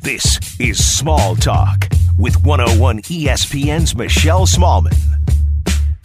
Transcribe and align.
This 0.00 0.38
is 0.60 0.82
Small 0.82 1.34
Talk 1.34 1.88
with 2.16 2.44
101 2.44 3.02
ESPN's 3.02 3.96
Michelle 3.96 4.46
Smallman. 4.46 4.96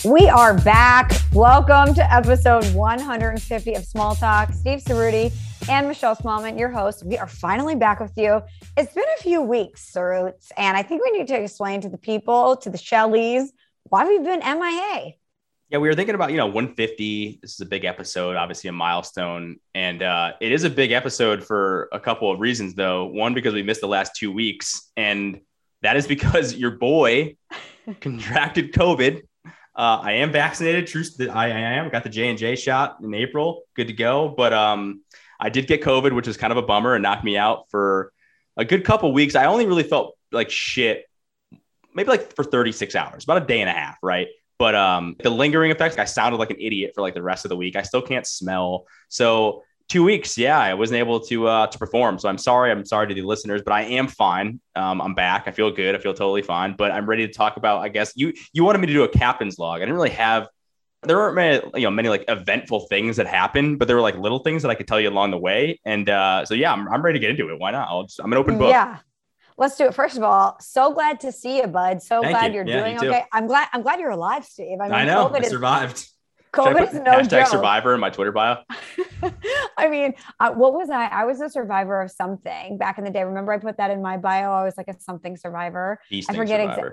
We 0.04 0.28
are 0.28 0.58
back. 0.58 1.12
Welcome 1.32 1.94
to 1.94 2.14
episode 2.14 2.66
150 2.74 3.74
of 3.76 3.86
Small 3.86 4.16
Talk. 4.16 4.52
Steve 4.52 4.80
Ceruti 4.80 5.32
and 5.70 5.88
Michelle 5.88 6.16
Smallman, 6.16 6.58
your 6.58 6.70
host. 6.70 7.06
We 7.06 7.18
are 7.20 7.28
finally 7.28 7.76
back 7.76 8.00
with 8.00 8.14
you. 8.18 8.42
It's 8.76 8.94
been 8.94 9.06
a 9.20 9.22
few 9.22 9.44
weeks, 9.44 9.92
Cerutes, 9.96 10.52
and 10.58 10.76
I 10.76 10.82
think 10.82 11.04
we 11.04 11.12
need 11.12 11.28
to 11.28 11.40
explain 11.40 11.80
to 11.82 11.90
the 11.90 12.00
people, 12.00 12.58
to 12.58 12.72
the 12.72 12.80
Shelleys, 12.80 13.50
why 13.84 14.08
we've 14.08 14.24
been 14.24 14.40
MIA. 14.40 15.14
Yeah, 15.70 15.80
we 15.80 15.88
were 15.88 15.96
thinking 15.96 16.14
about, 16.14 16.32
you 16.32 16.38
know, 16.38 16.46
150. 16.46 17.40
This 17.42 17.54
is 17.54 17.60
a 17.60 17.66
big 17.66 17.84
episode, 17.84 18.36
obviously 18.36 18.68
a 18.68 18.74
milestone. 18.74 19.58
And 19.74 20.04
uh, 20.04 20.34
it 20.40 20.52
is 20.52 20.66
a 20.66 20.70
big 20.70 20.92
episode 20.92 21.44
for 21.44 21.90
a 21.92 22.00
couple 22.00 22.32
of 22.32 22.40
reasons, 22.40 22.76
though. 22.76 23.06
One, 23.06 23.34
because 23.34 23.54
we 23.54 23.64
missed 23.64 23.82
the 23.82 23.88
last 23.88 24.16
two 24.16 24.32
weeks. 24.32 24.92
And 24.96 25.42
that 25.82 25.98
is 25.98 26.06
because 26.06 26.54
your 26.54 26.72
boy 26.72 27.38
contracted 28.02 28.74
COVID. 28.74 29.22
Uh, 29.76 30.00
I 30.04 30.12
am 30.14 30.32
vaccinated. 30.32 30.86
True, 30.86 31.04
I, 31.32 31.46
I 31.46 31.50
am. 31.50 31.90
Got 31.90 32.04
the 32.04 32.10
J 32.10 32.30
and 32.30 32.38
J 32.38 32.56
shot 32.56 32.98
in 33.02 33.14
April. 33.14 33.64
Good 33.76 33.88
to 33.88 33.94
go. 33.94 34.30
But 34.30 34.54
um, 34.54 35.02
I 35.40 35.50
did 35.50 35.66
get 35.66 35.82
COVID, 35.82 36.14
which 36.14 36.28
was 36.28 36.38
kind 36.38 36.52
of 36.52 36.58
a 36.58 36.62
bummer 36.62 36.94
and 36.94 37.02
knocked 37.02 37.24
me 37.24 37.38
out 37.38 37.70
for 37.72 38.14
a 38.56 38.64
good 38.64 38.86
couple 38.86 39.12
weeks. 39.12 39.36
I 39.36 39.46
only 39.46 39.66
really 39.66 39.84
felt 39.84 40.16
like 40.32 40.52
shit, 40.52 41.06
maybe 41.94 42.10
like 42.10 42.36
for 42.36 42.44
36 42.44 42.96
hours, 42.96 43.24
about 43.24 43.42
a 43.42 43.46
day 43.46 43.62
and 43.62 43.70
a 43.70 43.74
half, 43.74 43.98
right? 44.04 44.28
But 44.60 44.76
um, 44.76 45.16
the 45.22 45.30
lingering 45.30 45.72
effects, 45.72 45.98
I 45.98 46.06
sounded 46.06 46.38
like 46.38 46.52
an 46.52 46.58
idiot 46.60 46.92
for 46.96 47.02
like 47.02 47.14
the 47.14 47.24
rest 47.24 47.46
of 47.46 47.50
the 47.50 47.56
week. 47.56 47.76
I 47.76 47.82
still 47.82 48.02
can't 48.02 48.26
smell. 48.26 48.86
So 49.10 49.64
two 49.90 50.04
weeks, 50.04 50.38
yeah, 50.38 50.58
I 50.58 50.74
wasn't 50.74 51.00
able 51.00 51.20
to 51.22 51.48
uh, 51.48 51.68
to 51.68 51.78
perform. 51.78 52.20
So 52.20 52.30
I'm 52.30 52.38
sorry. 52.38 52.72
I'm 52.72 52.86
sorry 52.86 53.08
to 53.08 53.14
the 53.14 53.24
listeners, 53.24 53.62
but 53.64 53.74
I 53.74 53.82
am 53.82 54.08
fine. 54.08 54.60
Um, 54.76 55.02
I'm 55.02 55.16
back. 55.16 55.44
I 55.48 55.52
feel 55.52 55.72
good. 55.72 55.96
I 55.96 55.98
feel 55.98 56.14
totally 56.14 56.42
fine. 56.42 56.76
But 56.78 56.92
I'm 56.92 57.08
ready 57.08 57.28
to 57.28 57.34
talk 57.34 57.58
about. 57.58 57.82
I 57.82 57.90
guess 57.90 58.14
you 58.16 58.34
you 58.54 58.64
wanted 58.64 58.80
me 58.80 58.88
to 58.88 58.94
do 58.94 59.04
a 59.04 59.10
captain's 59.10 59.60
log. 59.60 59.78
I 59.78 59.86
didn't 59.86 59.96
really 59.96 60.12
have. 60.12 60.48
There 61.06 61.18
weren't 61.18 61.36
many, 61.36 61.62
you 61.76 61.82
know, 61.82 61.92
many 61.92 62.08
like 62.08 62.24
eventful 62.30 62.88
things 62.88 63.18
that 63.18 63.28
happened, 63.28 63.78
but 63.78 63.90
there 63.90 63.98
were 63.98 64.02
like 64.02 64.18
little 64.18 64.40
things 64.40 64.62
that 64.62 64.70
I 64.70 64.76
could 64.76 64.88
tell 64.88 65.02
you 65.02 65.10
along 65.10 65.32
the 65.32 65.38
way. 65.38 65.82
And 65.84 66.10
uh, 66.10 66.46
so 66.46 66.54
yeah, 66.54 66.72
I'm, 66.72 66.88
I'm 66.88 67.02
ready 67.02 67.20
to 67.20 67.22
get 67.22 67.30
into 67.30 67.52
it. 67.52 67.60
Why 67.60 67.72
not? 67.72 67.90
I'll 67.90 68.04
just, 68.04 68.22
I'm 68.22 68.32
an 68.32 68.38
open 68.38 68.58
book. 68.58 68.70
Yeah. 68.70 69.00
Let's 69.58 69.78
do 69.78 69.86
it. 69.86 69.94
First 69.94 70.18
of 70.18 70.24
all, 70.24 70.58
so 70.60 70.94
glad 70.94 71.20
to 71.22 71.32
see 71.32 71.58
you, 71.58 71.68
bud. 71.68 72.02
So 72.02 72.22
Thank 72.22 72.34
glad 72.38 72.54
you. 72.54 72.62
are 72.62 72.68
Yeah, 72.68 72.80
doing 72.80 73.00
you 73.00 73.10
okay. 73.10 73.24
I'm 73.32 73.48
glad. 73.48 73.68
I'm 73.74 73.82
glad 73.82 74.00
you're 74.00 74.12
alive, 74.12 74.46
Steve. 74.46 74.80
I, 74.82 74.86
mean, 74.86 74.94
I 74.94 75.06
know. 75.06 75.30
COVID 75.30 75.36
I 75.36 75.40
is, 75.40 75.50
survived. 75.50 76.08
COVID 76.54 76.88
is 76.88 76.94
no 76.94 77.12
hashtag 77.12 77.30
joke. 77.30 77.48
survivor 77.48 77.94
in 77.94 78.00
my 78.00 78.10
Twitter 78.10 78.32
bio. 78.32 78.58
I 79.78 79.90
mean, 79.90 80.14
uh, 80.40 80.52
what 80.52 80.74
was 80.74 80.90
I? 80.90 81.08
I 81.08 81.26
was 81.26 81.42
a 81.42 81.50
survivor 81.50 82.02
of 82.02 82.12
something 82.12 82.78
back 82.78 82.98
in 82.98 83.04
the 83.04 83.10
day. 83.10 83.24
Remember, 83.24 83.52
I 83.52 83.58
put 83.58 83.78
that 83.78 83.90
in 83.92 84.02
my 84.02 84.18
bio. 84.18 84.52
I 84.52 84.64
was 84.64 84.78
like 84.78 84.88
a 84.88 85.00
something 85.00 85.36
survivor. 85.38 86.00
I 86.12 86.22
forget 86.36 86.60
exactly. 86.60 86.90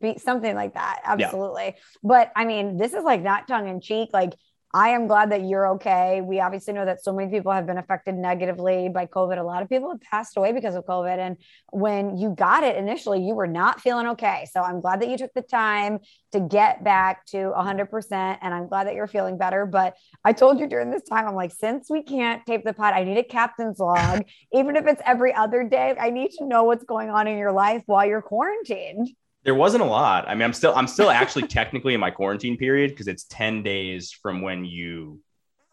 be 0.00 0.18
something 0.18 0.56
like 0.56 0.74
that 0.74 1.00
absolutely 1.04 1.76
but 2.02 2.32
i 2.34 2.44
mean 2.44 2.76
this 2.76 2.94
is 2.94 3.04
like 3.04 3.22
not 3.22 3.46
tongue 3.46 3.68
in 3.68 3.80
cheek 3.80 4.10
like 4.12 4.32
i 4.74 4.88
am 4.88 5.06
glad 5.06 5.30
that 5.30 5.44
you're 5.44 5.68
okay. 5.68 6.20
We 6.20 6.40
obviously 6.40 6.74
know 6.74 6.84
that 6.84 7.02
so 7.02 7.12
many 7.12 7.30
people 7.30 7.52
have 7.52 7.64
been 7.64 7.78
affected 7.78 8.16
negatively 8.16 8.88
by 8.88 9.06
covid. 9.06 9.38
A 9.38 9.42
lot 9.42 9.62
of 9.62 9.68
people 9.68 9.88
have 9.90 10.00
passed 10.00 10.36
away 10.36 10.52
because 10.52 10.74
of 10.74 10.84
covid. 10.84 11.18
And 11.18 11.36
when 11.70 12.18
you 12.18 12.30
got 12.30 12.64
it 12.64 12.76
initially 12.76 13.24
you 13.24 13.34
were 13.34 13.46
not 13.46 13.80
feeling 13.80 14.08
okay. 14.08 14.46
So 14.52 14.60
i'm 14.60 14.80
glad 14.80 15.00
that 15.00 15.08
you 15.08 15.16
took 15.16 15.32
the 15.32 15.42
time 15.42 16.00
to 16.32 16.40
get 16.40 16.82
back 16.82 17.24
to 17.26 17.36
100% 17.56 18.38
and 18.42 18.52
i'm 18.54 18.68
glad 18.68 18.88
that 18.88 18.94
you're 18.94 19.06
feeling 19.06 19.38
better. 19.38 19.64
But 19.64 19.96
i 20.24 20.32
told 20.32 20.58
you 20.58 20.66
during 20.66 20.90
this 20.90 21.04
time 21.04 21.26
i'm 21.28 21.36
like 21.36 21.52
since 21.52 21.88
we 21.88 22.02
can't 22.02 22.44
tape 22.44 22.64
the 22.64 22.74
pod 22.74 22.94
i 22.94 23.04
need 23.04 23.18
a 23.18 23.24
captain's 23.24 23.78
log. 23.78 24.24
Even 24.52 24.76
if 24.76 24.86
it's 24.86 25.02
every 25.06 25.32
other 25.32 25.62
day 25.62 25.94
i 25.98 26.10
need 26.10 26.32
to 26.32 26.44
know 26.44 26.64
what's 26.64 26.84
going 26.84 27.10
on 27.10 27.28
in 27.28 27.38
your 27.38 27.52
life 27.52 27.82
while 27.86 28.04
you're 28.04 28.22
quarantined 28.22 29.08
There 29.44 29.54
wasn't 29.54 29.82
a 29.82 29.86
lot. 29.86 30.26
I 30.26 30.34
mean, 30.34 30.42
I'm 30.42 30.52
still 30.52 30.74
I'm 30.74 30.86
still 30.86 31.10
actually 31.10 31.46
technically 31.48 31.94
in 31.94 32.00
my 32.00 32.10
quarantine 32.10 32.56
period 32.56 32.90
because 32.90 33.08
it's 33.08 33.24
10 33.24 33.62
days 33.62 34.10
from 34.10 34.40
when 34.40 34.64
you 34.64 35.20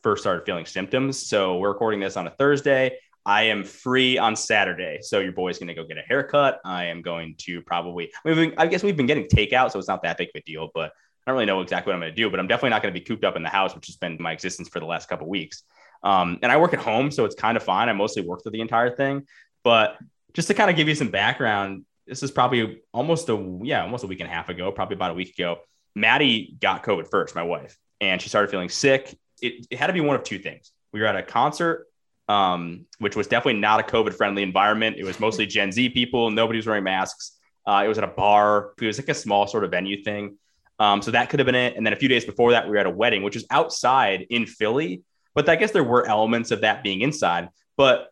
first 0.03 0.23
started 0.23 0.45
feeling 0.45 0.65
symptoms. 0.65 1.25
So 1.25 1.57
we're 1.57 1.69
recording 1.69 1.99
this 1.99 2.17
on 2.17 2.27
a 2.27 2.31
Thursday. 2.31 2.97
I 3.25 3.43
am 3.43 3.63
free 3.63 4.17
on 4.17 4.35
Saturday. 4.35 4.99
So 5.01 5.19
your 5.19 5.31
boy's 5.31 5.57
gonna 5.57 5.73
go 5.73 5.85
get 5.85 5.97
a 5.97 6.01
haircut. 6.01 6.59
I 6.65 6.85
am 6.85 7.01
going 7.01 7.35
to 7.39 7.61
probably 7.61 8.11
I 8.25 8.33
mean 8.33 8.53
I 8.57 8.67
guess 8.67 8.83
we've 8.83 8.97
been 8.97 9.05
getting 9.05 9.25
takeout, 9.27 9.71
so 9.71 9.79
it's 9.79 9.87
not 9.87 10.03
that 10.03 10.17
big 10.17 10.29
of 10.29 10.39
a 10.39 10.41
deal, 10.41 10.69
but 10.73 10.91
I 11.25 11.31
don't 11.31 11.35
really 11.35 11.45
know 11.45 11.61
exactly 11.61 11.91
what 11.91 11.95
I'm 11.95 12.01
gonna 12.01 12.13
do, 12.13 12.29
but 12.29 12.39
I'm 12.39 12.47
definitely 12.47 12.71
not 12.71 12.81
gonna 12.81 12.93
be 12.93 13.01
cooped 13.01 13.23
up 13.23 13.37
in 13.37 13.43
the 13.43 13.49
house, 13.49 13.73
which 13.73 13.87
has 13.87 13.95
been 13.95 14.17
my 14.19 14.33
existence 14.33 14.67
for 14.67 14.79
the 14.79 14.85
last 14.85 15.07
couple 15.07 15.29
weeks. 15.29 15.63
Um, 16.03 16.39
and 16.41 16.51
I 16.51 16.57
work 16.57 16.73
at 16.73 16.79
home, 16.79 17.11
so 17.11 17.25
it's 17.25 17.35
kind 17.35 17.55
of 17.55 17.63
fine. 17.63 17.87
I 17.87 17.93
mostly 17.93 18.23
work 18.23 18.43
through 18.43 18.53
the 18.53 18.61
entire 18.61 18.93
thing. 18.95 19.27
But 19.63 19.97
just 20.33 20.47
to 20.47 20.53
kind 20.53 20.69
of 20.69 20.75
give 20.75 20.87
you 20.87 20.95
some 20.95 21.09
background, 21.09 21.85
this 22.07 22.23
is 22.23 22.31
probably 22.31 22.81
almost 22.93 23.29
a 23.29 23.59
yeah, 23.63 23.83
almost 23.83 24.03
a 24.03 24.07
week 24.07 24.19
and 24.19 24.29
a 24.29 24.33
half 24.33 24.49
ago, 24.49 24.71
probably 24.71 24.95
about 24.95 25.11
a 25.11 25.15
week 25.15 25.37
ago. 25.37 25.59
Maddie 25.95 26.55
got 26.59 26.83
COVID 26.83 27.09
first, 27.09 27.35
my 27.35 27.43
wife, 27.43 27.77
and 27.99 28.21
she 28.21 28.29
started 28.29 28.49
feeling 28.49 28.69
sick. 28.69 29.17
It, 29.41 29.67
it 29.69 29.77
had 29.77 29.87
to 29.87 29.93
be 29.93 30.01
one 30.01 30.15
of 30.15 30.23
two 30.23 30.39
things. 30.39 30.71
We 30.93 30.99
were 30.99 31.05
at 31.05 31.15
a 31.15 31.23
concert, 31.23 31.87
um, 32.27 32.85
which 32.99 33.15
was 33.15 33.27
definitely 33.27 33.59
not 33.59 33.79
a 33.79 33.83
COVID 33.83 34.13
friendly 34.13 34.43
environment. 34.43 34.97
It 34.97 35.03
was 35.03 35.19
mostly 35.19 35.45
Gen 35.45 35.71
Z 35.71 35.89
people. 35.89 36.31
Nobody 36.31 36.57
was 36.57 36.67
wearing 36.67 36.83
masks. 36.83 37.37
Uh, 37.65 37.83
it 37.85 37.87
was 37.87 37.97
at 37.97 38.03
a 38.03 38.07
bar. 38.07 38.73
It 38.81 38.85
was 38.85 38.97
like 38.97 39.09
a 39.09 39.13
small 39.13 39.47
sort 39.47 39.63
of 39.63 39.71
venue 39.71 40.03
thing. 40.03 40.37
Um, 40.79 41.01
so 41.01 41.11
that 41.11 41.29
could 41.29 41.39
have 41.39 41.45
been 41.45 41.55
it. 41.55 41.75
And 41.77 41.85
then 41.85 41.93
a 41.93 41.95
few 41.95 42.09
days 42.09 42.25
before 42.25 42.51
that, 42.51 42.65
we 42.65 42.71
were 42.71 42.77
at 42.77 42.87
a 42.87 42.89
wedding, 42.89 43.21
which 43.21 43.35
was 43.35 43.45
outside 43.51 44.25
in 44.29 44.47
Philly. 44.47 45.03
But 45.35 45.47
I 45.47 45.55
guess 45.55 45.71
there 45.71 45.83
were 45.83 46.07
elements 46.07 46.51
of 46.51 46.61
that 46.61 46.83
being 46.83 47.01
inside. 47.01 47.49
But 47.77 48.09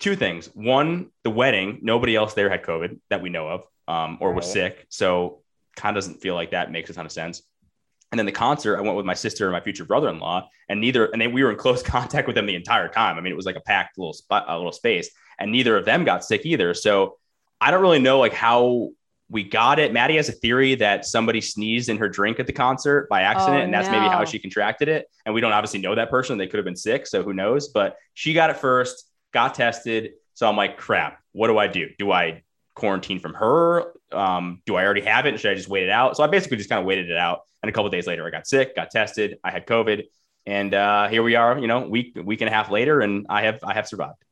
two 0.00 0.16
things. 0.16 0.46
One, 0.54 1.10
the 1.22 1.30
wedding, 1.30 1.78
nobody 1.82 2.16
else 2.16 2.34
there 2.34 2.50
had 2.50 2.62
COVID 2.62 2.98
that 3.10 3.22
we 3.22 3.30
know 3.30 3.48
of 3.48 3.62
um, 3.88 4.18
or 4.20 4.32
was 4.32 4.44
Right. 4.46 4.52
sick. 4.52 4.86
So 4.88 5.42
kind 5.76 5.96
of 5.96 6.02
doesn't 6.02 6.20
feel 6.20 6.34
like 6.34 6.50
that 6.50 6.70
makes 6.70 6.90
a 6.90 6.92
ton 6.94 7.06
of 7.06 7.12
sense. 7.12 7.42
And 8.12 8.18
then 8.18 8.26
the 8.26 8.32
concert, 8.32 8.76
I 8.76 8.80
went 8.80 8.96
with 8.96 9.06
my 9.06 9.14
sister 9.14 9.46
and 9.46 9.52
my 9.52 9.60
future 9.60 9.84
brother-in-law, 9.84 10.48
and 10.68 10.80
neither, 10.80 11.06
and 11.06 11.20
they, 11.20 11.26
we 11.26 11.42
were 11.42 11.50
in 11.50 11.56
close 11.64 11.82
contact 11.82 12.26
with 12.28 12.36
them 12.36 12.46
the 12.46 12.54
entire 12.54 12.88
time. 12.88 13.16
I 13.16 13.20
mean, 13.20 13.32
it 13.32 13.36
was 13.36 13.46
like 13.46 13.56
a 13.56 13.60
packed 13.60 13.98
little 13.98 14.12
spot, 14.12 14.44
a 14.46 14.56
little 14.56 14.72
space, 14.72 15.10
and 15.38 15.50
neither 15.50 15.76
of 15.76 15.84
them 15.84 16.04
got 16.04 16.24
sick 16.24 16.42
either. 16.44 16.74
So 16.74 17.16
I 17.60 17.70
don't 17.70 17.80
really 17.82 17.98
know 17.98 18.18
like 18.20 18.32
how 18.34 18.90
we 19.30 19.42
got 19.42 19.78
it. 19.80 19.92
Maddie 19.92 20.16
has 20.16 20.28
a 20.28 20.32
theory 20.32 20.76
that 20.76 21.06
somebody 21.06 21.40
sneezed 21.40 21.88
in 21.88 21.96
her 21.96 22.08
drink 22.08 22.38
at 22.38 22.46
the 22.46 22.52
concert 22.52 23.08
by 23.08 23.22
accident, 23.22 23.62
Oh, 23.62 23.64
and 23.64 23.74
that's 23.74 23.90
maybe 23.90 24.06
how 24.06 24.24
she 24.24 24.38
contracted 24.38 24.86
it. 24.88 25.06
And 25.24 25.34
we 25.34 25.40
don't 25.40 25.52
obviously 25.52 25.80
know 25.80 25.94
that 25.96 26.10
person; 26.10 26.38
they 26.38 26.46
could 26.46 26.58
have 26.58 26.64
been 26.64 26.76
sick, 26.76 27.06
so 27.08 27.22
who 27.24 27.32
knows? 27.32 27.68
But 27.68 27.96
she 28.12 28.32
got 28.32 28.50
it 28.50 28.58
first, 28.58 29.10
got 29.34 29.54
tested. 29.54 30.12
So 30.32 30.48
I'm 30.48 30.56
like, 30.56 30.78
crap. 30.78 31.20
What 31.32 31.48
do 31.48 31.58
I 31.58 31.66
do? 31.66 31.88
Do 31.98 32.10
I 32.10 32.42
quarantine 32.74 33.18
from 33.18 33.34
her? 33.34 33.92
Um, 34.10 34.62
do 34.64 34.76
I 34.76 34.84
already 34.84 35.02
have 35.02 35.26
it? 35.26 35.38
Should 35.38 35.50
I 35.50 35.54
just 35.54 35.68
wait 35.68 35.82
it 35.82 35.90
out? 35.90 36.16
So 36.16 36.24
I 36.24 36.28
basically 36.28 36.56
just 36.56 36.70
kind 36.70 36.80
of 36.80 36.86
waited 36.86 37.10
it 37.10 37.18
out. 37.18 37.40
And 37.62 37.68
a 37.68 37.72
couple 37.72 37.90
days 37.90 38.06
later, 38.06 38.26
I 38.26 38.30
got 38.30 38.46
sick, 38.46 38.74
got 38.76 38.90
tested, 38.90 39.38
I 39.44 39.50
had 39.50 39.66
COVID, 39.66 40.04
and 40.46 40.74
uh, 40.74 41.08
here 41.08 41.22
we 41.22 41.34
are. 41.34 41.58
You 41.58 41.66
know, 41.66 41.88
week 41.88 42.16
week 42.22 42.40
and 42.42 42.48
a 42.48 42.52
half 42.52 42.70
later, 42.70 43.00
and 43.00 43.26
I 43.28 43.42
have 43.42 43.60
I 43.64 43.74
have 43.74 43.88
survived. 43.88 44.22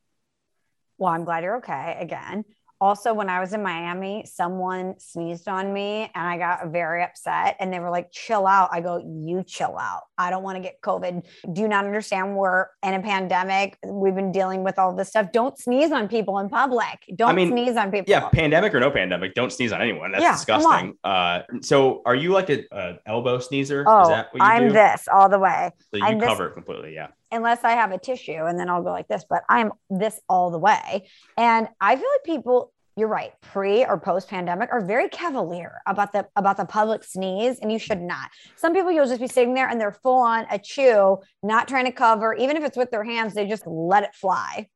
Well, 0.99 1.13
I'm 1.13 1.25
glad 1.25 1.43
you're 1.43 1.57
okay 1.57 1.97
again. 1.99 2.45
Also, 2.83 3.15
when 3.15 3.29
I 3.29 3.39
was 3.39 3.53
in 3.53 3.63
Miami, 3.63 4.25
someone 4.27 4.95
sneezed 4.99 5.47
on 5.47 5.73
me 5.73 6.11
and 6.17 6.27
I 6.27 6.37
got 6.37 6.67
very 6.73 7.05
upset. 7.05 7.55
And 7.61 7.73
they 7.73 7.79
were 7.79 7.91
like, 7.91 8.11
chill 8.11 8.45
out. 8.45 8.71
I 8.73 8.81
go, 8.81 8.99
you 8.99 9.45
chill 9.45 9.79
out. 9.79 10.01
I 10.19 10.31
don't 10.31 10.43
want 10.43 10.57
to 10.57 10.61
get 10.63 10.81
COVID. 10.83 11.25
Do 11.53 11.61
you 11.61 11.69
not 11.69 11.85
understand 11.85 12.37
we're 12.37 12.67
in 12.83 12.95
a 12.95 13.01
pandemic? 13.01 13.79
We've 13.87 14.17
been 14.17 14.33
dealing 14.33 14.65
with 14.65 14.81
all 14.81 14.97
this 14.97 15.11
stuff. 15.11 15.31
Don't 15.33 15.57
sneeze 15.57 15.93
on 15.93 16.09
people 16.09 16.41
in 16.41 16.49
public. 16.49 17.05
Don't 17.15 17.37
mean, 17.37 17.51
sneeze 17.53 17.77
on 17.77 17.93
people. 17.93 18.11
Yeah, 18.11 18.29
pandemic 18.31 18.75
or 18.75 18.81
no 18.81 18.91
pandemic, 18.91 19.35
don't 19.35 19.53
sneeze 19.53 19.71
on 19.73 19.81
anyone. 19.81 20.11
That's 20.11 20.25
Yeah, 20.25 20.33
disgusting. 20.33 20.95
Uh, 21.05 21.43
so 21.61 22.03
are 22.05 22.17
you 22.17 22.33
like 22.33 22.51
a, 22.51 22.65
a 22.73 22.95
elbow 23.07 23.39
sneezer? 23.39 23.85
Oh, 23.87 24.03
Is 24.03 24.09
that 24.09 24.35
what 24.35 24.43
you 24.43 24.45
I'm 24.45 24.67
do? 24.69 24.73
this 24.73 25.07
all 25.07 25.29
the 25.29 25.39
way. 25.39 25.71
So 25.93 25.99
you 25.99 26.05
I'm 26.05 26.19
this- 26.19 26.29
cover 26.29 26.49
it 26.49 26.55
completely. 26.55 26.95
Yeah. 26.95 27.09
unless 27.31 27.65
I 27.65 27.71
have 27.71 27.93
a 27.93 27.99
tissue 27.99 28.33
and 28.45 28.59
then 28.59 28.69
I'll 28.69 28.83
go 28.83 28.91
like 28.91 29.07
this, 29.09 29.25
but 29.29 29.43
I'm 29.49 29.71
this 29.89 30.21
all 30.29 30.51
the 30.51 30.59
way. 30.59 31.09
And 31.39 31.69
I 31.81 31.97
feel 31.97 32.05
like 32.17 32.25
people, 32.25 32.73
you're 32.97 33.09
right, 33.09 33.33
pre 33.41 33.85
or 33.85 33.99
post 33.99 34.29
pandemic 34.29 34.71
are 34.71 34.85
very 34.85 35.09
cavalier 35.09 35.81
about 35.87 36.13
the 36.13 36.27
about 36.37 36.57
the 36.57 36.65
public 36.65 37.05
sneeze, 37.05 37.59
and 37.61 37.73
you 37.73 37.79
should 37.79 38.01
not. 38.01 38.31
Some 38.57 38.75
people 38.75 38.93
you'll 38.93 39.07
just 39.07 39.21
be 39.21 39.29
sitting 39.29 39.55
there 39.55 39.69
and 39.69 39.81
they're 39.81 39.93
full 40.03 40.21
on 40.21 40.47
a 40.51 40.59
chew, 40.59 41.19
not 41.43 41.69
trying 41.69 41.87
to 41.87 41.93
cover, 41.93 42.35
even 42.35 42.57
if 42.57 42.65
it's 42.65 42.77
with 42.77 42.91
their 42.91 43.05
hands, 43.05 43.35
they 43.35 43.47
just 43.47 43.67
let 43.67 44.03
it 44.03 44.15
fly. 44.15 44.69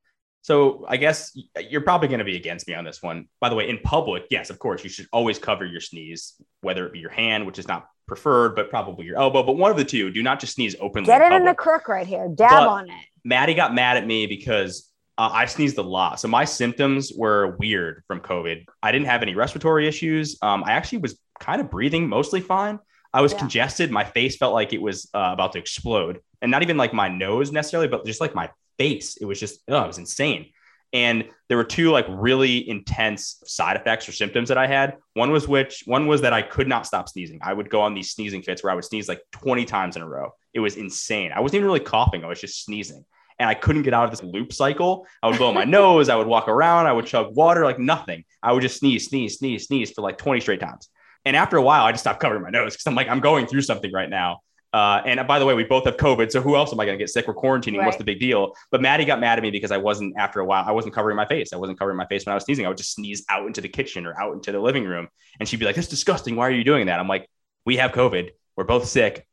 So 0.43 0.85
I 0.89 0.97
guess 0.97 1.37
you're 1.69 1.81
probably 1.81 2.07
going 2.07 2.21
to 2.21 2.25
be 2.25 2.37
against 2.37 2.69
me 2.69 2.75
on 2.75 2.85
this 2.85 3.03
one. 3.03 3.27
By 3.41 3.49
the 3.49 3.57
way, 3.57 3.69
in 3.69 3.79
public, 3.79 4.27
yes, 4.31 4.49
of 4.49 4.61
course, 4.61 4.85
you 4.85 4.89
should 4.89 5.09
always 5.13 5.41
cover 5.41 5.67
your 5.67 5.81
sneeze, 5.81 6.35
whether 6.61 6.87
it 6.87 6.93
be 6.93 7.01
your 7.01 7.11
hand, 7.11 7.45
which 7.47 7.59
is 7.59 7.67
not 7.67 7.89
preferred, 8.07 8.55
but 8.55 8.71
probably 8.71 9.07
your 9.07 9.19
elbow. 9.19 9.43
But 9.43 9.57
one 9.57 9.73
of 9.73 9.77
the 9.77 9.85
two, 9.85 10.11
do 10.13 10.23
not 10.23 10.39
just 10.39 10.55
sneeze 10.55 10.77
openly. 10.81 11.09
Get 11.09 11.21
it 11.21 11.33
in 11.33 11.45
the 11.45 11.55
crook 11.55 11.89
right 11.89 12.07
here, 12.07 12.29
dab 12.33 12.51
But- 12.51 12.69
on 12.69 12.89
it. 12.89 13.05
Maddie 13.25 13.55
got 13.55 13.75
mad 13.75 13.97
at 13.97 14.07
me 14.07 14.29
because 14.29 14.89
uh, 15.19 15.31
I 15.33 15.47
sneezed 15.47 15.79
a 15.79 15.83
lot. 15.83 16.21
So 16.21 16.29
my 16.29 16.45
symptoms 16.45 17.13
were 17.17 17.57
weird 17.59 18.03
from 18.07 18.21
COVID. 18.21 18.65
I 18.83 18.93
didn't 18.93 19.07
have 19.07 19.23
any 19.23 19.35
respiratory 19.35 19.89
issues. 19.89 20.37
Um, 20.43 20.63
I 20.65 20.73
actually 20.73 20.99
was 20.99 21.19
kind 21.41 21.61
of 21.61 21.71
breathing 21.71 22.09
mostly 22.09 22.41
fine. 22.41 22.79
I 23.15 23.23
was 23.23 23.33
Yeah. 23.33 23.39
congested. 23.39 23.91
My 23.91 24.05
face 24.05 24.37
felt 24.37 24.53
like 24.53 24.73
it 24.73 24.83
was 24.83 25.09
uh, 25.15 25.31
about 25.33 25.53
to 25.53 25.59
explode, 25.59 26.21
and 26.43 26.51
not 26.51 26.63
even 26.63 26.77
like 26.77 26.93
my 26.93 27.09
nose 27.09 27.51
necessarily, 27.51 27.89
but 27.89 28.05
just 28.05 28.21
like 28.21 28.35
my 28.35 28.51
face. 28.79 29.17
It 29.17 29.25
was 29.25 29.41
just, 29.41 29.61
oh, 29.69 29.85
it 29.85 29.87
was 29.87 29.99
insane. 29.99 30.51
And 30.93 31.25
there 31.49 31.57
were 31.59 31.65
two 31.65 31.91
like 31.91 32.07
really 32.09 32.69
intense 32.69 33.43
side 33.45 33.77
effects 33.77 34.09
or 34.09 34.13
symptoms 34.13 34.49
that 34.51 34.59
I 34.59 34.67
had. 34.67 34.97
One 35.15 35.31
was 35.33 35.49
which 35.49 35.83
one 35.87 36.07
was 36.07 36.21
that 36.23 36.33
I 36.33 36.43
could 36.43 36.69
not 36.69 36.87
stop 36.87 37.09
sneezing. 37.09 37.41
I 37.43 37.53
would 37.53 37.69
go 37.71 37.81
on 37.81 37.95
these 37.95 38.11
sneezing 38.11 38.43
fits 38.43 38.63
where 38.63 38.71
I 38.71 38.75
would 38.75 38.85
sneeze 38.85 39.09
like 39.09 39.21
20 39.33 39.65
times 39.65 39.97
in 39.97 40.03
a 40.03 40.09
row. 40.09 40.33
It 40.55 40.61
was 40.61 40.77
insane. 40.77 41.33
I 41.35 41.41
wasn't 41.41 41.57
even 41.57 41.67
really 41.67 41.81
coughing, 41.81 42.25
I 42.25 42.29
was 42.29 42.41
just 42.41 42.65
sneezing. 42.65 43.05
And 43.39 43.49
I 43.49 43.55
couldn't 43.55 43.83
get 43.83 43.93
out 43.93 44.05
of 44.05 44.11
this 44.11 44.23
loop 44.23 44.53
cycle. 44.53 45.07
I 45.23 45.29
would 45.29 45.39
blow 45.39 45.53
my 45.53 45.65
nose, 45.79 46.09
I 46.09 46.17
would 46.17 46.27
walk 46.27 46.49
around, 46.49 46.87
I 46.87 46.93
would 46.93 47.07
chug 47.07 47.37
water, 47.37 47.65
like 47.65 47.79
nothing. 47.79 48.25
I 48.43 48.53
would 48.53 48.63
just 48.63 48.79
sneeze, 48.79 49.09
sneeze, 49.09 49.39
sneeze, 49.39 49.67
sneeze 49.67 49.91
for 49.91 50.03
like 50.03 50.19
20 50.19 50.41
straight 50.41 50.61
times. 50.61 50.89
And 51.25 51.37
after 51.37 51.57
a 51.57 51.63
while, 51.63 51.85
I 51.85 51.93
just 51.93 52.05
stopped 52.05 52.21
covering 52.21 52.43
my 52.43 52.51
nose 52.51 52.75
because 52.75 52.87
I'm 52.87 52.95
like, 52.95 53.09
I'm 53.09 53.21
going 53.21 53.47
through 53.47 53.63
something 53.63 53.93
right 53.93 54.09
now. 54.09 54.41
Uh, 54.73 55.01
and 55.07 55.27
by 55.27 55.39
the 55.39 55.47
way, 55.47 55.55
we 55.55 55.65
both 55.65 55.87
have 55.87 55.97
COVID. 55.97 56.31
So 56.31 56.41
who 56.41 56.55
else 56.55 56.73
am 56.73 56.79
I 56.79 56.85
going 56.85 56.99
to 56.99 57.03
get 57.03 57.09
sick? 57.09 57.27
We're 57.27 57.35
quarantining. 57.35 57.79
Right. 57.79 57.87
What's 57.87 57.97
the 57.97 58.05
big 58.05 58.21
deal? 58.21 58.55
But 58.71 58.83
Maddie 58.83 59.07
got 59.07 59.21
mad 59.21 59.39
at 59.39 59.43
me 59.43 59.51
because 59.51 59.71
I 59.71 59.79
wasn't, 59.79 60.15
after 60.19 60.41
a 60.41 60.45
while, 60.45 60.65
I 60.67 60.73
wasn't 60.73 60.95
covering 60.95 61.17
my 61.17 61.25
face. 61.25 61.53
I 61.53 61.57
wasn't 61.57 61.79
covering 61.79 61.97
my 61.97 62.07
face 62.07 62.27
when 62.27 62.33
I 62.33 62.35
was 62.35 62.45
sneezing. 62.45 62.67
I 62.67 62.69
would 62.69 62.77
just 62.77 62.93
sneeze 62.93 63.25
out 63.31 63.47
into 63.47 63.61
the 63.61 63.69
kitchen 63.69 64.07
or 64.07 64.21
out 64.21 64.35
into 64.35 64.53
the 64.53 64.61
living 64.61 64.85
room. 64.85 65.09
And 65.41 65.49
she'd 65.49 65.59
be 65.61 65.65
like, 65.65 65.77
that's 65.77 65.89
disgusting. 65.89 66.37
Why 66.37 66.47
are 66.47 66.51
you 66.51 66.63
doing 66.63 66.87
that? 66.87 67.01
I'm 67.01 67.09
like, 67.09 67.29
we 67.65 67.79
have 67.79 67.93
COVID. 67.93 68.31
We're 68.55 68.65
both 68.65 68.87
sick. 68.87 69.27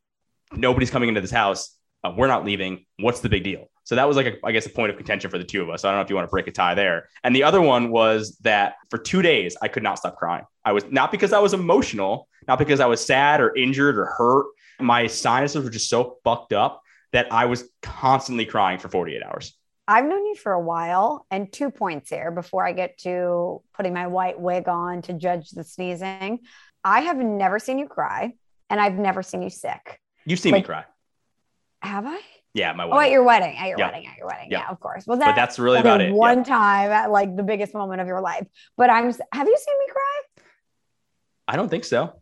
Nobody's 0.54 0.92
coming 0.92 1.10
into 1.10 1.22
this 1.22 1.32
house. 1.32 1.78
Uh, 2.04 2.14
we're 2.16 2.28
not 2.28 2.46
leaving. 2.46 2.86
What's 3.00 3.22
the 3.22 3.30
big 3.30 3.44
deal? 3.44 3.70
So 3.86 3.96
that 3.96 4.08
was 4.08 4.16
like, 4.16 4.28
a, 4.28 4.34
I 4.46 4.52
guess, 4.52 4.66
a 4.66 4.70
point 4.70 4.92
of 4.92 4.98
contention 4.98 5.30
for 5.30 5.38
the 5.38 5.44
two 5.44 5.62
of 5.62 5.70
us. 5.70 5.84
I 5.84 5.90
don't 5.90 5.98
know 5.98 6.04
if 6.04 6.10
you 6.10 6.16
want 6.16 6.28
to 6.28 6.32
break 6.32 6.48
a 6.48 6.52
tie 6.52 6.74
there. 6.74 7.10
And 7.24 7.36
the 7.36 7.44
other 7.44 7.62
one 7.62 7.92
was 7.92 8.38
that 8.44 8.76
for 8.90 8.98
two 8.98 9.22
days, 9.22 9.58
I 9.62 9.68
could 9.68 9.84
not 9.84 9.98
stop 9.98 10.18
crying. 10.18 10.46
I 10.64 10.72
was 10.72 10.86
not 10.90 11.12
because 11.12 11.34
I 11.34 11.40
was 11.40 11.54
emotional, 11.54 12.28
not 12.48 12.60
because 12.60 12.80
I 12.80 12.86
was 12.86 13.06
sad 13.06 13.42
or 13.42 13.56
injured 13.56 13.98
or 13.98 14.06
hurt 14.06 14.46
my 14.80 15.08
sinuses 15.08 15.64
were 15.64 15.70
just 15.70 15.90
so 15.90 16.18
fucked 16.24 16.54
up 16.54 16.82
that 17.12 17.32
I 17.32 17.46
was 17.46 17.70
constantly 17.82 18.46
crying 18.46 18.80
for 18.80 18.90
48 18.90 19.24
hours. 19.24 19.58
I've 19.88 20.06
known 20.06 20.26
you 20.26 20.36
for 20.36 20.54
a 20.54 20.62
while, 20.62 21.26
and 21.30 21.52
two 21.52 21.70
points 21.70 22.10
here 22.10 22.32
before 22.32 22.66
I 22.66 22.72
get 22.72 22.98
to 23.00 23.62
putting 23.74 23.94
my 23.94 24.08
white 24.08 24.40
wig 24.40 24.70
on 24.70 25.02
to 25.04 25.14
judge 25.14 25.50
the 25.50 25.64
sneezing. 25.64 26.40
I 26.84 27.02
have 27.02 27.18
never 27.18 27.60
seen 27.60 27.80
you 27.80 27.88
cry, 27.88 28.34
and 28.70 28.80
I've 28.80 28.96
never 28.96 29.22
seen 29.22 29.42
you 29.42 29.50
sick. 29.50 30.00
You've 30.26 30.40
seen 30.40 30.54
like, 30.54 30.64
me 30.64 30.68
cry. 30.68 30.86
Have 31.84 32.06
I? 32.08 32.20
Yeah, 32.54 32.72
my 32.74 32.86
wedding. 32.86 32.98
Oh, 32.98 33.02
at 33.02 33.12
your 33.12 33.24
wedding, 33.24 33.58
at 33.58 33.68
your 33.68 33.80
yeah. 33.80 33.88
wedding, 33.88 34.08
at 34.08 34.18
your 34.18 34.28
wedding. 34.28 34.48
Yeah, 34.52 34.60
yeah 34.60 34.70
of 34.70 34.80
course. 34.80 35.06
Well, 35.08 35.18
that, 35.18 35.28
but 35.28 35.36
that's 35.36 35.58
really 35.58 35.80
about 35.80 36.02
it. 36.02 36.14
One 36.14 36.40
yeah. 36.40 36.44
time 36.44 36.92
at 36.92 37.12
like 37.12 37.36
the 37.36 37.44
biggest 37.44 37.74
moment 37.74 38.00
of 38.02 38.08
your 38.08 38.22
life. 38.22 38.48
But 38.78 38.90
I'm. 38.90 39.06
Have 39.06 39.48
you 39.48 39.58
seen 39.58 39.80
me 39.80 39.86
cry? 39.92 40.44
I 41.48 41.56
don't 41.56 41.70
think 41.70 41.84
so. 41.84 42.14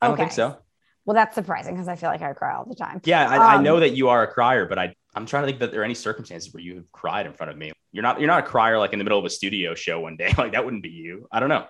I 0.00 0.08
don't 0.08 0.16
think 0.16 0.32
so. 0.32 0.56
Well, 1.04 1.14
that's 1.14 1.34
surprising 1.34 1.74
because 1.74 1.88
I 1.88 1.96
feel 1.96 2.10
like 2.10 2.22
I 2.22 2.32
cry 2.32 2.54
all 2.54 2.66
the 2.66 2.74
time. 2.74 3.00
Yeah, 3.04 3.28
I, 3.28 3.36
um, 3.36 3.60
I, 3.60 3.62
know 3.62 3.80
that 3.80 3.96
you 3.96 4.10
are 4.10 4.22
a 4.22 4.26
crier, 4.26 4.66
but 4.66 4.78
I 4.78 4.94
I'm 5.14 5.26
trying 5.26 5.44
to 5.44 5.46
think 5.46 5.60
that 5.60 5.70
there 5.70 5.80
are 5.80 5.84
any 5.84 5.94
circumstances 5.94 6.52
where 6.52 6.62
you 6.62 6.76
have 6.76 6.92
cried 6.92 7.26
in 7.26 7.32
front 7.32 7.50
of 7.50 7.56
me. 7.56 7.72
You're 7.92 8.02
not 8.02 8.20
you're 8.20 8.28
not 8.28 8.44
a 8.44 8.46
crier 8.46 8.78
like 8.78 8.92
in 8.92 8.98
the 8.98 9.04
middle 9.04 9.18
of 9.18 9.24
a 9.24 9.30
studio 9.30 9.74
show 9.74 10.00
one 10.00 10.16
day. 10.16 10.34
Like 10.38 10.52
that 10.52 10.64
wouldn't 10.64 10.82
be 10.82 10.90
you. 10.90 11.26
I 11.32 11.40
don't 11.40 11.48
know. 11.48 11.66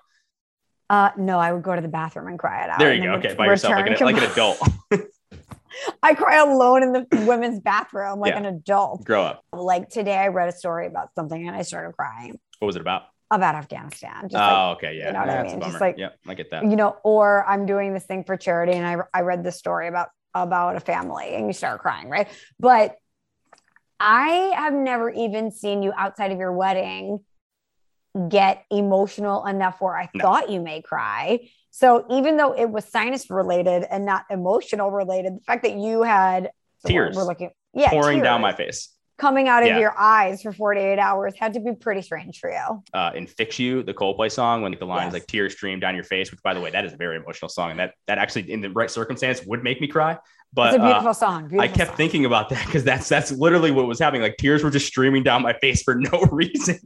Uh, 0.90 1.10
no, 1.19 1.38
I 1.38 1.52
would 1.52 1.62
go 1.62 1.75
to 1.75 1.80
the 1.80 1.88
bathroom 1.88 2.28
and 2.28 2.38
cry 2.38 2.64
it 2.64 2.70
out. 2.70 2.78
There 2.78 2.94
you 2.94 3.02
go. 3.04 3.12
Okay, 3.14 3.34
by 3.34 3.46
yourself, 3.46 3.75
like 3.75 4.00
an, 4.00 4.06
like 4.06 4.16
an 4.16 4.30
adult. 4.30 4.58
I 6.02 6.14
cry 6.14 6.38
alone 6.38 6.82
in 6.82 6.92
the 6.92 7.06
women's 7.26 7.60
bathroom 7.60 8.20
like 8.20 8.32
yeah. 8.32 8.38
an 8.38 8.46
adult. 8.46 9.04
Grow 9.04 9.25
up. 9.25 9.44
Like 9.52 9.88
today, 9.88 10.16
I 10.16 10.28
read 10.28 10.48
a 10.48 10.52
story 10.52 10.86
about 10.86 11.10
something 11.14 11.46
and 11.46 11.56
I 11.56 11.62
started 11.62 11.94
crying. 11.96 12.38
What 12.58 12.66
was 12.66 12.76
it 12.76 12.82
about? 12.82 13.02
about 13.30 13.54
Afghanistan. 13.54 14.28
Just 14.28 14.34
oh, 14.34 14.38
like, 14.38 14.76
okay, 14.78 14.96
yeah. 14.96 15.08
You 15.08 15.12
know 15.12 15.19
what 15.20 15.28
yeah, 15.28 15.40
I 15.40 15.42
mean? 15.42 15.60
Just 15.60 15.80
like, 15.80 15.96
yeah, 15.98 16.10
I 16.26 16.34
get 16.34 16.50
that. 16.50 16.64
You 16.64 16.76
know, 16.76 16.96
or 17.04 17.46
I'm 17.46 17.66
doing 17.66 17.92
this 17.92 18.04
thing 18.04 18.25
for 18.25 18.36
charity, 18.36 18.72
and 18.72 18.86
I 18.86 19.04
I 19.12 19.22
read 19.22 19.44
this 19.44 19.56
story 19.56 19.88
about 19.88 20.08
about 20.34 20.76
a 20.76 20.80
family, 20.80 21.34
and 21.34 21.46
you 21.46 21.52
start 21.52 21.80
crying, 21.80 22.08
right? 22.08 22.28
But 22.58 22.96
I 24.00 24.52
have 24.56 24.72
never 24.72 25.10
even 25.10 25.50
seen 25.50 25.82
you 25.82 25.92
outside 25.96 26.32
of 26.32 26.38
your 26.38 26.52
wedding 26.52 27.20
get 28.28 28.64
emotional 28.70 29.46
enough 29.46 29.80
where 29.80 29.96
I 29.96 30.08
no. 30.14 30.22
thought 30.22 30.50
you 30.50 30.60
may 30.60 30.82
cry. 30.82 31.48
So 31.70 32.04
even 32.10 32.36
though 32.36 32.52
it 32.52 32.70
was 32.70 32.84
sinus 32.84 33.30
related 33.30 33.84
and 33.88 34.04
not 34.04 34.24
emotional 34.30 34.90
related, 34.90 35.36
the 35.36 35.40
fact 35.40 35.62
that 35.62 35.74
you 35.74 36.02
had 36.02 36.50
tears, 36.86 37.14
we're 37.16 37.24
looking, 37.24 37.50
yeah, 37.74 37.90
pouring 37.90 38.22
down 38.22 38.40
my 38.40 38.52
face 38.52 38.90
coming 39.18 39.48
out 39.48 39.62
of 39.62 39.68
yeah. 39.68 39.78
your 39.78 39.94
eyes 39.98 40.42
for 40.42 40.52
48 40.52 40.98
hours 40.98 41.34
had 41.36 41.52
to 41.54 41.60
be 41.60 41.72
pretty 41.74 42.02
strange 42.02 42.38
for 42.38 42.50
you. 42.50 42.82
Uh, 42.94 43.10
in 43.14 43.26
Fix 43.26 43.58
You, 43.58 43.82
the 43.82 43.92
Coldplay 43.92 44.30
song, 44.30 44.62
when 44.62 44.74
the 44.78 44.84
lines 44.86 45.06
yes. 45.06 45.12
like 45.14 45.26
tears 45.26 45.54
stream 45.54 45.80
down 45.80 45.94
your 45.94 46.04
face, 46.04 46.30
which 46.30 46.40
by 46.42 46.54
the 46.54 46.60
way, 46.60 46.70
that 46.70 46.84
is 46.84 46.92
a 46.92 46.96
very 46.96 47.16
emotional 47.16 47.48
song. 47.48 47.72
And 47.72 47.80
that, 47.80 47.94
that 48.06 48.18
actually 48.18 48.50
in 48.50 48.60
the 48.60 48.70
right 48.70 48.90
circumstance 48.90 49.44
would 49.44 49.62
make 49.62 49.80
me 49.80 49.88
cry. 49.88 50.16
But 50.52 50.74
it's 50.74 50.82
a 50.82 50.86
beautiful 50.86 51.08
uh, 51.08 51.12
song. 51.12 51.48
Beautiful 51.48 51.60
I 51.60 51.68
kept 51.68 51.88
song. 51.88 51.96
thinking 51.96 52.24
about 52.24 52.48
that 52.50 52.64
because 52.66 52.84
that's, 52.84 53.08
that's 53.08 53.32
literally 53.32 53.70
what 53.70 53.86
was 53.86 53.98
happening. 53.98 54.22
Like 54.22 54.36
tears 54.38 54.62
were 54.62 54.70
just 54.70 54.86
streaming 54.86 55.24
down 55.24 55.42
my 55.42 55.52
face 55.54 55.82
for 55.82 55.96
no 55.96 56.20
reason. 56.30 56.78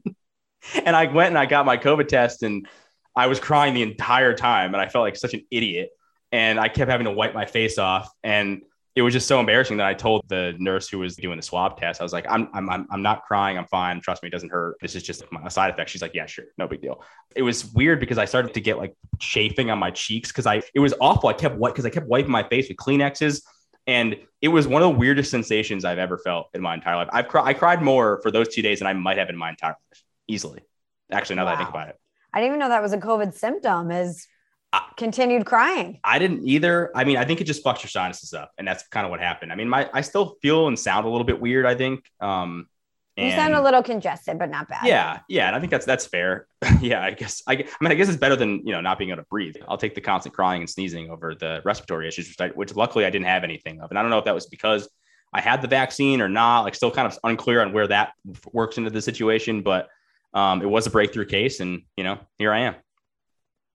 and 0.84 0.94
I 0.94 1.06
went 1.06 1.28
and 1.28 1.38
I 1.38 1.46
got 1.46 1.66
my 1.66 1.76
COVID 1.76 2.08
test 2.08 2.42
and 2.42 2.66
I 3.14 3.26
was 3.26 3.40
crying 3.40 3.74
the 3.74 3.82
entire 3.82 4.34
time. 4.34 4.74
And 4.74 4.80
I 4.80 4.88
felt 4.88 5.02
like 5.02 5.16
such 5.16 5.34
an 5.34 5.44
idiot. 5.50 5.90
And 6.30 6.58
I 6.58 6.68
kept 6.68 6.90
having 6.90 7.04
to 7.04 7.12
wipe 7.12 7.34
my 7.34 7.44
face 7.44 7.76
off. 7.78 8.10
And 8.22 8.62
it 8.94 9.02
was 9.02 9.14
just 9.14 9.26
so 9.26 9.40
embarrassing 9.40 9.78
that 9.78 9.86
I 9.86 9.94
told 9.94 10.28
the 10.28 10.54
nurse 10.58 10.88
who 10.88 10.98
was 10.98 11.16
doing 11.16 11.38
the 11.38 11.42
swab 11.42 11.78
test, 11.78 12.00
I 12.00 12.04
was 12.04 12.12
like, 12.12 12.26
I'm, 12.28 12.48
I'm, 12.52 12.86
I'm, 12.90 13.02
not 13.02 13.22
crying. 13.24 13.56
I'm 13.56 13.66
fine. 13.66 14.00
Trust 14.00 14.22
me, 14.22 14.28
it 14.28 14.32
doesn't 14.32 14.50
hurt. 14.50 14.76
This 14.82 14.94
is 14.94 15.02
just 15.02 15.22
a 15.44 15.50
side 15.50 15.70
effect. 15.70 15.88
She's 15.88 16.02
like, 16.02 16.12
yeah, 16.14 16.26
sure. 16.26 16.44
No 16.58 16.68
big 16.68 16.82
deal. 16.82 17.02
It 17.34 17.42
was 17.42 17.72
weird 17.72 18.00
because 18.00 18.18
I 18.18 18.26
started 18.26 18.52
to 18.52 18.60
get 18.60 18.76
like 18.76 18.94
chafing 19.18 19.70
on 19.70 19.78
my 19.78 19.90
cheeks 19.90 20.30
because 20.30 20.46
I, 20.46 20.62
it 20.74 20.80
was 20.80 20.92
awful. 21.00 21.30
I 21.30 21.32
kept 21.32 21.56
what, 21.56 21.72
because 21.72 21.86
I 21.86 21.90
kept 21.90 22.06
wiping 22.06 22.30
my 22.30 22.42
face 22.42 22.68
with 22.68 22.76
Kleenexes. 22.76 23.42
And 23.86 24.16
it 24.40 24.48
was 24.48 24.68
one 24.68 24.82
of 24.82 24.92
the 24.92 24.98
weirdest 24.98 25.30
sensations 25.30 25.84
I've 25.84 25.98
ever 25.98 26.18
felt 26.18 26.48
in 26.54 26.60
my 26.60 26.74
entire 26.74 26.96
life. 26.96 27.08
I've 27.12 27.28
cried, 27.28 27.46
I 27.46 27.54
cried 27.54 27.82
more 27.82 28.20
for 28.22 28.30
those 28.30 28.48
two 28.48 28.62
days 28.62 28.80
than 28.80 28.88
I 28.88 28.92
might 28.92 29.18
have 29.18 29.30
in 29.30 29.36
my 29.36 29.50
entire 29.50 29.70
life, 29.70 30.02
easily. 30.32 30.60
Actually, 31.10 31.36
now 31.36 31.44
wow. 31.44 31.50
that 31.50 31.54
I 31.54 31.58
think 31.58 31.70
about 31.70 31.88
it. 31.88 31.98
I 32.32 32.40
didn't 32.40 32.48
even 32.48 32.60
know 32.60 32.68
that 32.70 32.82
was 32.82 32.92
a 32.92 32.98
COVID 32.98 33.34
symptom. 33.34 33.90
Is 33.90 34.26
continued 34.96 35.44
crying. 35.44 36.00
I 36.02 36.18
didn't 36.18 36.46
either. 36.46 36.90
I 36.94 37.04
mean, 37.04 37.16
I 37.16 37.24
think 37.24 37.40
it 37.40 37.44
just 37.44 37.64
fucks 37.64 37.82
your 37.82 37.90
sinuses 37.90 38.32
up, 38.32 38.52
and 38.58 38.66
that's 38.66 38.86
kind 38.88 39.04
of 39.04 39.10
what 39.10 39.20
happened. 39.20 39.52
I 39.52 39.54
mean, 39.54 39.68
my 39.68 39.88
I 39.92 40.00
still 40.00 40.36
feel 40.42 40.68
and 40.68 40.78
sound 40.78 41.06
a 41.06 41.10
little 41.10 41.26
bit 41.26 41.40
weird. 41.40 41.66
I 41.66 41.74
think. 41.74 42.04
Um, 42.20 42.68
you 43.16 43.30
sound 43.32 43.52
a 43.52 43.60
little 43.60 43.82
congested, 43.82 44.38
but 44.38 44.48
not 44.48 44.68
bad. 44.68 44.86
Yeah, 44.86 45.18
yeah, 45.28 45.46
and 45.46 45.54
I 45.54 45.60
think 45.60 45.70
that's 45.70 45.84
that's 45.84 46.06
fair. 46.06 46.46
yeah, 46.80 47.02
I 47.02 47.10
guess 47.10 47.42
I, 47.46 47.52
I 47.52 47.66
mean 47.82 47.92
I 47.92 47.94
guess 47.94 48.08
it's 48.08 48.16
better 48.16 48.36
than 48.36 48.66
you 48.66 48.72
know 48.72 48.80
not 48.80 48.98
being 48.98 49.10
able 49.10 49.22
to 49.22 49.28
breathe. 49.28 49.56
I'll 49.68 49.76
take 49.76 49.94
the 49.94 50.00
constant 50.00 50.34
crying 50.34 50.62
and 50.62 50.70
sneezing 50.70 51.10
over 51.10 51.34
the 51.34 51.60
respiratory 51.64 52.08
issues, 52.08 52.28
which, 52.28 52.40
I, 52.40 52.48
which 52.54 52.74
luckily 52.74 53.04
I 53.04 53.10
didn't 53.10 53.26
have 53.26 53.44
anything 53.44 53.82
of, 53.82 53.90
and 53.90 53.98
I 53.98 54.02
don't 54.02 54.10
know 54.10 54.18
if 54.18 54.24
that 54.24 54.34
was 54.34 54.46
because 54.46 54.88
I 55.30 55.42
had 55.42 55.60
the 55.60 55.68
vaccine 55.68 56.22
or 56.22 56.28
not. 56.28 56.62
Like, 56.62 56.74
still 56.74 56.90
kind 56.90 57.06
of 57.06 57.18
unclear 57.22 57.60
on 57.60 57.74
where 57.74 57.86
that 57.88 58.12
works 58.50 58.78
into 58.78 58.88
the 58.88 59.02
situation, 59.02 59.60
but 59.60 59.88
um, 60.34 60.62
it 60.62 60.66
was 60.68 60.86
a 60.86 60.90
breakthrough 60.90 61.26
case, 61.26 61.60
and 61.60 61.82
you 61.96 62.04
know 62.04 62.18
here 62.38 62.52
I 62.52 62.60
am 62.60 62.74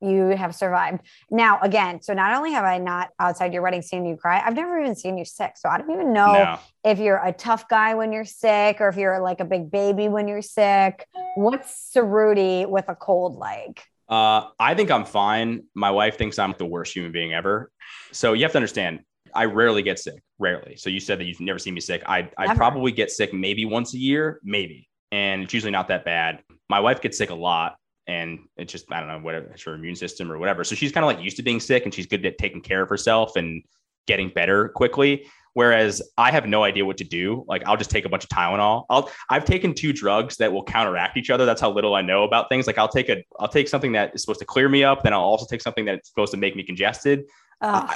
you 0.02 0.28
have 0.30 0.56
survived. 0.56 1.02
Now, 1.32 1.60
again, 1.62 2.02
so 2.02 2.14
not 2.14 2.36
only 2.36 2.52
have 2.52 2.66
I 2.66 2.78
not 2.78 3.10
outside 3.20 3.54
your 3.54 3.62
wedding 3.62 3.82
seen 3.82 4.06
you 4.06 4.16
cry, 4.16 4.42
I've 4.44 4.56
never 4.56 4.80
even 4.80 4.96
seen 4.96 5.18
you 5.18 5.26
sick. 5.26 5.54
So 5.56 5.70
I 5.70 5.78
don't 5.78 5.92
even 5.92 6.14
know 6.14 6.34
no. 6.34 6.60
if 6.84 7.00
you're 7.00 7.22
a 7.24 7.32
tough 7.32 7.68
guy 7.68 7.96
when 7.96 8.12
you're 8.12 8.26
sick 8.26 8.80
or 8.80 8.90
if 8.90 8.98
you're 8.98 9.20
like 9.20 9.40
a 9.40 9.46
big 9.46 9.72
baby 9.72 10.08
when 10.08 10.28
you're 10.28 10.42
sick. 10.42 11.06
What's 11.36 11.92
Cerruti 11.96 12.68
with 12.68 12.86
a 12.90 12.96
cold 12.96 13.36
like? 13.36 13.84
Uh, 14.08 14.48
I 14.60 14.74
think 14.74 14.92
I'm 14.92 15.06
fine. 15.06 15.64
My 15.74 15.92
wife 15.92 16.18
thinks 16.18 16.40
I'm 16.40 16.54
the 16.58 16.66
worst 16.66 16.94
human 16.94 17.12
being 17.12 17.34
ever. 17.34 17.72
So 18.12 18.34
you 18.34 18.44
have 18.44 18.52
to 18.54 18.58
understand, 18.58 19.02
I 19.34 19.46
rarely 19.46 19.82
get 19.82 20.00
sick, 20.00 20.22
rarely. 20.40 20.78
So 20.78 20.90
you 20.90 21.00
said 21.00 21.20
that 21.20 21.26
you've 21.26 21.42
never 21.42 21.60
seen 21.60 21.74
me 21.74 21.82
sick. 21.82 22.04
I 22.06 22.30
I 22.38 22.56
probably 22.56 22.92
get 22.92 23.12
sick 23.12 23.34
maybe 23.34 23.66
once 23.66 23.94
a 23.94 23.98
year, 23.98 24.40
maybe, 24.44 24.88
and 25.12 25.44
it's 25.44 25.54
usually 25.54 25.72
not 25.72 25.88
that 25.90 26.06
bad. 26.06 26.44
My 26.70 26.80
wife 26.80 27.02
gets 27.02 27.18
sick 27.18 27.30
a 27.30 27.36
lot 27.36 27.78
and 28.08 28.40
it's 28.58 28.72
just 28.72 28.92
I 28.92 29.00
don't 29.00 29.10
know 29.10 29.20
whatever 29.20 29.48
it's 29.48 29.64
her 29.64 29.74
immune 29.74 29.96
system 29.96 30.32
or 30.32 30.38
whatever. 30.38 30.64
So 30.64 30.76
she's 30.76 30.92
kind 30.92 31.04
of 31.04 31.08
like 31.08 31.24
used 31.24 31.38
to 31.38 31.44
being 31.44 31.60
sick 31.60 31.84
and 31.86 31.94
she's 31.94 32.06
good 32.06 32.26
at 32.26 32.38
taking 32.38 32.62
care 32.62 32.82
of 32.82 32.90
herself 32.90 33.36
and 33.36 33.64
getting 34.08 34.30
better 34.30 34.70
quickly. 34.70 35.28
Whereas 35.54 36.02
I 36.18 36.32
have 36.32 36.46
no 36.46 36.64
idea 36.64 36.86
what 36.86 36.98
to 36.98 37.04
do. 37.04 37.44
Like 37.48 37.64
I'll 37.66 37.78
just 37.78 37.90
take 37.90 38.06
a 38.06 38.10
bunch 38.10 38.24
of 38.24 38.30
Tylenol. 38.30 38.86
I'll 38.90 39.10
I've 39.30 39.46
taken 39.46 39.74
two 39.74 39.92
drugs 39.92 40.38
that 40.38 40.52
will 40.52 40.64
counteract 40.64 41.18
each 41.18 41.30
other. 41.30 41.46
That's 41.46 41.62
how 41.62 41.72
little 41.72 41.96
I 41.96 42.02
know 42.02 42.24
about 42.24 42.48
things. 42.50 42.68
Like 42.68 42.78
I'll 42.78 42.88
take 42.88 43.10
a 43.10 43.24
I'll 43.40 43.48
take 43.48 43.68
something 43.68 43.92
that 43.94 44.14
is 44.16 44.22
supposed 44.22 44.40
to 44.40 44.46
clear 44.46 44.70
me 44.70 44.84
up, 44.84 45.04
then 45.04 45.14
I'll 45.14 45.22
also 45.22 45.46
take 45.50 45.62
something 45.62 45.86
that's 45.86 46.10
supposed 46.10 46.32
to 46.32 46.38
make 46.38 46.56
me 46.56 46.64
congested. 46.64 47.26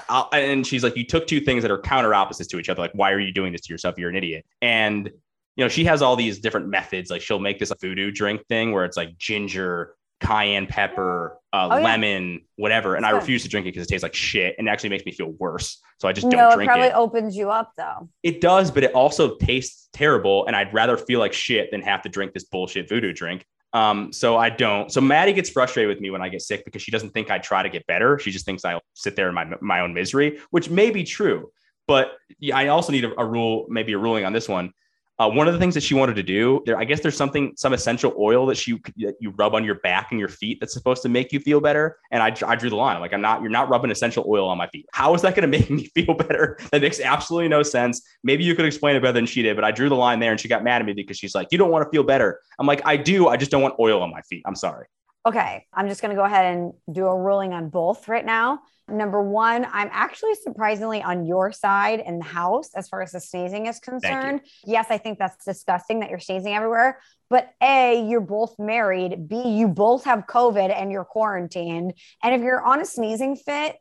I, 0.10 0.40
and 0.40 0.66
she's 0.66 0.84
like, 0.84 0.98
you 0.98 1.06
took 1.06 1.28
two 1.28 1.40
things 1.40 1.62
that 1.62 1.72
are 1.72 1.80
counter 1.80 2.16
opposites 2.16 2.50
to 2.50 2.58
each 2.58 2.70
other. 2.70 2.82
Like, 2.82 2.94
why 2.94 3.12
are 3.12 3.20
you 3.20 3.32
doing 3.32 3.52
this 3.52 3.62
to 3.62 3.74
yourself? 3.74 3.96
You're 3.98 4.10
an 4.10 4.16
idiot. 4.16 4.44
And 4.62 5.12
you 5.56 5.66
know, 5.66 5.70
she 5.70 5.86
has 5.86 6.02
all 6.02 6.16
these 6.16 6.40
different 6.40 6.68
methods. 6.68 7.10
Like 7.10 7.22
she'll 7.22 7.40
make 7.40 7.60
this 7.60 7.72
voodoo 7.80 8.12
drink 8.12 8.46
thing 8.48 8.72
where 8.72 8.86
it's 8.86 8.98
like 8.98 9.18
ginger, 9.18 9.96
cayenne 10.22 10.68
pepper, 10.68 11.38
uh, 11.52 11.68
oh, 11.72 11.82
lemon, 11.82 12.34
yeah. 12.34 12.40
whatever. 12.56 12.96
And 12.96 13.06
I 13.06 13.10
refuse 13.10 13.44
to 13.44 13.50
drink 13.50 13.66
it 13.66 13.74
because 13.74 13.88
it 13.88 13.90
tastes 13.90 14.04
like 14.04 14.14
shit 14.14 14.56
and 14.58 14.68
it 14.68 14.72
actually 14.72 14.90
makes 14.90 15.06
me 15.06 15.12
feel 15.12 15.32
worse. 15.40 15.82
So 16.00 16.08
I 16.08 16.14
just 16.14 16.30
don't 16.30 16.40
no, 16.40 16.56
drink 16.56 16.70
it. 16.70 16.74
Probably 16.74 16.88
it. 16.88 16.96
opens 16.96 17.36
you 17.36 17.50
up 17.50 17.74
though. 17.78 18.08
It 18.24 18.40
does, 18.40 18.72
but 18.72 18.84
it 18.84 18.94
also 18.94 19.36
tastes 19.38 19.90
terrible. 19.92 20.46
And 20.46 20.56
I'd 20.56 20.74
rather 20.74 20.96
feel 20.96 21.20
like 21.20 21.34
shit 21.34 21.72
than 21.72 21.82
have 21.82 22.02
to 22.04 22.10
drink 22.10 22.34
this 22.34 22.46
bullshit 22.46 22.88
voodoo 22.88 23.12
drink. 23.12 23.46
Um, 23.74 24.12
so 24.12 24.38
I 24.38 24.50
don't. 24.50 24.92
So 24.92 25.00
Maddie 25.00 25.34
gets 25.34 25.50
frustrated 25.50 25.90
with 25.90 26.02
me 26.02 26.10
when 26.10 26.22
I 26.22 26.30
get 26.30 26.42
sick 26.42 26.66
because 26.66 26.82
she 26.82 26.92
doesn't 26.92 27.12
think 27.12 27.32
I 27.32 27.40
try 27.40 27.64
to 27.64 27.70
get 27.70 27.86
better. 27.88 28.20
She 28.20 28.32
just 28.32 28.46
thinks 28.46 28.66
I'll 28.66 28.82
sit 28.94 29.16
there 29.16 29.30
in 29.30 29.36
my 29.36 29.46
my 29.62 29.80
own 29.80 29.94
misery, 29.94 30.40
which 30.50 30.70
may 30.70 30.92
be 30.92 31.04
true. 31.04 31.52
But 31.88 32.12
I 32.54 32.68
also 32.68 32.92
need 32.92 33.06
a, 33.06 33.20
a 33.20 33.26
rule, 33.26 33.66
maybe 33.70 33.94
a 33.94 33.98
ruling 33.98 34.26
on 34.26 34.34
this 34.34 34.48
one. 34.48 34.74
Uh, 35.22 35.30
one 35.30 35.48
of 35.48 35.54
the 35.54 35.60
things 35.60 35.76
that 35.76 35.84
she 35.84 35.94
wanted 35.94 36.16
to 36.16 36.24
do 36.24 36.64
there, 36.66 36.80
I 36.80 36.84
guess 36.84 37.00
there's 37.00 37.16
something, 37.16 37.54
some 37.56 37.74
essential 37.74 38.12
oil 38.18 38.48
that 38.48 38.58
she 38.58 38.82
that 38.98 39.14
you 39.20 39.30
rub 39.38 39.54
on 39.54 39.64
your 39.64 39.76
back 39.76 40.08
and 40.10 40.20
your 40.20 40.30
feet 40.30 40.58
that's 40.60 40.74
supposed 40.74 41.04
to 41.04 41.10
make 41.10 41.32
you 41.32 41.40
feel 41.40 41.62
better. 41.62 42.00
And 42.10 42.24
I, 42.24 42.36
I 42.44 42.56
drew 42.56 42.72
the 42.72 42.76
line. 42.76 42.96
I'm 42.96 43.04
like, 43.04 43.14
I'm 43.14 43.22
not, 43.22 43.40
you're 43.42 43.52
not 43.52 43.70
rubbing 43.70 43.92
essential 43.92 44.26
oil 44.28 44.50
on 44.50 44.58
my 44.58 44.66
feet. 44.70 44.88
How 44.94 45.14
is 45.14 45.22
that 45.22 45.36
going 45.36 45.44
to 45.52 45.60
make 45.60 45.70
me 45.70 45.92
feel 45.94 46.16
better? 46.16 46.58
That 46.72 46.82
makes 46.82 47.00
absolutely 47.00 47.50
no 47.50 47.62
sense. 47.62 48.02
Maybe 48.24 48.44
you 48.44 48.56
could 48.56 48.66
explain 48.66 48.96
it 48.96 49.02
better 49.02 49.14
than 49.14 49.28
she 49.28 49.44
did, 49.44 49.56
but 49.56 49.64
I 49.64 49.70
drew 49.70 49.90
the 49.90 49.96
line 49.96 50.20
there 50.20 50.32
and 50.32 50.40
she 50.40 50.48
got 50.48 50.64
mad 50.64 50.82
at 50.82 50.88
me 50.88 50.94
because 50.94 51.18
she's 51.18 51.36
like, 51.36 51.50
you 51.52 51.60
don't 51.60 51.70
want 51.70 51.86
to 51.86 51.92
feel 51.92 52.04
better. 52.04 52.40
I'm 52.58 52.66
like, 52.66 52.82
I 52.84 52.98
do. 52.98 53.28
I 53.28 53.38
just 53.38 53.52
don't 53.52 53.62
want 53.62 53.76
oil 53.80 54.02
on 54.02 54.10
my 54.10 54.22
feet. 54.24 54.42
I'm 54.48 54.56
sorry. 54.56 54.88
Okay. 55.26 55.66
I'm 55.74 55.88
just 55.88 56.02
going 56.02 56.10
to 56.10 56.16
go 56.16 56.26
ahead 56.26 56.56
and 56.56 56.74
do 56.92 57.06
a 57.06 57.16
ruling 57.16 57.54
on 57.54 57.70
both 57.70 58.08
right 58.08 58.26
now. 58.26 58.62
Number 58.88 59.22
one, 59.22 59.66
I'm 59.72 59.90
actually 59.92 60.34
surprisingly 60.36 61.02
on 61.02 61.26
your 61.26 61.52
side 61.52 62.02
in 62.06 62.18
the 62.18 62.26
house 62.26 62.72
as 62.76 62.90
far 62.90 63.02
as 63.02 63.12
the 63.12 63.20
sneezing 63.20 63.68
is 63.68 63.80
concerned. 63.80 64.42
Yes, 64.66 64.88
I 64.90 64.98
think 64.98 65.20
that's 65.20 65.46
disgusting 65.46 66.00
that 66.00 66.10
you're 66.10 66.20
sneezing 66.20 66.54
everywhere. 66.54 67.00
But 67.30 67.54
A, 67.62 68.06
you're 68.10 68.20
both 68.20 68.58
married. 68.60 69.30
B, 69.30 69.42
you 69.48 69.68
both 69.70 70.04
have 70.06 70.26
COVID 70.28 70.76
and 70.76 70.92
you're 70.92 71.06
quarantined. 71.06 71.94
And 72.22 72.36
if 72.36 72.42
you're 72.42 72.62
on 72.62 72.82
a 72.82 72.86
sneezing 72.86 73.38
fit, 73.38 73.78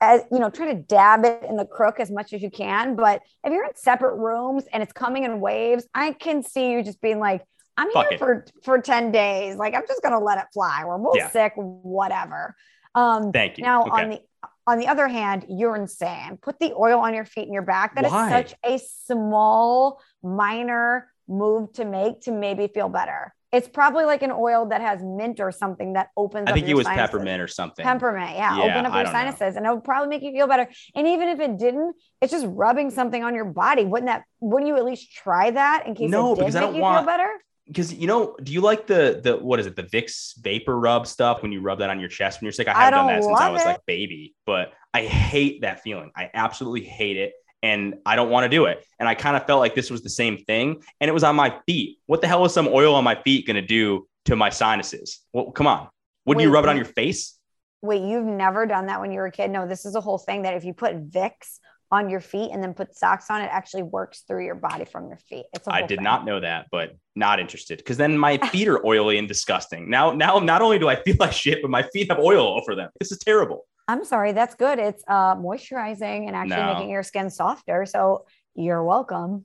as 0.00 0.22
you 0.30 0.38
know, 0.38 0.50
try 0.50 0.72
to 0.72 0.80
dab 0.80 1.24
it 1.24 1.42
in 1.46 1.56
the 1.56 1.66
crook 1.66 2.00
as 2.00 2.10
much 2.10 2.32
as 2.32 2.42
you 2.42 2.50
can. 2.50 2.96
But 2.96 3.22
if 3.44 3.52
you're 3.52 3.64
in 3.64 3.74
separate 3.74 4.16
rooms 4.16 4.64
and 4.72 4.82
it's 4.82 4.92
coming 4.92 5.24
in 5.24 5.40
waves, 5.40 5.86
I 5.94 6.12
can 6.12 6.42
see 6.42 6.70
you 6.70 6.82
just 6.82 7.00
being 7.00 7.18
like, 7.18 7.44
I'm 7.76 7.90
Fuck 7.92 8.08
here 8.08 8.14
it. 8.14 8.18
for 8.18 8.46
for 8.62 8.80
10 8.80 9.12
days. 9.12 9.56
Like 9.56 9.74
I'm 9.74 9.86
just 9.86 10.02
gonna 10.02 10.20
let 10.20 10.38
it 10.38 10.46
fly. 10.52 10.84
We're 10.84 10.98
both 10.98 11.16
yeah. 11.16 11.30
sick, 11.30 11.52
whatever. 11.56 12.54
Um, 12.94 13.32
Thank 13.32 13.58
you. 13.58 13.64
Now 13.64 13.82
okay. 13.82 14.02
on 14.02 14.10
the 14.10 14.20
on 14.66 14.78
the 14.78 14.88
other 14.88 15.06
hand, 15.06 15.46
you're 15.48 15.76
insane. 15.76 16.38
Put 16.42 16.58
the 16.58 16.72
oil 16.72 16.98
on 16.98 17.14
your 17.14 17.24
feet 17.24 17.44
and 17.44 17.52
your 17.52 17.62
back. 17.62 17.94
That 17.94 18.04
Why? 18.04 18.26
is 18.26 18.50
such 18.50 18.54
a 18.64 18.78
small, 19.06 20.00
minor 20.22 21.08
move 21.28 21.72
to 21.74 21.84
make 21.84 22.22
to 22.22 22.32
maybe 22.32 22.66
feel 22.68 22.88
better. 22.88 23.32
It's 23.52 23.68
probably 23.68 24.04
like 24.04 24.22
an 24.22 24.32
oil 24.32 24.66
that 24.66 24.80
has 24.80 25.02
mint 25.02 25.38
or 25.38 25.52
something 25.52 25.92
that 25.92 26.08
opens. 26.16 26.48
I 26.48 26.52
think 26.52 26.66
it 26.66 26.74
was 26.74 26.84
sinuses. 26.84 27.10
peppermint 27.10 27.40
or 27.40 27.46
something. 27.46 27.84
Peppermint, 27.84 28.32
yeah, 28.32 28.56
yeah 28.56 28.62
open 28.64 28.86
up 28.86 28.94
your 28.94 29.06
sinuses, 29.06 29.40
know. 29.40 29.58
and 29.58 29.66
it 29.66 29.70
would 29.72 29.84
probably 29.84 30.08
make 30.08 30.22
you 30.22 30.32
feel 30.32 30.48
better. 30.48 30.68
And 30.94 31.06
even 31.06 31.28
if 31.28 31.38
it 31.38 31.56
didn't, 31.56 31.94
it's 32.20 32.32
just 32.32 32.46
rubbing 32.48 32.90
something 32.90 33.22
on 33.22 33.34
your 33.34 33.44
body. 33.44 33.84
Wouldn't 33.84 34.08
that? 34.08 34.24
Wouldn't 34.40 34.68
you 34.68 34.76
at 34.76 34.84
least 34.84 35.12
try 35.12 35.52
that 35.52 35.86
in 35.86 35.94
case 35.94 36.10
no, 36.10 36.34
it 36.34 36.52
did 36.52 36.54
make 36.54 36.74
you 36.74 36.80
want, 36.80 36.98
feel 36.98 37.06
better? 37.06 37.30
Because 37.66 37.92
you 37.92 38.06
know, 38.06 38.36
do 38.42 38.52
you 38.52 38.60
like 38.60 38.86
the 38.86 39.20
the 39.22 39.36
what 39.36 39.58
is 39.58 39.66
it, 39.66 39.74
the 39.74 39.82
Vicks 39.82 40.38
VapoRub 40.40 41.06
stuff 41.06 41.42
when 41.42 41.52
you 41.52 41.60
rub 41.60 41.80
that 41.80 41.90
on 41.90 41.98
your 41.98 42.08
chest 42.08 42.40
when 42.40 42.46
you're 42.46 42.52
sick? 42.52 42.68
I 42.68 42.74
haven't 42.74 42.94
I 42.94 42.96
done 42.96 43.06
that 43.08 43.24
since 43.24 43.40
I 43.40 43.50
was 43.50 43.62
it. 43.62 43.66
like 43.66 43.86
baby, 43.86 44.34
but 44.46 44.72
I 44.94 45.04
hate 45.04 45.62
that 45.62 45.82
feeling. 45.82 46.10
I 46.16 46.30
absolutely 46.32 46.84
hate 46.84 47.16
it. 47.16 47.32
And 47.62 47.96
I 48.06 48.16
don't 48.16 48.30
want 48.30 48.44
to 48.44 48.48
do 48.48 48.66
it. 48.66 48.84
And 49.00 49.08
I 49.08 49.14
kind 49.14 49.36
of 49.36 49.46
felt 49.46 49.58
like 49.58 49.74
this 49.74 49.90
was 49.90 50.02
the 50.02 50.10
same 50.10 50.38
thing. 50.38 50.82
And 51.00 51.08
it 51.08 51.12
was 51.12 51.24
on 51.24 51.34
my 51.34 51.58
feet. 51.66 51.98
What 52.06 52.20
the 52.20 52.28
hell 52.28 52.44
is 52.44 52.52
some 52.52 52.68
oil 52.68 52.94
on 52.94 53.02
my 53.02 53.20
feet 53.22 53.46
going 53.46 53.56
to 53.56 53.66
do 53.66 54.06
to 54.26 54.36
my 54.36 54.50
sinuses? 54.50 55.20
Well, 55.32 55.50
come 55.50 55.66
on. 55.66 55.88
Wouldn't 56.26 56.38
wait, 56.38 56.44
you 56.44 56.54
rub 56.54 56.64
it 56.64 56.68
on 56.68 56.76
your 56.76 56.84
face? 56.84 57.36
Wait, 57.82 58.02
you've 58.02 58.24
never 58.24 58.66
done 58.66 58.86
that 58.86 59.00
when 59.00 59.10
you 59.10 59.18
were 59.18 59.26
a 59.26 59.32
kid? 59.32 59.50
No, 59.50 59.66
this 59.66 59.84
is 59.84 59.94
a 59.94 60.00
whole 60.00 60.18
thing 60.18 60.42
that 60.42 60.54
if 60.54 60.64
you 60.64 60.74
put 60.74 61.10
Vicks 61.10 61.58
on 61.90 62.10
your 62.10 62.20
feet 62.20 62.50
and 62.52 62.62
then 62.62 62.74
put 62.74 62.96
socks 62.96 63.26
on, 63.30 63.40
it 63.42 63.48
actually 63.52 63.82
works 63.82 64.24
through 64.26 64.44
your 64.44 64.54
body 64.54 64.84
from 64.84 65.08
your 65.08 65.18
feet. 65.18 65.46
It's 65.52 65.68
I 65.68 65.82
did 65.82 65.98
thing. 65.98 66.04
not 66.04 66.24
know 66.24 66.40
that, 66.40 66.66
but 66.70 66.96
not 67.14 67.38
interested 67.38 67.78
because 67.78 67.96
then 67.96 68.18
my 68.18 68.38
feet 68.50 68.68
are 68.68 68.84
oily 68.84 69.18
and 69.18 69.28
disgusting. 69.28 69.88
Now, 69.88 70.12
now 70.12 70.38
not 70.38 70.62
only 70.62 70.78
do 70.78 70.88
I 70.88 70.96
feel 70.96 71.16
like 71.20 71.32
shit, 71.32 71.62
but 71.62 71.70
my 71.70 71.82
feet 71.82 72.10
have 72.10 72.18
oil 72.18 72.58
over 72.60 72.74
them. 72.74 72.90
This 72.98 73.12
is 73.12 73.18
terrible. 73.18 73.66
I'm 73.88 74.04
sorry, 74.04 74.32
that's 74.32 74.56
good. 74.56 74.80
It's 74.80 75.04
uh, 75.06 75.36
moisturizing 75.36 76.26
and 76.26 76.34
actually 76.34 76.56
no. 76.56 76.74
making 76.74 76.90
your 76.90 77.04
skin 77.04 77.30
softer. 77.30 77.86
So 77.86 78.26
you're 78.54 78.82
welcome. 78.82 79.44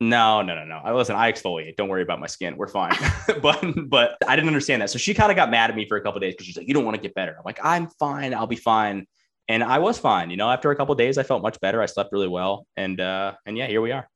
No, 0.00 0.42
no, 0.42 0.54
no, 0.54 0.64
no. 0.64 0.80
I 0.84 0.92
listen. 0.92 1.16
I 1.16 1.32
exfoliate. 1.32 1.76
Don't 1.76 1.88
worry 1.88 2.02
about 2.02 2.20
my 2.20 2.26
skin. 2.26 2.56
We're 2.56 2.68
fine. 2.68 2.92
but 3.42 3.64
but 3.88 4.18
I 4.26 4.36
didn't 4.36 4.48
understand 4.48 4.82
that. 4.82 4.90
So 4.90 4.98
she 4.98 5.14
kind 5.14 5.30
of 5.30 5.36
got 5.36 5.50
mad 5.50 5.70
at 5.70 5.76
me 5.76 5.86
for 5.88 5.96
a 5.96 6.02
couple 6.02 6.20
days 6.20 6.34
because 6.34 6.46
she's 6.46 6.56
like, 6.56 6.68
"You 6.68 6.74
don't 6.74 6.84
want 6.84 6.96
to 6.96 7.00
get 7.00 7.14
better." 7.14 7.32
I'm 7.32 7.44
like, 7.46 7.60
"I'm 7.62 7.86
fine. 7.98 8.34
I'll 8.34 8.46
be 8.46 8.56
fine." 8.56 9.06
And 9.48 9.62
I 9.62 9.78
was 9.78 9.98
fine. 9.98 10.30
You 10.30 10.36
know, 10.36 10.50
after 10.50 10.70
a 10.70 10.76
couple 10.76 10.94
days, 10.94 11.18
I 11.18 11.22
felt 11.22 11.42
much 11.42 11.60
better. 11.60 11.82
I 11.82 11.86
slept 11.86 12.12
really 12.12 12.28
well, 12.28 12.66
and 12.76 13.00
uh, 13.00 13.34
and 13.46 13.56
yeah, 13.56 13.66
here 13.66 13.80
we 13.80 13.92
are. 13.92 14.08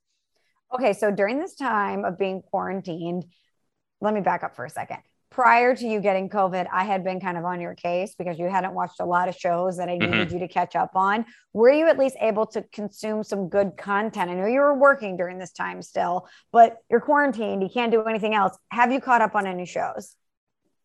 Okay, 0.72 0.92
so 0.92 1.10
during 1.10 1.40
this 1.40 1.56
time 1.56 2.04
of 2.04 2.18
being 2.18 2.42
quarantined, 2.42 3.24
let 4.00 4.14
me 4.14 4.20
back 4.20 4.44
up 4.44 4.54
for 4.54 4.64
a 4.64 4.70
second. 4.70 4.98
Prior 5.30 5.76
to 5.76 5.86
you 5.86 6.00
getting 6.00 6.28
COVID, 6.28 6.66
I 6.72 6.82
had 6.82 7.04
been 7.04 7.20
kind 7.20 7.38
of 7.38 7.44
on 7.44 7.60
your 7.60 7.74
case 7.76 8.16
because 8.18 8.36
you 8.36 8.48
hadn't 8.48 8.74
watched 8.74 8.98
a 8.98 9.04
lot 9.04 9.28
of 9.28 9.36
shows 9.36 9.76
that 9.76 9.88
I 9.88 9.96
needed 9.96 10.10
mm-hmm. 10.10 10.34
you 10.34 10.40
to 10.40 10.48
catch 10.48 10.74
up 10.74 10.90
on. 10.96 11.24
Were 11.52 11.70
you 11.70 11.86
at 11.86 11.98
least 11.98 12.16
able 12.20 12.46
to 12.46 12.62
consume 12.72 13.22
some 13.22 13.48
good 13.48 13.76
content? 13.76 14.28
I 14.28 14.34
know 14.34 14.46
you 14.46 14.58
were 14.58 14.76
working 14.76 15.16
during 15.16 15.38
this 15.38 15.52
time 15.52 15.82
still, 15.82 16.28
but 16.50 16.78
you're 16.90 17.00
quarantined. 17.00 17.62
You 17.62 17.68
can't 17.68 17.92
do 17.92 18.02
anything 18.02 18.34
else. 18.34 18.58
Have 18.72 18.90
you 18.90 19.00
caught 19.00 19.22
up 19.22 19.36
on 19.36 19.46
any 19.46 19.66
shows? 19.66 20.16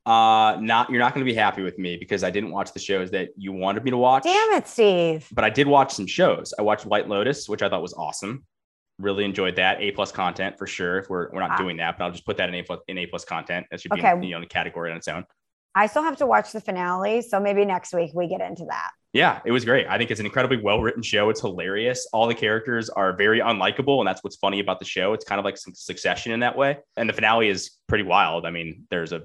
Uh, 0.06 0.58
not 0.60 0.90
you're 0.90 1.00
not 1.00 1.16
going 1.16 1.26
to 1.26 1.30
be 1.30 1.36
happy 1.36 1.64
with 1.64 1.80
me 1.80 1.98
because 1.98 2.24
I 2.24 2.30
didn't 2.30 2.52
watch 2.52 2.72
the 2.74 2.80
shows 2.80 3.10
that 3.12 3.30
you 3.38 3.52
wanted 3.52 3.84
me 3.84 3.92
to 3.92 3.98
watch. 3.98 4.24
Damn 4.24 4.54
it, 4.54 4.68
Steve! 4.68 5.28
But 5.32 5.44
I 5.44 5.50
did 5.50 5.68
watch 5.68 5.94
some 5.94 6.06
shows. 6.06 6.54
I 6.60 6.62
watched 6.62 6.86
White 6.86 7.10
Lotus, 7.10 7.50
which 7.50 7.64
I 7.64 7.70
thought 7.70 7.82
was 7.82 7.94
awesome. 7.94 8.46
Really 9.00 9.26
enjoyed 9.26 9.56
that. 9.56 9.82
A 9.82 9.92
plus 9.92 10.12
content 10.12 10.60
for 10.60 10.68
sure. 10.68 11.00
If 11.00 11.10
we're 11.10 11.32
we're 11.32 11.40
not 11.40 11.52
ah. 11.52 11.58
doing 11.58 11.78
that, 11.78 11.98
but 11.98 12.06
I'll 12.06 12.12
just 12.12 12.26
put 12.26 12.38
that 12.38 12.50
in 12.50 12.56
A 12.56 12.62
plus 12.62 12.80
in 12.88 13.00
A 13.00 13.08
plus 13.08 13.26
content. 13.26 13.66
That 13.72 13.82
should 13.82 13.92
be 13.92 14.00
okay. 14.00 14.12
in, 14.12 14.24
you 14.24 14.38
know, 14.38 14.44
a 14.44 14.46
category 14.46 14.92
on 14.92 14.98
its 14.98 15.08
own. 15.08 15.26
I 15.74 15.88
still 15.88 16.04
have 16.04 16.18
to 16.18 16.26
watch 16.26 16.54
the 16.54 16.62
finale, 16.62 17.22
so 17.22 17.40
maybe 17.40 17.66
next 17.66 17.94
week 17.94 18.12
we 18.14 18.28
get 18.28 18.40
into 18.40 18.64
that. 18.66 18.92
Yeah, 19.12 19.40
it 19.46 19.52
was 19.52 19.66
great. 19.66 19.88
I 19.88 19.98
think 19.98 20.12
it's 20.12 20.20
an 20.20 20.26
incredibly 20.26 20.58
well 20.58 20.82
written 20.82 21.02
show. 21.02 21.30
It's 21.30 21.42
hilarious. 21.42 22.08
All 22.14 22.28
the 22.28 22.36
characters 22.36 22.90
are 22.90 23.16
very 23.16 23.40
unlikable, 23.40 24.00
and 24.00 24.08
that's 24.08 24.24
what's 24.24 24.36
funny 24.36 24.60
about 24.60 24.80
the 24.80 24.86
show. 24.86 25.14
It's 25.14 25.26
kind 25.26 25.40
of 25.40 25.46
like 25.46 25.58
some 25.58 25.74
Succession 25.74 26.32
in 26.32 26.42
that 26.42 26.58
way. 26.58 26.78
And 26.96 27.10
the 27.10 27.14
finale 27.14 27.50
is 27.50 27.72
pretty 27.88 28.04
wild. 28.04 28.46
I 28.46 28.52
mean, 28.52 28.86
there's 28.90 29.12
a 29.12 29.24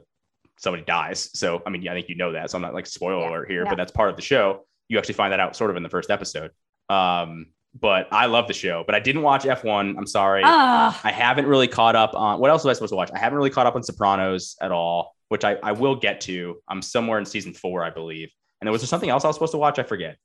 somebody 0.61 0.85
dies. 0.85 1.31
So, 1.37 1.63
I 1.67 1.71
mean, 1.71 1.89
I 1.89 1.95
think 1.95 2.09
you 2.09 2.15
know 2.15 2.33
that. 2.33 2.51
So 2.51 2.57
I'm 2.57 2.63
not 2.63 2.75
like 2.75 2.87
spoiler 2.87 3.21
yeah, 3.21 3.31
alert 3.31 3.51
here, 3.51 3.65
but 3.65 3.77
that's 3.77 3.91
part 3.91 4.11
of 4.11 4.17
the 4.17 4.23
show. 4.23 4.67
You 4.89 4.99
actually 4.99 5.15
find 5.15 5.33
that 5.33 5.41
out 5.41 5.57
sort 5.57 5.71
of 5.71 5.77
in 5.77 5.83
the 5.83 5.89
first 5.89 6.11
episode. 6.11 6.51
Um, 6.89 7.47
but 7.79 8.09
I 8.13 8.27
love 8.27 8.47
the 8.47 8.55
show, 8.55 8.83
but 8.85 8.95
I 8.95 9.01
didn't 9.01 9.23
watch 9.23 9.45
F1. 9.45 9.97
I'm 9.97 10.07
sorry. 10.07 10.43
Uh, 10.43 10.93
I 11.03 11.13
haven't 11.13 11.47
really 11.47 11.69
caught 11.69 11.97
up 11.97 12.15
on 12.15 12.41
what 12.41 12.51
else 12.51 12.65
was 12.65 12.71
I 12.71 12.75
supposed 12.75 12.91
to 12.91 12.97
watch? 12.97 13.11
I 13.15 13.19
haven't 13.19 13.37
really 13.37 13.51
caught 13.51 13.67
up 13.67 13.77
on 13.77 13.83
Sopranos 13.83 14.57
at 14.61 14.73
all, 14.73 15.15
which 15.29 15.45
I, 15.45 15.57
I 15.63 15.73
will 15.73 15.97
get 15.97 16.21
to. 16.23 16.61
I'm 16.69 16.83
somewhere 16.83 17.19
in 17.19 17.25
season 17.25 17.55
four, 17.55 17.85
I 17.85 17.91
believe. 17.91 18.31
And 18.61 18.67
there 18.67 18.73
was 18.73 18.83
there 18.83 18.89
something 18.89 19.09
else 19.09 19.25
I 19.25 19.29
was 19.29 19.37
supposed 19.37 19.53
to 19.53 19.59
watch? 19.59 19.79
I 19.79 19.85
forget. 19.85 20.17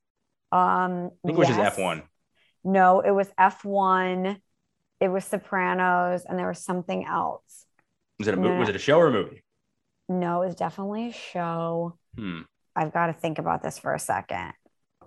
Um, 0.51 1.11
I 1.23 1.27
think 1.27 1.37
it 1.37 1.37
was 1.37 1.47
just 1.47 1.77
F1. 1.77 2.03
No, 2.63 2.99
it 3.01 3.11
was 3.11 3.29
F1. 3.39 4.39
It 4.99 5.07
was 5.09 5.23
Sopranos, 5.23 6.25
and 6.25 6.37
there 6.39 6.47
was 6.47 6.59
something 6.59 7.05
else. 7.05 7.65
Was 8.17 8.27
it 8.27 8.33
a 8.33 8.37
movie? 8.37 8.57
Was 8.57 8.69
it 8.69 8.75
a 8.75 8.79
show 8.79 8.97
or 8.97 9.07
a 9.07 9.11
movie? 9.11 9.43
No, 10.07 10.43
it 10.43 10.47
was 10.47 10.55
definitely 10.55 11.09
a 11.09 11.13
show. 11.13 11.97
Hmm. 12.17 12.41
I've 12.75 12.93
got 12.93 13.07
to 13.07 13.13
think 13.13 13.39
about 13.39 13.63
this 13.63 13.79
for 13.79 13.93
a 13.93 13.99
second. 13.99 14.53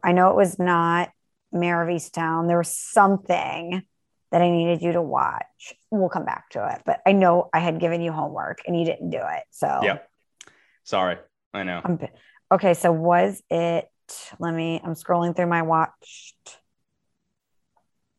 I 0.03 0.13
know 0.13 0.31
it 0.31 0.37
was 0.37 0.59
not 0.59 1.11
Mare 1.53 1.83
of 1.83 1.89
Easttown. 1.89 2.49
There 2.49 2.59
was 2.59 2.73
something 2.73 3.83
that 4.31 4.43
I 4.43 4.51
needed 4.51 4.83
you 4.83 4.93
to 4.93 5.03
watch. 5.03 5.75
We'll 5.91 6.09
come 6.09 6.25
back 6.25 6.51
to 6.51 6.67
it, 6.75 6.83
but 6.85 7.01
I 7.07 7.13
know 7.13 7.49
I 7.53 7.61
had 7.61 7.81
given 7.81 8.01
you 8.01 8.13
homework 8.13 8.61
and 8.67 8.79
you 8.79 8.85
didn't 8.85 9.11
do 9.11 9.19
it. 9.19 9.43
So, 9.51 9.81
yeah. 9.83 9.99
Sorry. 10.85 11.17
I 11.53 11.63
know. 11.63 11.99
Okay. 12.53 12.75
So, 12.75 12.93
was 12.93 13.43
it? 13.51 13.87
Let 14.39 14.55
me, 14.55 14.81
I'm 14.83 14.95
scrolling 14.95 15.37
through 15.37 15.49
my 15.49 15.63
watched. 15.63 16.59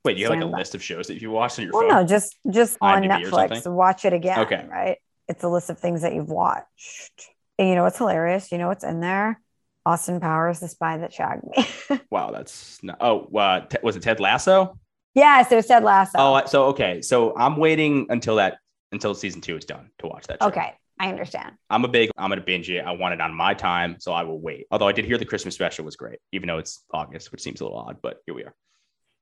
Wait, 0.05 0.17
you 0.17 0.25
have 0.25 0.35
like 0.35 0.43
a 0.43 0.47
list 0.47 0.75
of 0.75 0.83
shows 0.83 1.07
that 1.07 1.21
you 1.21 1.31
watched 1.31 1.59
on 1.59 1.65
your 1.65 1.73
well, 1.73 1.81
phone? 1.81 1.89
no, 1.89 2.03
just 2.05 2.37
just 2.49 2.77
on 2.79 3.03
Netflix. 3.03 3.69
Watch 3.71 4.05
it 4.05 4.13
again. 4.13 4.39
Okay. 4.39 4.65
Right 4.69 4.97
it's 5.29 5.43
a 5.43 5.47
list 5.47 5.69
of 5.69 5.79
things 5.79 6.01
that 6.01 6.13
you've 6.13 6.29
watched. 6.29 7.29
And 7.57 7.69
you 7.69 7.75
know 7.75 7.83
what's 7.83 7.99
hilarious? 7.99 8.51
You 8.51 8.57
know 8.57 8.67
what's 8.67 8.83
in 8.83 8.99
there? 8.99 9.39
Austin 9.85 10.19
Powers, 10.19 10.59
the 10.59 10.67
spy 10.67 10.97
that 10.97 11.13
shagged 11.13 11.43
me. 11.45 11.99
wow, 12.09 12.31
that's 12.31 12.83
not, 12.83 12.97
oh, 12.99 13.25
uh, 13.37 13.61
t- 13.61 13.77
was 13.81 13.95
it 13.95 14.01
Ted 14.01 14.19
Lasso? 14.19 14.77
Yes, 15.15 15.51
it 15.51 15.55
was 15.55 15.67
Ted 15.67 15.83
Lasso. 15.83 16.17
Oh, 16.17 16.41
so 16.45 16.65
okay, 16.67 17.01
so 17.01 17.35
I'm 17.37 17.57
waiting 17.57 18.07
until 18.09 18.35
that 18.35 18.57
until 18.91 19.13
season 19.13 19.41
two 19.41 19.55
is 19.55 19.65
done 19.65 19.89
to 19.99 20.07
watch 20.07 20.27
that. 20.27 20.39
Show. 20.41 20.47
Okay, 20.49 20.73
I 20.99 21.09
understand. 21.09 21.53
I'm 21.69 21.83
a 21.85 21.87
big. 21.87 22.11
I'm 22.17 22.29
gonna 22.29 22.41
binge 22.41 22.69
it. 22.69 22.85
I 22.85 22.91
want 22.91 23.13
it 23.13 23.21
on 23.21 23.33
my 23.33 23.53
time, 23.53 23.97
so 23.99 24.13
I 24.13 24.23
will 24.23 24.39
wait. 24.39 24.67
Although 24.71 24.87
I 24.87 24.91
did 24.91 25.05
hear 25.05 25.17
the 25.17 25.25
Christmas 25.25 25.55
special 25.55 25.85
was 25.85 25.95
great, 25.95 26.19
even 26.31 26.47
though 26.47 26.59
it's 26.59 26.83
August, 26.93 27.31
which 27.31 27.41
seems 27.41 27.61
a 27.61 27.63
little 27.63 27.79
odd, 27.79 27.97
but 28.01 28.17
here 28.25 28.35
we 28.35 28.43
are. 28.43 28.53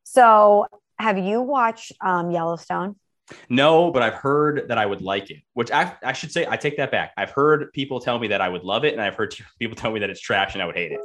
So, 0.04 0.68
have 1.00 1.18
you 1.18 1.42
watched 1.42 1.94
um, 2.02 2.32
Yellowstone? 2.32 2.98
No, 3.50 3.92
but 3.92 4.04
I've 4.04 4.14
heard 4.14 4.68
that 4.70 4.78
I 4.78 4.86
would 4.86 5.02
like 5.02 5.30
it, 5.30 5.42
which 5.54 5.72
I, 5.72 5.94
I 6.04 6.14
should 6.14 6.32
say, 6.32 6.46
I 6.50 6.58
take 6.58 6.78
that 6.78 6.92
back. 6.92 7.12
I've 7.18 7.32
heard 7.32 7.72
people 7.74 8.00
tell 8.00 8.20
me 8.20 8.30
that 8.30 8.42
I 8.42 8.50
would 8.50 8.64
love 8.64 8.86
it, 8.86 8.94
and 8.94 9.02
I've 9.02 9.16
heard 9.16 9.36
people 9.60 9.76
tell 9.76 9.92
me 9.92 10.00
that 10.00 10.10
it's 10.10 10.22
trash 10.22 10.54
and 10.54 10.62
I 10.62 10.66
would 10.66 10.76
hate 10.76 10.92
it. 10.92 11.00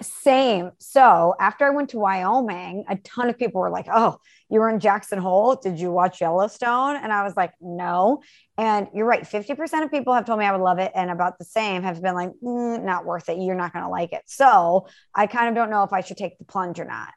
Same. 0.00 0.72
So 0.80 1.36
after 1.38 1.64
I 1.64 1.70
went 1.70 1.90
to 1.90 1.98
Wyoming, 1.98 2.84
a 2.88 2.96
ton 2.96 3.28
of 3.28 3.38
people 3.38 3.60
were 3.60 3.70
like, 3.70 3.86
Oh, 3.92 4.18
you 4.50 4.58
were 4.58 4.68
in 4.68 4.80
Jackson 4.80 5.20
Hole. 5.20 5.54
Did 5.54 5.78
you 5.78 5.92
watch 5.92 6.20
Yellowstone? 6.20 6.96
And 6.96 7.12
I 7.12 7.22
was 7.22 7.36
like, 7.36 7.52
No. 7.60 8.20
And 8.58 8.88
you're 8.92 9.06
right. 9.06 9.22
50% 9.22 9.84
of 9.84 9.92
people 9.92 10.12
have 10.12 10.24
told 10.24 10.40
me 10.40 10.46
I 10.46 10.52
would 10.52 10.64
love 10.64 10.80
it. 10.80 10.90
And 10.96 11.12
about 11.12 11.38
the 11.38 11.44
same 11.44 11.84
have 11.84 12.02
been 12.02 12.14
like, 12.14 12.32
mm, 12.42 12.82
Not 12.82 13.04
worth 13.04 13.28
it. 13.28 13.38
You're 13.38 13.54
not 13.54 13.72
going 13.72 13.84
to 13.84 13.88
like 13.88 14.12
it. 14.12 14.22
So 14.26 14.88
I 15.14 15.28
kind 15.28 15.48
of 15.48 15.54
don't 15.54 15.70
know 15.70 15.84
if 15.84 15.92
I 15.92 16.00
should 16.00 16.16
take 16.16 16.38
the 16.38 16.44
plunge 16.44 16.80
or 16.80 16.86
not. 16.86 17.10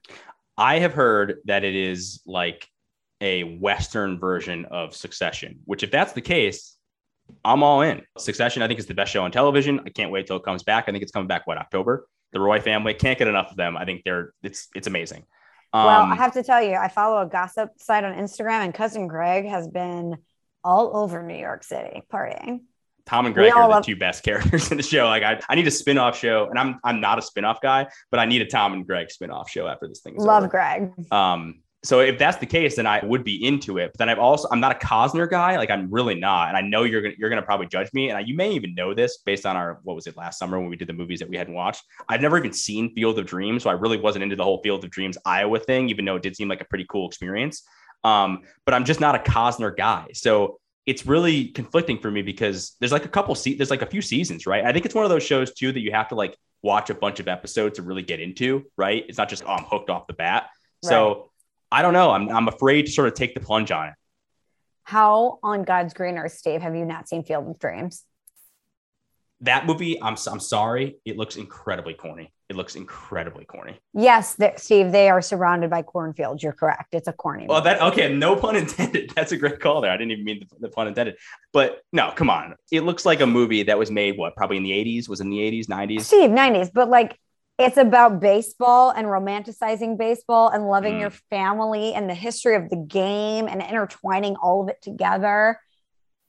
I 0.56 0.78
have 0.78 0.94
heard 0.94 1.38
that 1.46 1.64
it 1.64 1.76
is 1.76 2.22
like 2.28 2.68
a 3.22 3.44
Western 3.44 4.20
version 4.20 4.66
of 4.66 4.96
Succession, 4.96 5.60
which, 5.66 5.84
if 5.84 5.92
that's 5.92 6.14
the 6.14 6.22
case, 6.22 6.76
I'm 7.44 7.64
all 7.64 7.82
in. 7.82 8.04
Succession, 8.18 8.62
I 8.62 8.68
think, 8.68 8.80
is 8.80 8.86
the 8.86 8.94
best 8.94 9.12
show 9.12 9.24
on 9.24 9.32
television. 9.32 9.82
I 9.86 9.90
can't 9.90 10.12
wait 10.12 10.28
till 10.28 10.38
it 10.38 10.44
comes 10.44 10.64
back. 10.64 10.86
I 10.88 10.92
think 10.92 11.04
it's 11.04 11.12
coming 11.12 11.28
back, 11.28 11.46
what, 11.48 11.58
October? 11.58 12.08
The 12.34 12.40
Roy 12.40 12.60
family 12.62 12.94
can't 12.94 13.18
get 13.18 13.28
enough 13.28 13.52
of 13.52 13.58
them. 13.58 13.76
I 13.78 13.86
think 13.86 14.04
they're, 14.04 14.34
it's, 14.44 14.68
it's 14.76 14.88
amazing. 14.88 15.26
Um, 15.74 15.86
well, 15.86 16.02
I 16.04 16.16
have 16.16 16.34
to 16.34 16.44
tell 16.44 16.62
you, 16.64 16.76
I 16.76 16.88
follow 16.88 17.22
a 17.22 17.26
gossip 17.26 17.72
site 17.78 18.04
on 18.04 18.14
Instagram, 18.14 18.64
and 18.64 18.74
cousin 18.74 19.08
Greg 19.08 19.46
has 19.46 19.68
been 19.68 20.18
all 20.64 20.96
over 20.96 21.24
New 21.24 21.38
York 21.38 21.64
City 21.64 22.02
partying. 22.12 22.62
Tom 23.06 23.26
and 23.26 23.34
Greg 23.34 23.54
are 23.54 23.64
the 23.64 23.68
love- 23.70 23.86
two 23.86 23.96
best 23.96 24.24
characters 24.26 24.72
in 24.72 24.78
the 24.78 24.84
show. 24.84 25.06
Like 25.06 25.24
I, 25.24 25.40
I 25.50 25.56
need 25.56 25.68
a 25.68 25.72
spin-off 25.72 26.18
show, 26.18 26.48
and 26.50 26.60
I'm 26.60 26.80
I'm 26.84 27.00
not 27.00 27.18
a 27.18 27.22
spin-off 27.22 27.62
guy, 27.62 27.88
but 28.12 28.20
I 28.20 28.26
need 28.26 28.42
a 28.42 28.46
Tom 28.46 28.74
and 28.74 28.86
Greg 28.86 29.10
spin-off 29.10 29.50
show 29.50 29.68
after 29.68 29.88
this 29.88 30.02
thing 30.02 30.16
is 30.18 30.24
Love 30.24 30.44
over. 30.44 30.50
Greg. 30.50 30.92
Um, 31.12 31.62
so 31.88 32.02
if 32.02 32.20
that's 32.20 32.36
the 32.36 32.46
case, 32.46 32.76
then 32.76 32.86
I 32.86 33.04
would 33.06 33.24
be 33.24 33.46
into 33.46 33.78
it. 33.78 33.94
But 33.94 34.00
then 34.00 34.10
I've 34.10 34.20
also 34.20 34.50
I'm 34.52 34.60
not 34.60 34.74
a 34.74 34.86
Costner 34.86 35.30
guy. 35.30 35.56
Like 35.56 35.70
I'm 35.70 35.90
really 35.90 36.16
not, 36.16 36.50
and 36.50 36.58
I 36.58 36.60
know 36.60 36.84
you're 36.84 37.02
gonna 37.02 37.16
you're 37.18 37.30
gonna 37.30 37.42
probably 37.42 37.68
judge 37.68 37.94
me, 37.94 38.10
and 38.10 38.18
I, 38.18 38.22
you 38.22 38.36
may 38.36 38.52
even 38.52 38.76
know 38.76 38.94
this 38.94 39.20
based 39.20 39.46
on 39.46 39.56
our 39.56 39.80
what 39.84 39.96
was 39.96 40.06
it 40.06 40.18
last 40.18 40.38
summer 40.38 40.60
when 40.60 40.70
we 40.70 40.76
did 40.76 40.90
the 40.90 40.94
movies 40.94 41.20
that 41.20 41.30
we 41.30 41.38
hadn't 41.38 41.54
watched. 41.54 41.86
I've 42.10 42.20
never 42.20 42.38
even 42.38 42.52
seen 42.52 42.94
Field 42.94 43.18
of 43.20 43.26
Dreams, 43.26 43.64
so 43.64 43.70
I 43.70 43.74
really 43.74 43.98
wasn't 43.98 44.24
into 44.24 44.36
the 44.36 44.44
whole 44.44 44.62
Field 44.64 44.84
of 44.84 44.90
Dreams 44.90 45.18
Iowa 45.26 45.60
thing, 45.60 45.88
even 45.88 46.04
though 46.04 46.18
it 46.18 46.24
did 46.24 46.36
seem 46.36 46.50
like 46.50 46.60
a 46.60 46.66
pretty 46.66 46.86
cool 46.90 47.08
experience. 47.08 47.64
Um, 48.04 48.42
but 48.66 48.74
I'm 48.74 48.84
just 48.84 49.00
not 49.00 49.16
a 49.16 49.20
Costner 49.20 49.74
guy, 49.74 50.08
so 50.14 50.60
it's 50.86 51.06
really 51.06 51.46
conflicting 51.46 52.00
for 52.00 52.12
me 52.12 52.22
because 52.22 52.76
there's 52.82 52.92
like 52.92 53.06
a 53.06 53.10
couple 53.10 53.34
se- 53.34 53.56
there's 53.56 53.72
like 53.72 53.82
a 53.82 53.86
few 53.88 54.02
seasons, 54.02 54.46
right? 54.46 54.66
I 54.66 54.74
think 54.74 54.86
it's 54.86 54.96
one 54.96 55.06
of 55.06 55.10
those 55.10 55.24
shows 55.24 55.54
too 55.54 55.72
that 55.72 55.80
you 55.80 55.94
have 55.94 56.10
to 56.10 56.16
like 56.16 56.36
watch 56.62 56.90
a 56.90 56.96
bunch 56.96 57.22
of 57.22 57.30
episodes 57.30 57.78
to 57.78 57.82
really 57.82 58.04
get 58.04 58.20
into, 58.20 58.66
right? 58.76 59.06
It's 59.08 59.18
not 59.18 59.30
just 59.30 59.44
oh 59.46 59.54
I'm 59.54 59.64
hooked 59.64 59.90
off 59.90 60.06
the 60.06 60.14
bat. 60.14 60.50
Right. 60.84 60.90
So 60.90 61.32
I 61.72 61.82
don't 61.82 61.94
know. 61.94 62.12
I'm 62.12 62.30
I'm 62.30 62.48
afraid 62.48 62.86
to 62.86 62.92
sort 62.92 63.08
of 63.08 63.14
take 63.14 63.34
the 63.34 63.40
plunge 63.40 63.72
on 63.72 63.90
it. 63.90 63.94
How 64.84 65.40
on 65.44 65.64
God's 65.64 65.94
green 65.94 66.18
earth, 66.18 66.34
Steve, 66.34 66.62
have 66.62 66.76
you 66.76 66.86
not 66.86 67.10
seen 67.10 67.24
Field 67.24 67.48
of 67.48 67.60
Dreams? 67.60 68.04
that 69.42 69.66
movie, 69.66 70.02
I'm 70.02 70.16
I'm 70.28 70.40
sorry, 70.40 70.98
it 71.06 71.18
looks 71.18 71.36
incredibly 71.36 71.94
corny. 71.94 72.34
It 72.50 72.56
looks 72.56 72.76
incredibly 72.76 73.46
corny. 73.46 73.78
Yes, 73.94 74.38
Steve, 74.56 74.92
they 74.92 75.10
are 75.10 75.22
surrounded 75.22 75.70
by 75.70 75.82
cornfields. 75.82 76.42
You're 76.42 76.54
correct. 76.54 76.94
It's 76.94 77.08
a 77.08 77.14
corny. 77.14 77.46
Well, 77.48 77.60
movie. 77.60 77.76
that 77.76 77.82
okay, 77.92 78.14
no 78.14 78.36
pun 78.36 78.56
intended. 78.56 79.12
That's 79.16 79.34
a 79.34 79.38
great 79.38 79.60
call 79.60 79.82
there. 79.82 79.92
I 79.92 79.98
didn't 79.98 80.12
even 80.12 80.24
mean 80.24 80.40
the, 80.40 80.68
the, 80.68 80.70
pun 80.70 80.88
intended. 80.88 81.18
But 81.52 81.82
no, 81.92 82.12
come 82.16 82.30
on. 82.30 82.56
It 82.72 82.82
looks 82.82 83.06
like 83.06 83.20
a 83.20 83.28
movie 83.28 83.64
that 83.64 83.78
was 83.78 83.92
made 83.92 84.18
what 84.18 84.36
probably 84.36 84.58
in 84.58 84.64
the 84.64 84.72
80s, 84.72 85.10
was 85.10 85.20
in 85.20 85.30
the 85.30 85.38
80s, 85.38 85.66
90s. 85.66 86.02
Steve, 86.02 86.30
90s, 86.30 86.72
but 86.74 86.90
like 86.90 87.20
it's 87.58 87.78
about 87.78 88.20
baseball 88.20 88.92
and 88.92 89.08
romanticizing 89.08 89.98
baseball 89.98 90.50
and 90.50 90.68
loving 90.68 90.96
mm. 90.96 91.02
your 91.02 91.10
family 91.10 91.94
and 91.94 92.10
the 92.10 92.16
history 92.16 92.56
of 92.56 92.70
the 92.70 92.78
game 92.78 93.48
and 93.48 93.62
intertwining 93.62 94.36
all 94.36 94.64
of 94.64 94.70
it 94.70 94.82
together 94.82 95.60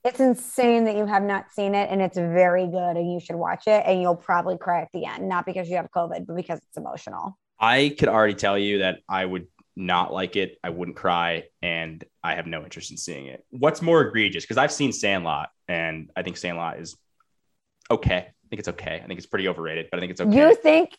it's 0.05 0.21
insane 0.21 0.85
that 0.85 0.97
you 0.97 1.07
have 1.07 1.23
not 1.23 1.51
seen 1.53 1.75
it 1.75 1.91
and 1.91 2.01
it's 2.01 2.17
very 2.17 2.67
good 2.67 2.97
and 2.97 3.13
you 3.13 3.21
should 3.21 3.37
watch 3.37 3.67
it 3.67 3.83
and 3.85 4.01
you'll 4.01 4.17
probably 4.17 4.57
cry 4.57 4.83
at 4.83 4.89
the 4.93 5.05
end, 5.05 5.29
not 5.29 5.45
because 5.45 5.69
you 5.69 5.77
have 5.77 5.91
COVID, 5.91 6.27
but 6.27 6.37
because 6.37 6.59
it's 6.59 6.77
emotional. 6.77 7.39
I 7.59 7.95
could 7.99 8.09
already 8.09 8.35
tell 8.35 8.57
you 8.57 8.79
that 8.79 9.01
I 9.09 9.25
would 9.25 9.49
not 9.75 10.13
like 10.13 10.37
it. 10.37 10.57
I 10.63 10.71
wouldn't 10.71 10.97
cry 10.97 11.45
and 11.63 12.03
I 12.23 12.37
have 12.37 12.47
no 12.47 12.63
interest 12.63 12.91
in 12.91 12.97
seeing 12.97 13.27
it. 13.27 13.45
What's 13.51 13.83
more 13.83 14.01
egregious? 14.03 14.45
Because 14.45 14.57
I've 14.57 14.73
seen 14.73 14.93
Sandlot 14.93 15.51
and 15.67 16.11
I 16.17 16.23
think 16.23 16.37
Sandlot 16.37 16.79
is 16.79 16.97
okay. 17.91 18.29
I 18.49 18.51
think 18.51 18.61
it's 18.61 18.69
okay. 18.69 18.99
I 19.05 19.07
think 19.07 19.19
it's 19.19 19.27
pretty 19.27 19.47
overrated, 19.47 19.89
but 19.91 19.99
I 19.99 20.01
think 20.01 20.13
it's 20.13 20.23
okay. 20.23 20.35
You 20.35 20.55
think 20.55 20.97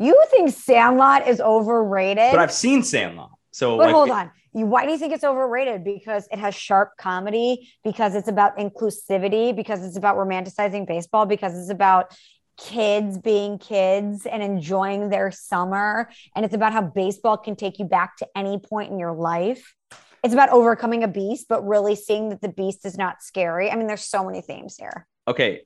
you 0.00 0.24
think 0.30 0.50
Sandlot 0.50 1.28
is 1.28 1.40
overrated? 1.40 2.32
But 2.32 2.40
I've 2.40 2.52
seen 2.52 2.82
Sandlot. 2.82 3.30
So 3.52 3.76
but 3.76 3.86
like, 3.86 3.94
hold 3.94 4.10
on. 4.10 4.32
You, 4.52 4.66
why 4.66 4.84
do 4.84 4.90
you 4.90 4.98
think 4.98 5.12
it's 5.12 5.22
overrated? 5.22 5.84
Because 5.84 6.26
it 6.32 6.40
has 6.40 6.56
sharp 6.56 6.96
comedy, 6.98 7.70
because 7.84 8.16
it's 8.16 8.26
about 8.26 8.58
inclusivity, 8.58 9.54
because 9.54 9.84
it's 9.84 9.96
about 9.96 10.16
romanticizing 10.16 10.88
baseball, 10.88 11.24
because 11.24 11.56
it's 11.56 11.70
about 11.70 12.16
kids 12.56 13.16
being 13.16 13.58
kids 13.58 14.26
and 14.26 14.42
enjoying 14.42 15.08
their 15.08 15.30
summer. 15.30 16.10
And 16.34 16.44
it's 16.44 16.54
about 16.54 16.72
how 16.72 16.82
baseball 16.82 17.36
can 17.36 17.54
take 17.54 17.78
you 17.78 17.84
back 17.84 18.16
to 18.16 18.26
any 18.34 18.58
point 18.58 18.90
in 18.90 18.98
your 18.98 19.12
life. 19.12 19.76
It's 20.24 20.34
about 20.34 20.48
overcoming 20.48 21.04
a 21.04 21.08
beast, 21.08 21.46
but 21.48 21.64
really 21.64 21.94
seeing 21.94 22.30
that 22.30 22.40
the 22.40 22.48
beast 22.48 22.84
is 22.84 22.98
not 22.98 23.22
scary. 23.22 23.70
I 23.70 23.76
mean, 23.76 23.86
there's 23.86 24.04
so 24.04 24.24
many 24.24 24.40
themes 24.40 24.76
here. 24.76 25.06
Okay. 25.28 25.62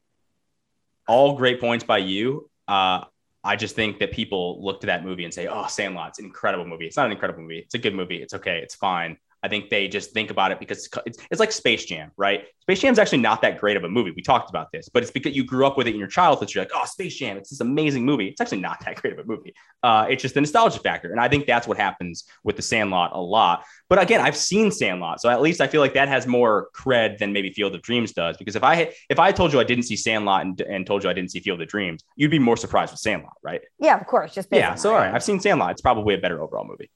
All 1.06 1.36
great 1.36 1.60
points 1.60 1.84
by 1.84 1.98
you. 1.98 2.50
Uh, 2.66 3.04
I 3.42 3.56
just 3.56 3.76
think 3.76 3.98
that 3.98 4.12
people 4.12 4.64
look 4.64 4.80
to 4.80 4.86
that 4.86 5.04
movie 5.04 5.24
and 5.24 5.34
say, 5.34 5.46
"Oh, 5.46 5.66
Sandlot's 5.66 6.18
an 6.18 6.24
incredible 6.24 6.64
movie." 6.64 6.86
It's 6.86 6.96
not 6.96 7.06
an 7.06 7.12
incredible 7.12 7.42
movie. 7.42 7.58
It's 7.58 7.74
a 7.74 7.78
good 7.78 7.94
movie. 7.94 8.22
It's 8.22 8.32
okay. 8.34 8.58
It's 8.58 8.74
fine. 8.74 9.18
I 9.44 9.48
think 9.48 9.68
they 9.68 9.88
just 9.88 10.12
think 10.12 10.30
about 10.30 10.52
it 10.52 10.58
because 10.58 10.88
it's, 11.04 11.18
it's 11.30 11.38
like 11.38 11.52
Space 11.52 11.84
Jam, 11.84 12.10
right? 12.16 12.46
Space 12.62 12.80
Jam 12.80 12.92
is 12.92 12.98
actually 12.98 13.18
not 13.18 13.42
that 13.42 13.58
great 13.58 13.76
of 13.76 13.84
a 13.84 13.88
movie. 13.90 14.10
We 14.16 14.22
talked 14.22 14.48
about 14.48 14.72
this, 14.72 14.88
but 14.88 15.02
it's 15.02 15.12
because 15.12 15.36
you 15.36 15.44
grew 15.44 15.66
up 15.66 15.76
with 15.76 15.86
it 15.86 15.92
in 15.92 15.98
your 15.98 16.08
childhood. 16.08 16.48
So 16.48 16.54
you're 16.54 16.64
like, 16.64 16.72
oh, 16.74 16.86
Space 16.86 17.14
Jam, 17.14 17.36
it's 17.36 17.50
this 17.50 17.60
amazing 17.60 18.06
movie. 18.06 18.28
It's 18.28 18.40
actually 18.40 18.62
not 18.62 18.82
that 18.86 18.96
great 19.02 19.12
of 19.12 19.18
a 19.18 19.24
movie. 19.24 19.54
Uh, 19.82 20.06
it's 20.08 20.22
just 20.22 20.34
the 20.34 20.40
nostalgia 20.40 20.78
factor. 20.78 21.12
And 21.12 21.20
I 21.20 21.28
think 21.28 21.46
that's 21.46 21.68
what 21.68 21.76
happens 21.76 22.24
with 22.42 22.56
the 22.56 22.62
Sandlot 22.62 23.10
a 23.12 23.20
lot. 23.20 23.64
But 23.90 24.00
again, 24.00 24.22
I've 24.22 24.36
seen 24.36 24.70
Sandlot. 24.70 25.20
So 25.20 25.28
at 25.28 25.42
least 25.42 25.60
I 25.60 25.66
feel 25.66 25.82
like 25.82 25.92
that 25.92 26.08
has 26.08 26.26
more 26.26 26.68
cred 26.74 27.18
than 27.18 27.34
maybe 27.34 27.50
Field 27.50 27.74
of 27.74 27.82
Dreams 27.82 28.12
does. 28.12 28.38
Because 28.38 28.56
if 28.56 28.64
I 28.64 28.94
if 29.10 29.18
I 29.18 29.30
told 29.30 29.52
you 29.52 29.60
I 29.60 29.64
didn't 29.64 29.84
see 29.84 29.96
Sandlot 29.96 30.46
and, 30.46 30.58
and 30.62 30.86
told 30.86 31.04
you 31.04 31.10
I 31.10 31.12
didn't 31.12 31.32
see 31.32 31.40
Field 31.40 31.60
of 31.60 31.68
Dreams, 31.68 32.02
you'd 32.16 32.30
be 32.30 32.38
more 32.38 32.56
surprised 32.56 32.92
with 32.92 33.00
Sandlot, 33.00 33.34
right? 33.42 33.60
Yeah, 33.78 34.00
of 34.00 34.06
course. 34.06 34.32
Just 34.32 34.48
yeah. 34.50 34.74
So 34.74 34.94
all 34.94 34.96
right, 34.96 35.12
I've 35.12 35.22
seen 35.22 35.38
Sandlot. 35.38 35.72
It's 35.72 35.82
probably 35.82 36.14
a 36.14 36.18
better 36.18 36.42
overall 36.42 36.64
movie. 36.64 36.88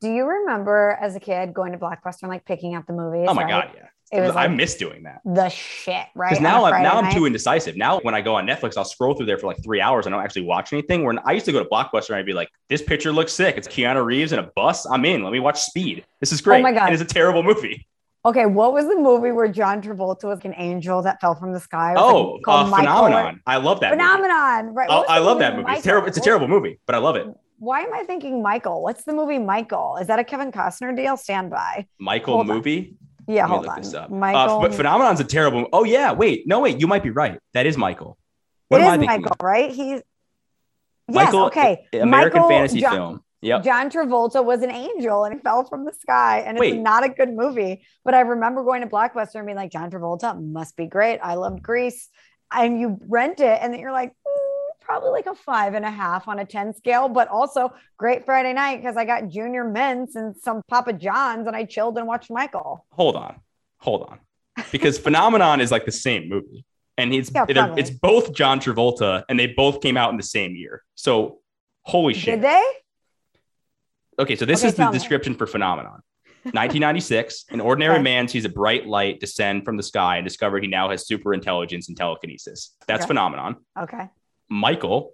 Do 0.00 0.10
you 0.12 0.24
remember 0.24 0.98
as 1.00 1.14
a 1.14 1.20
kid 1.20 1.52
going 1.52 1.72
to 1.72 1.78
Blockbuster 1.78 2.22
and 2.22 2.30
like 2.30 2.44
picking 2.44 2.74
out 2.74 2.86
the 2.86 2.92
movies? 2.94 3.26
Oh 3.28 3.34
my 3.34 3.42
right? 3.42 3.50
god, 3.50 3.70
yeah. 3.74 3.86
It 4.12 4.20
was 4.22 4.34
like 4.34 4.50
I 4.50 4.52
miss 4.52 4.74
doing 4.74 5.04
that. 5.04 5.20
The 5.24 5.48
shit, 5.50 6.06
right? 6.16 6.30
Because 6.30 6.42
now 6.42 6.64
I'm 6.64 6.82
now 6.82 7.00
I'm 7.00 7.12
too 7.14 7.26
indecisive. 7.26 7.76
Now 7.76 8.00
when 8.00 8.12
I 8.12 8.20
go 8.20 8.34
on 8.34 8.44
Netflix, 8.44 8.76
I'll 8.76 8.84
scroll 8.84 9.14
through 9.14 9.26
there 9.26 9.38
for 9.38 9.46
like 9.46 9.62
three 9.62 9.80
hours. 9.80 10.06
And 10.06 10.14
I 10.14 10.18
don't 10.18 10.24
actually 10.24 10.46
watch 10.46 10.72
anything. 10.72 11.04
When 11.04 11.20
I 11.20 11.32
used 11.32 11.46
to 11.46 11.52
go 11.52 11.62
to 11.62 11.68
Blockbuster 11.68 12.08
and 12.08 12.16
I'd 12.16 12.26
be 12.26 12.32
like, 12.32 12.48
"This 12.68 12.82
picture 12.82 13.12
looks 13.12 13.32
sick. 13.32 13.56
It's 13.56 13.68
Keanu 13.68 14.04
Reeves 14.04 14.32
in 14.32 14.40
a 14.40 14.50
bus. 14.56 14.84
I'm 14.86 15.04
in. 15.04 15.22
Let 15.22 15.32
me 15.32 15.38
watch 15.38 15.60
Speed. 15.60 16.04
This 16.18 16.32
is 16.32 16.40
great. 16.40 16.58
Oh 16.58 16.62
my 16.62 16.72
god, 16.72 16.90
it 16.90 16.94
is 16.94 17.00
a 17.00 17.04
terrible 17.04 17.44
movie." 17.44 17.86
Okay, 18.24 18.46
what 18.46 18.72
was 18.72 18.86
the 18.86 18.96
movie 18.96 19.30
where 19.30 19.48
John 19.48 19.80
Travolta 19.80 20.24
was 20.24 20.40
an 20.44 20.54
angel 20.58 21.00
that 21.02 21.20
fell 21.20 21.34
from 21.34 21.52
the 21.54 21.60
sky? 21.60 21.94
Oh, 21.96 22.32
like 22.32 22.42
uh, 22.48 22.76
Phenomenon. 22.76 23.40
I 23.46 23.56
love 23.58 23.80
that. 23.80 23.90
Phenomenon, 23.90 24.66
movie. 24.66 24.76
right? 24.76 24.88
Oh, 24.90 25.04
I 25.08 25.20
love 25.20 25.38
that 25.38 25.56
movie. 25.56 25.70
It's 25.72 25.82
terrible. 25.82 26.08
It's 26.08 26.18
a 26.18 26.20
terrible 26.20 26.48
movie, 26.48 26.80
but 26.86 26.96
I 26.96 26.98
love 26.98 27.16
it 27.16 27.28
why 27.60 27.80
am 27.82 27.94
I 27.94 28.02
thinking 28.02 28.42
Michael? 28.42 28.82
What's 28.82 29.04
the 29.04 29.12
movie 29.12 29.38
Michael? 29.38 29.98
Is 30.00 30.08
that 30.08 30.18
a 30.18 30.24
Kevin 30.24 30.50
Costner 30.50 30.96
deal? 30.96 31.16
Stand 31.16 31.50
by. 31.50 31.86
Michael 32.00 32.34
hold 32.34 32.48
movie? 32.48 32.96
On. 33.28 33.34
Yeah, 33.34 33.46
hold 33.46 33.66
on. 33.66 33.94
Uh, 33.94 34.08
Michael. 34.10 34.58
Uh, 34.58 34.60
but 34.62 34.74
Phenomenon's 34.74 35.20
a 35.20 35.24
terrible. 35.24 35.68
Oh 35.72 35.84
yeah, 35.84 36.10
wait, 36.10 36.48
no 36.48 36.60
wait, 36.60 36.80
you 36.80 36.88
might 36.88 37.04
be 37.04 37.10
right. 37.10 37.38
That 37.54 37.66
is 37.66 37.76
Michael. 37.76 38.18
What 38.68 38.80
it 38.80 39.00
is 39.00 39.06
Michael, 39.06 39.36
right? 39.40 39.70
He's 39.70 40.02
Michael, 41.06 41.40
yes, 41.40 41.46
okay. 41.48 41.86
American 41.92 42.40
Michael, 42.40 42.48
fantasy 42.48 42.80
John, 42.80 42.92
film. 42.92 43.20
Yep. 43.42 43.64
John 43.64 43.90
Travolta 43.90 44.44
was 44.44 44.62
an 44.62 44.70
angel 44.70 45.24
and 45.24 45.34
he 45.34 45.40
fell 45.40 45.64
from 45.64 45.84
the 45.84 45.92
sky. 45.92 46.40
And 46.40 46.56
it's 46.56 46.60
Wait. 46.60 46.78
not 46.78 47.04
a 47.04 47.08
good 47.08 47.32
movie. 47.32 47.84
But 48.04 48.14
I 48.14 48.20
remember 48.20 48.62
going 48.64 48.82
to 48.82 48.86
Blockbuster 48.86 49.36
and 49.36 49.46
being 49.46 49.56
like, 49.56 49.72
John 49.72 49.90
Travolta 49.90 50.40
must 50.40 50.76
be 50.76 50.86
great. 50.86 51.18
I 51.22 51.34
loved 51.34 51.62
Grease. 51.62 52.08
And 52.52 52.80
you 52.80 52.98
rent 53.06 53.40
it 53.40 53.58
and 53.62 53.72
then 53.72 53.80
you're 53.80 53.92
like, 53.92 54.12
probably 54.90 55.10
like 55.10 55.26
a 55.26 55.34
five 55.36 55.74
and 55.74 55.84
a 55.84 55.90
half 55.90 56.26
on 56.26 56.40
a 56.40 56.44
10 56.44 56.74
scale, 56.74 57.08
but 57.08 57.28
also 57.28 57.72
great 57.96 58.24
Friday 58.24 58.52
night 58.52 58.78
because 58.78 58.96
I 58.96 59.04
got 59.04 59.28
junior 59.28 59.62
mints 59.62 60.16
and 60.16 60.36
some 60.36 60.62
Papa 60.66 60.94
John's 60.94 61.46
and 61.46 61.54
I 61.54 61.64
chilled 61.64 61.96
and 61.96 62.08
watched 62.08 62.28
Michael. 62.28 62.84
Hold 62.90 63.14
on. 63.14 63.36
Hold 63.78 64.02
on. 64.02 64.18
Because 64.72 64.98
Phenomenon 65.06 65.60
is 65.60 65.70
like 65.70 65.84
the 65.84 65.92
same 65.92 66.28
movie. 66.28 66.64
And 66.98 67.14
it's 67.14 67.30
yeah, 67.32 67.72
it's 67.78 67.90
both 67.90 68.34
John 68.34 68.58
Travolta 68.58 69.22
and 69.28 69.38
they 69.38 69.46
both 69.46 69.80
came 69.80 69.96
out 69.96 70.10
in 70.10 70.16
the 70.16 70.24
same 70.24 70.56
year. 70.56 70.82
So 70.96 71.38
holy 71.82 72.12
shit. 72.12 72.40
Did 72.40 72.42
they? 72.42 72.64
Okay, 74.18 74.34
so 74.34 74.44
this 74.44 74.60
okay, 74.60 74.68
is 74.68 74.74
the 74.74 74.90
description 74.90 75.36
for 75.36 75.46
Phenomenon. 75.46 76.02
1996, 76.42 77.44
an 77.50 77.60
ordinary 77.60 77.94
okay. 77.94 78.02
man 78.02 78.26
sees 78.26 78.44
a 78.44 78.48
bright 78.48 78.86
light 78.86 79.20
descend 79.20 79.64
from 79.64 79.76
the 79.76 79.82
sky 79.82 80.16
and 80.16 80.26
discover 80.26 80.58
he 80.58 80.66
now 80.66 80.88
has 80.90 81.06
super 81.06 81.32
intelligence 81.32 81.88
and 81.88 81.96
telekinesis. 81.96 82.74
That's 82.88 83.02
okay. 83.02 83.08
phenomenon. 83.08 83.56
Okay. 83.78 84.08
Michael, 84.50 85.12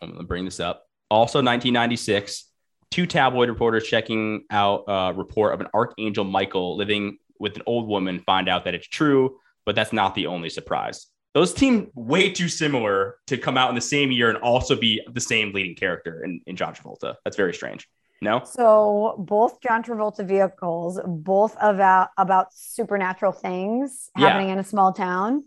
I'm 0.00 0.10
going 0.10 0.20
to 0.20 0.26
bring 0.26 0.44
this 0.44 0.60
up. 0.60 0.86
Also, 1.10 1.38
1996, 1.38 2.44
two 2.90 3.06
tabloid 3.06 3.48
reporters 3.48 3.86
checking 3.86 4.44
out 4.50 4.84
a 4.86 5.12
report 5.14 5.54
of 5.54 5.60
an 5.60 5.66
archangel 5.74 6.24
Michael 6.24 6.76
living 6.76 7.18
with 7.38 7.56
an 7.56 7.62
old 7.66 7.88
woman 7.88 8.20
find 8.20 8.48
out 8.48 8.64
that 8.64 8.74
it's 8.74 8.86
true, 8.86 9.38
but 9.66 9.74
that's 9.74 9.92
not 9.92 10.14
the 10.14 10.26
only 10.26 10.48
surprise. 10.48 11.06
Those 11.32 11.54
seem 11.54 11.90
way 11.94 12.30
too 12.30 12.48
similar 12.48 13.16
to 13.28 13.38
come 13.38 13.56
out 13.56 13.68
in 13.68 13.74
the 13.74 13.80
same 13.80 14.10
year 14.10 14.28
and 14.28 14.38
also 14.38 14.76
be 14.76 15.00
the 15.12 15.20
same 15.20 15.52
leading 15.52 15.76
character 15.76 16.24
in, 16.24 16.40
in 16.46 16.56
John 16.56 16.74
Travolta. 16.74 17.14
That's 17.24 17.36
very 17.36 17.54
strange. 17.54 17.88
No. 18.22 18.42
So 18.44 19.14
both 19.18 19.60
John 19.62 19.82
Travolta 19.82 20.26
vehicles, 20.26 21.00
both 21.06 21.56
about 21.60 22.08
about 22.18 22.52
supernatural 22.52 23.32
things 23.32 24.10
happening 24.14 24.48
yeah. 24.48 24.54
in 24.54 24.58
a 24.58 24.64
small 24.64 24.92
town 24.92 25.44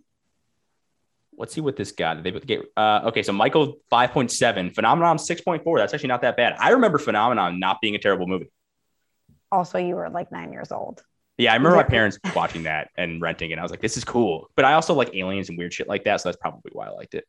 let's 1.38 1.54
see 1.54 1.62
what 1.62 1.76
this 1.76 1.92
got. 1.92 2.22
Did 2.22 2.34
they 2.34 2.40
get 2.40 2.62
uh, 2.78 3.02
okay? 3.06 3.24
So 3.24 3.34
Michael 3.34 3.76
five 3.90 4.12
point 4.12 4.32
seven, 4.32 4.70
Phenomenon 4.72 5.18
six 5.20 5.42
point 5.42 5.64
four. 5.64 5.78
That's 5.80 5.94
actually 5.94 6.10
not 6.10 6.22
that 6.22 6.38
bad. 6.38 6.56
I 6.60 6.72
remember 6.72 6.98
Phenomenon 6.98 7.60
not 7.60 7.82
being 7.82 7.96
a 7.96 8.00
terrible 8.00 8.28
movie. 8.28 8.52
also 9.52 9.78
you 9.78 9.96
were 9.96 10.10
like 10.10 10.32
nine 10.32 10.52
years 10.52 10.72
old. 10.72 11.04
Yeah, 11.38 11.52
I 11.52 11.56
remember 11.56 11.78
my 11.78 11.84
parents 11.98 12.20
watching 12.36 12.64
that 12.64 12.90
and 12.98 13.22
renting 13.22 13.52
it. 13.52 13.60
I 13.60 13.62
was 13.62 13.72
like, 13.72 13.82
this 13.82 13.98
is 13.98 14.04
cool. 14.04 14.50
But 14.56 14.66
I 14.66 14.74
also 14.74 14.94
like 14.94 15.16
aliens 15.16 15.50
and 15.50 15.58
weird 15.58 15.74
shit 15.74 15.88
like 15.88 16.04
that. 16.06 16.22
So 16.22 16.30
that's 16.30 16.40
probably 16.40 16.72
why 16.74 16.88
I 16.88 16.92
liked 16.92 17.16
it. 17.16 17.26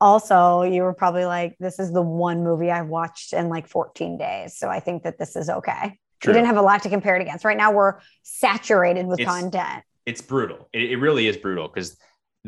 Also, 0.00 0.62
you 0.62 0.82
were 0.82 0.94
probably 0.94 1.24
like, 1.24 1.56
this 1.58 1.80
is 1.80 1.92
the 1.92 2.02
one 2.02 2.44
movie 2.44 2.70
I've 2.70 2.86
watched 2.86 3.32
in 3.32 3.48
like 3.48 3.66
14 3.66 4.16
days. 4.16 4.56
So 4.56 4.68
I 4.68 4.78
think 4.78 5.02
that 5.02 5.18
this 5.18 5.34
is 5.34 5.50
okay. 5.50 5.98
True. 6.20 6.32
You 6.32 6.34
didn't 6.34 6.46
have 6.46 6.56
a 6.56 6.62
lot 6.62 6.82
to 6.84 6.88
compare 6.88 7.16
it 7.16 7.22
against. 7.22 7.44
Right 7.44 7.56
now, 7.56 7.72
we're 7.72 7.94
saturated 8.22 9.06
with 9.06 9.20
it's, 9.20 9.28
content. 9.28 9.82
It's 10.06 10.20
brutal. 10.20 10.68
It, 10.72 10.92
it 10.92 10.96
really 10.96 11.26
is 11.26 11.36
brutal 11.36 11.66
because 11.66 11.96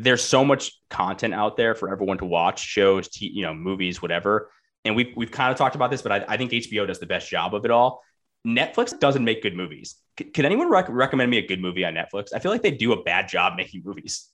there's 0.03 0.23
so 0.23 0.43
much 0.43 0.71
content 0.89 1.33
out 1.33 1.57
there 1.57 1.75
for 1.75 1.91
everyone 1.91 2.17
to 2.17 2.25
watch 2.25 2.65
shows, 2.65 3.07
t- 3.07 3.31
you 3.31 3.43
know, 3.43 3.53
movies, 3.53 4.01
whatever. 4.01 4.51
And 4.83 4.95
we've, 4.95 5.13
we've 5.15 5.31
kind 5.31 5.51
of 5.51 5.57
talked 5.57 5.75
about 5.75 5.91
this, 5.91 6.01
but 6.01 6.11
I, 6.11 6.25
I 6.27 6.37
think 6.37 6.51
HBO 6.51 6.87
does 6.87 6.99
the 6.99 7.05
best 7.05 7.29
job 7.29 7.53
of 7.53 7.65
it 7.65 7.71
all. 7.71 8.01
Netflix 8.45 8.97
doesn't 8.99 9.23
make 9.23 9.43
good 9.43 9.55
movies. 9.55 9.95
C- 10.17 10.25
can 10.25 10.45
anyone 10.45 10.69
rec- 10.69 10.89
recommend 10.89 11.29
me 11.29 11.37
a 11.37 11.45
good 11.45 11.61
movie 11.61 11.85
on 11.85 11.93
Netflix? 11.93 12.29
I 12.33 12.39
feel 12.39 12.51
like 12.51 12.63
they 12.63 12.71
do 12.71 12.93
a 12.93 13.03
bad 13.03 13.29
job 13.29 13.53
making 13.57 13.83
movies. 13.85 14.27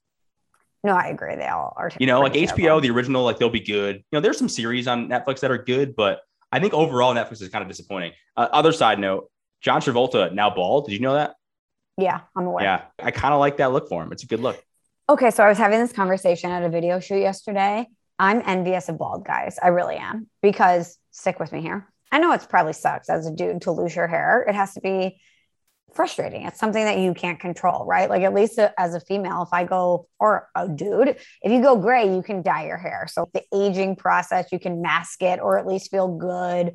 No, 0.84 0.94
I 0.94 1.08
agree. 1.08 1.36
They 1.36 1.48
all 1.48 1.74
are. 1.76 1.92
You 2.00 2.08
know, 2.08 2.22
like 2.22 2.34
terrible. 2.34 2.56
HBO, 2.56 2.82
the 2.82 2.92
original, 2.92 3.24
like 3.24 3.40
they'll 3.40 3.50
be 3.50 3.60
good. 3.60 3.98
You 3.98 4.04
know, 4.14 4.20
there's 4.22 4.38
some 4.38 4.48
series 4.48 4.88
on 4.88 5.10
Netflix 5.10 5.42
that 5.42 5.52
are 5.52 5.58
good, 5.58 5.96
but 5.96 6.22
I 6.52 6.60
think 6.60 6.74
overall 6.74 7.14
Netflix 7.14 7.42
is 7.42 7.50
kind 7.50 7.62
of 7.62 7.68
disappointing. 7.68 8.14
Uh, 8.38 8.48
other 8.52 8.72
side 8.72 9.00
note, 9.00 9.30
John 9.60 9.82
Travolta 9.82 10.32
now 10.32 10.50
bald. 10.50 10.86
Did 10.86 10.94
you 10.94 11.00
know 11.00 11.16
that? 11.16 11.36
Yeah, 11.98 12.22
I'm 12.36 12.46
aware. 12.46 12.64
Yeah, 12.64 12.82
I 13.00 13.12
kind 13.12 13.34
of 13.34 13.40
like 13.40 13.58
that 13.58 13.72
look 13.72 13.90
for 13.90 14.04
him. 14.04 14.12
It's 14.12 14.24
a 14.24 14.28
good 14.28 14.40
look. 14.40 14.64
Okay, 15.10 15.32
so 15.32 15.42
I 15.42 15.48
was 15.48 15.58
having 15.58 15.80
this 15.80 15.94
conversation 15.94 16.52
at 16.52 16.64
a 16.64 16.70
video 16.70 17.00
shoot 17.00 17.22
yesterday. 17.22 17.88
I'm 18.20 18.42
envious 18.46 18.90
of 18.90 18.98
bald 18.98 19.26
guys. 19.26 19.58
I 19.64 19.70
really 19.70 19.96
am 19.96 20.28
because 20.42 20.98
stick 21.12 21.40
with 21.40 21.54
me 21.54 21.62
here. 21.62 21.88
I 22.12 22.20
know 22.20 22.34
it's 22.34 22.46
probably 22.46 22.74
sucks 22.74 23.10
as 23.10 23.26
a 23.26 23.32
dude 23.32 23.62
to 23.62 23.72
lose 23.72 23.96
your 23.96 24.08
hair. 24.08 24.46
It 24.50 24.54
has 24.54 24.74
to 24.74 24.82
be 24.82 25.22
frustrating. 25.94 26.46
It's 26.46 26.60
something 26.60 26.84
that 26.84 26.98
you 26.98 27.14
can't 27.14 27.40
control, 27.40 27.86
right? 27.86 28.10
Like 28.10 28.24
at 28.24 28.34
least 28.34 28.60
uh, 28.60 28.72
as 28.78 28.96
a 28.96 29.00
female, 29.00 29.44
if 29.44 29.54
I 29.54 29.64
go 29.64 30.10
or 30.20 30.50
a 30.56 30.68
dude, 30.68 31.16
if 31.42 31.52
you 31.54 31.62
go 31.62 31.78
gray, 31.78 32.14
you 32.14 32.22
can 32.22 32.42
dye 32.42 32.66
your 32.66 32.78
hair. 32.78 33.08
So 33.10 33.30
the 33.34 33.44
aging 33.54 33.96
process, 33.96 34.52
you 34.52 34.60
can 34.60 34.82
mask 34.82 35.22
it 35.22 35.40
or 35.40 35.58
at 35.58 35.66
least 35.66 35.90
feel 35.90 36.10
good 36.18 36.74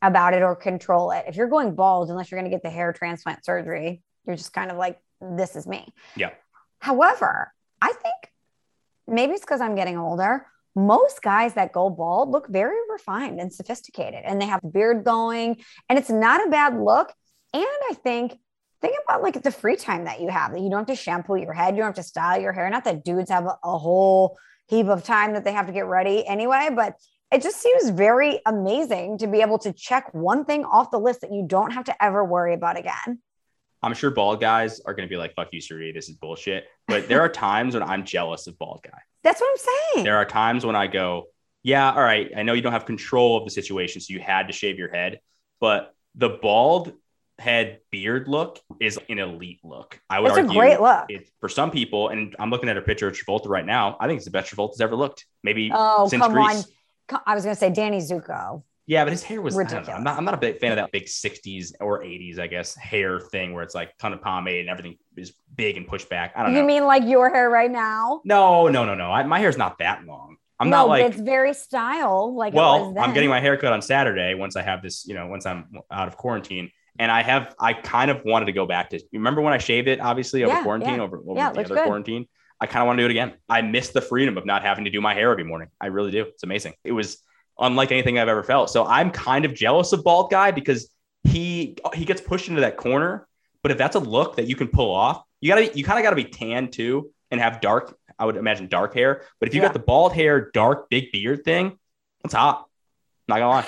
about 0.00 0.32
it 0.32 0.42
or 0.42 0.56
control 0.56 1.10
it. 1.10 1.26
If 1.28 1.36
you're 1.36 1.48
going 1.48 1.74
bald, 1.74 2.08
unless 2.08 2.30
you're 2.30 2.40
going 2.40 2.50
to 2.50 2.54
get 2.56 2.62
the 2.62 2.70
hair 2.70 2.94
transplant 2.94 3.44
surgery, 3.44 4.00
you're 4.26 4.36
just 4.36 4.54
kind 4.54 4.70
of 4.70 4.78
like, 4.78 4.98
this 5.20 5.54
is 5.54 5.66
me. 5.66 5.92
Yeah. 6.16 6.30
However, 6.78 7.52
I 7.80 7.92
think 7.92 8.14
maybe 9.06 9.32
it's 9.32 9.42
because 9.42 9.60
I'm 9.60 9.74
getting 9.74 9.98
older. 9.98 10.46
Most 10.76 11.22
guys 11.22 11.54
that 11.54 11.72
go 11.72 11.88
bald 11.90 12.30
look 12.30 12.48
very 12.48 12.76
refined 12.90 13.40
and 13.40 13.52
sophisticated 13.52 14.22
and 14.24 14.40
they 14.40 14.46
have 14.46 14.60
beard 14.72 15.04
going 15.04 15.62
and 15.88 15.98
it's 15.98 16.10
not 16.10 16.46
a 16.46 16.50
bad 16.50 16.78
look. 16.78 17.12
And 17.52 17.64
i 17.90 17.94
think 18.02 18.36
think 18.80 18.96
about 19.04 19.22
like 19.22 19.40
the 19.42 19.52
free 19.52 19.76
time 19.76 20.04
that 20.04 20.20
you 20.20 20.28
have 20.28 20.52
that 20.52 20.60
you 20.60 20.68
don't 20.68 20.88
have 20.88 20.96
to 20.96 21.00
shampoo 21.00 21.36
your 21.36 21.52
head 21.52 21.74
you 21.74 21.80
don't 21.80 21.88
have 21.88 21.94
to 21.94 22.02
style 22.02 22.40
your 22.40 22.52
hair. 22.52 22.68
Not 22.68 22.84
that 22.84 23.04
dudes 23.04 23.30
have 23.30 23.46
a, 23.46 23.78
whole 23.78 24.36
heap 24.68 24.86
of 24.86 25.04
time 25.04 25.34
that 25.34 25.44
they 25.44 25.52
have 25.52 25.66
to 25.66 25.72
get 25.72 25.86
ready 25.86 26.26
anyway 26.26 26.70
but 26.74 26.94
it 27.32 27.42
just 27.42 27.60
seems 27.60 27.90
very 27.90 28.40
amazing 28.46 29.18
to 29.18 29.26
be 29.26 29.40
able 29.40 29.58
to 29.58 29.72
check 29.72 30.12
one 30.14 30.44
thing 30.44 30.64
off 30.64 30.90
the 30.90 30.98
list 30.98 31.20
that 31.20 31.32
you 31.32 31.44
don't 31.46 31.72
have 31.72 31.84
to 31.84 32.04
ever 32.04 32.24
worry 32.24 32.54
about 32.54 32.78
again 32.78 33.20
I'm 33.84 33.94
sure 33.94 34.10
bald 34.10 34.40
guys 34.40 34.80
are 34.80 34.94
going 34.94 35.06
to 35.06 35.12
be 35.12 35.16
like, 35.16 35.34
fuck 35.34 35.48
you, 35.52 35.60
Suri. 35.60 35.92
This 35.92 36.08
is 36.08 36.16
bullshit. 36.16 36.64
But 36.88 37.08
there 37.08 37.20
are 37.20 37.28
times 37.48 37.74
when 37.74 37.82
I'm 37.82 38.04
jealous 38.04 38.46
of 38.46 38.58
bald 38.58 38.82
guy. 38.82 38.98
That's 39.22 39.40
what 39.40 39.50
I'm 39.50 39.58
saying. 39.94 40.04
There 40.04 40.16
are 40.16 40.24
times 40.24 40.66
when 40.66 40.76
I 40.76 40.86
go, 40.86 41.26
yeah, 41.62 41.92
all 41.92 42.02
right. 42.02 42.30
I 42.36 42.42
know 42.42 42.52
you 42.52 42.62
don't 42.62 42.72
have 42.72 42.86
control 42.86 43.36
of 43.38 43.44
the 43.44 43.50
situation. 43.50 44.00
So 44.00 44.12
you 44.12 44.20
had 44.20 44.48
to 44.48 44.52
shave 44.52 44.78
your 44.78 44.90
head, 44.90 45.20
but 45.60 45.94
the 46.14 46.28
bald 46.28 46.92
head 47.38 47.80
beard 47.90 48.28
look 48.28 48.60
is 48.80 48.98
an 49.08 49.18
elite 49.18 49.60
look. 49.64 49.98
I 50.08 50.20
would 50.20 50.28
it's 50.28 50.38
argue 50.38 50.52
a 50.52 50.54
great 50.54 50.80
look. 50.80 51.08
For 51.40 51.48
some 51.48 51.70
people, 51.70 52.08
and 52.08 52.36
I'm 52.38 52.50
looking 52.50 52.68
at 52.68 52.76
a 52.76 52.82
picture 52.82 53.08
of 53.08 53.14
Travolta 53.14 53.48
right 53.48 53.64
now. 53.64 53.96
I 53.98 54.06
think 54.06 54.18
it's 54.18 54.24
the 54.24 54.30
best 54.30 54.54
Travolta's 54.54 54.80
ever 54.80 54.94
looked. 54.94 55.24
Maybe 55.42 55.70
oh, 55.74 56.06
since 56.08 56.22
come 56.22 56.32
Grease. 56.32 56.66
on. 57.12 57.20
I 57.26 57.34
was 57.34 57.44
going 57.44 57.54
to 57.54 57.60
say 57.60 57.70
Danny 57.70 57.98
Zuko. 57.98 58.62
Yeah, 58.86 59.04
but 59.04 59.12
his 59.12 59.22
hair 59.22 59.40
was 59.40 59.56
ridiculous. 59.56 59.88
I'm 59.88 60.04
not. 60.04 60.18
I'm 60.18 60.24
not 60.24 60.34
a 60.34 60.38
big 60.38 60.58
fan 60.58 60.72
of 60.72 60.76
that 60.76 60.92
big 60.92 61.04
'60s 61.04 61.72
or 61.80 62.02
'80s, 62.02 62.38
I 62.38 62.46
guess, 62.46 62.74
hair 62.74 63.18
thing 63.18 63.54
where 63.54 63.62
it's 63.62 63.74
like 63.74 63.96
ton 63.98 64.12
of 64.12 64.20
pomade 64.20 64.60
and 64.60 64.68
everything 64.68 64.98
is 65.16 65.32
big 65.54 65.78
and 65.78 65.86
pushed 65.86 66.10
back. 66.10 66.34
I 66.36 66.42
don't 66.42 66.52
you 66.52 66.56
know. 66.56 66.60
You 66.62 66.66
mean 66.66 66.84
like 66.84 67.04
your 67.04 67.30
hair 67.30 67.48
right 67.48 67.70
now? 67.70 68.20
No, 68.24 68.68
no, 68.68 68.84
no, 68.84 68.94
no. 68.94 69.10
I, 69.10 69.22
my 69.22 69.38
hair's 69.38 69.56
not 69.56 69.78
that 69.78 70.04
long. 70.04 70.36
I'm 70.60 70.68
no, 70.68 70.78
not 70.78 70.88
like 70.88 71.06
it's 71.06 71.20
very 71.20 71.54
style. 71.54 72.34
Like 72.34 72.52
well, 72.52 72.94
I'm 72.98 73.14
getting 73.14 73.30
my 73.30 73.40
hair 73.40 73.56
cut 73.56 73.72
on 73.72 73.80
Saturday 73.80 74.34
once 74.34 74.54
I 74.54 74.62
have 74.62 74.82
this. 74.82 75.06
You 75.06 75.14
know, 75.14 75.28
once 75.28 75.46
I'm 75.46 75.66
out 75.90 76.08
of 76.08 76.18
quarantine, 76.18 76.70
and 76.98 77.10
I 77.10 77.22
have. 77.22 77.54
I 77.58 77.72
kind 77.72 78.10
of 78.10 78.22
wanted 78.24 78.46
to 78.46 78.52
go 78.52 78.66
back 78.66 78.90
to. 78.90 79.00
Remember 79.14 79.40
when 79.40 79.54
I 79.54 79.58
shaved 79.58 79.88
it? 79.88 79.98
Obviously 79.98 80.44
over 80.44 80.54
yeah, 80.54 80.62
quarantine, 80.62 80.96
yeah. 80.96 81.02
over, 81.02 81.18
over 81.18 81.34
yeah, 81.34 81.52
the 81.52 81.60
other 81.60 81.74
good. 81.74 81.84
quarantine. 81.84 82.26
I 82.60 82.66
kind 82.66 82.82
of 82.82 82.86
want 82.86 82.98
to 82.98 83.02
do 83.02 83.06
it 83.06 83.10
again. 83.10 83.34
I 83.48 83.62
miss 83.62 83.90
the 83.90 84.00
freedom 84.00 84.38
of 84.38 84.46
not 84.46 84.62
having 84.62 84.84
to 84.84 84.90
do 84.90 85.00
my 85.00 85.14
hair 85.14 85.32
every 85.32 85.44
morning. 85.44 85.68
I 85.80 85.86
really 85.86 86.12
do. 86.12 86.22
It's 86.22 86.44
amazing. 86.44 86.74
It 86.84 86.92
was 86.92 87.18
unlike 87.58 87.92
anything 87.92 88.18
I've 88.18 88.28
ever 88.28 88.42
felt. 88.42 88.70
So 88.70 88.84
I'm 88.84 89.10
kind 89.10 89.44
of 89.44 89.54
jealous 89.54 89.92
of 89.92 90.04
bald 90.04 90.30
guy 90.30 90.50
because 90.50 90.90
he 91.24 91.76
he 91.94 92.04
gets 92.04 92.20
pushed 92.20 92.48
into 92.48 92.60
that 92.60 92.76
corner. 92.76 93.26
But 93.62 93.72
if 93.72 93.78
that's 93.78 93.96
a 93.96 94.00
look 94.00 94.36
that 94.36 94.46
you 94.46 94.56
can 94.56 94.68
pull 94.68 94.94
off, 94.94 95.22
you 95.40 95.48
gotta 95.48 95.76
you 95.76 95.84
kind 95.84 95.98
of 95.98 96.02
gotta 96.02 96.16
be 96.16 96.24
tan 96.24 96.70
too 96.70 97.10
and 97.30 97.40
have 97.40 97.60
dark. 97.60 97.96
I 98.18 98.26
would 98.26 98.36
imagine 98.36 98.68
dark 98.68 98.94
hair. 98.94 99.22
But 99.40 99.48
if 99.48 99.54
you 99.54 99.60
yeah. 99.60 99.68
got 99.68 99.72
the 99.72 99.80
bald 99.80 100.12
hair, 100.12 100.50
dark, 100.52 100.88
big 100.88 101.10
beard 101.12 101.44
thing, 101.44 101.78
it's 102.24 102.34
hot. 102.34 102.66
Not 103.26 103.38
gonna 103.38 103.48
lie. 103.48 103.66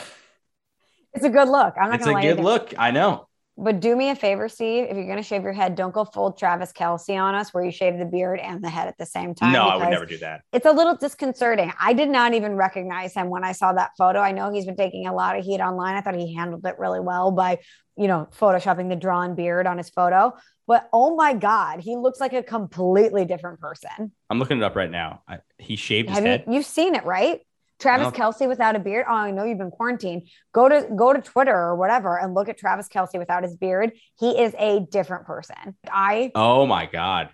It's 1.14 1.25
a 1.25 1.31
good 1.31 1.49
look. 1.49 1.75
I'm 1.81 1.90
not 1.90 1.96
it's 1.96 2.05
gonna 2.05 2.18
lie. 2.18 2.25
It's 2.25 2.33
a 2.33 2.37
good 2.37 2.44
look. 2.44 2.75
I 2.79 2.90
know. 2.90 3.26
But 3.59 3.81
do 3.81 3.97
me 3.97 4.11
a 4.11 4.14
favor, 4.14 4.51
Steve. 4.51 4.85
If 4.90 4.97
you're 4.97 5.07
going 5.07 5.16
to 5.16 5.23
shave 5.23 5.42
your 5.42 5.55
head, 5.55 5.77
don't 5.77 5.95
go 5.95 6.05
full 6.05 6.33
Travis 6.33 6.73
Kelce 6.73 7.19
on 7.19 7.35
us, 7.35 7.55
where 7.55 7.64
you 7.64 7.71
shave 7.71 7.99
the 7.99 8.05
beard 8.05 8.38
and 8.38 8.62
the 8.62 8.69
head 8.69 8.87
at 8.87 8.99
the 8.99 9.07
same 9.07 9.35
time. 9.35 9.53
No, 9.53 9.62
I 9.62 9.77
would 9.77 9.88
never 9.88 10.05
do 10.05 10.19
that. 10.19 10.42
It's 10.53 10.66
a 10.66 10.73
little 10.73 10.95
disconcerting. 10.95 11.73
I 11.81 11.95
did 11.95 12.11
not 12.11 12.35
even 12.35 12.57
recognize 12.57 13.14
him 13.14 13.31
when 13.31 13.45
I 13.45 13.53
saw 13.53 13.73
that 13.73 13.92
photo. 13.97 14.21
I 14.21 14.33
know 14.33 14.53
he's 14.53 14.66
been 14.66 14.77
taking 14.77 15.07
a 15.07 15.14
lot 15.14 15.38
of 15.38 15.45
heat 15.45 15.61
online. 15.61 15.97
I 15.97 16.03
thought 16.03 16.14
he 16.14 16.35
handled 16.35 16.66
it 16.66 16.79
really 16.79 17.01
well 17.01 17.31
by, 17.31 17.59
you 17.97 18.09
know, 18.09 18.29
photoshopping 18.38 18.90
the 18.90 18.97
drawn 18.97 19.35
beard 19.35 19.66
on 19.66 19.79
his 19.79 19.88
photo. 19.88 20.35
But 20.66 20.88
oh 20.92 21.14
my 21.16 21.33
God, 21.33 21.81
he 21.81 21.97
looks 21.97 22.21
like 22.21 22.35
a 22.35 22.42
completely 22.42 23.25
different 23.25 23.61
person. 23.61 24.12
I'm 24.29 24.38
looking 24.38 24.59
it 24.59 24.64
up 24.64 24.77
right 24.77 24.90
now. 24.90 25.23
I, 25.27 25.38
he 25.59 25.77
shaved 25.77 26.09
his 26.11 26.19
Have 26.19 26.27
head. 26.27 26.45
You've 26.51 26.66
seen 26.66 26.95
it, 26.95 27.05
right? 27.05 27.40
Travis 27.79 28.09
Kelce 28.09 28.49
without 28.49 28.75
a 28.77 28.79
beard. 28.79 29.07
Oh, 29.09 29.15
I 29.15 29.31
know 29.31 29.45
you've 29.45 29.59
been 29.59 29.71
quarantined. 29.71 30.29
Go 30.53 30.69
to 30.69 30.89
go 30.97 31.12
to 31.12 31.21
Twitter 31.21 31.55
or 31.55 31.77
whatever 31.77 32.19
and 32.19 32.35
look 32.35 32.49
at 32.49 32.57
Travis 32.57 32.89
Kelce 32.89 33.19
without 33.19 33.43
his 33.43 33.55
beard. 33.55 33.93
He 34.19 34.31
is 34.41 34.55
a 34.59 34.81
different 34.91 35.27
person. 35.27 35.77
I 35.91 36.33
Oh 36.35 36.67
my 36.67 36.87
God. 36.87 37.31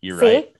You're 0.00 0.18
see? 0.18 0.34
right. 0.34 0.56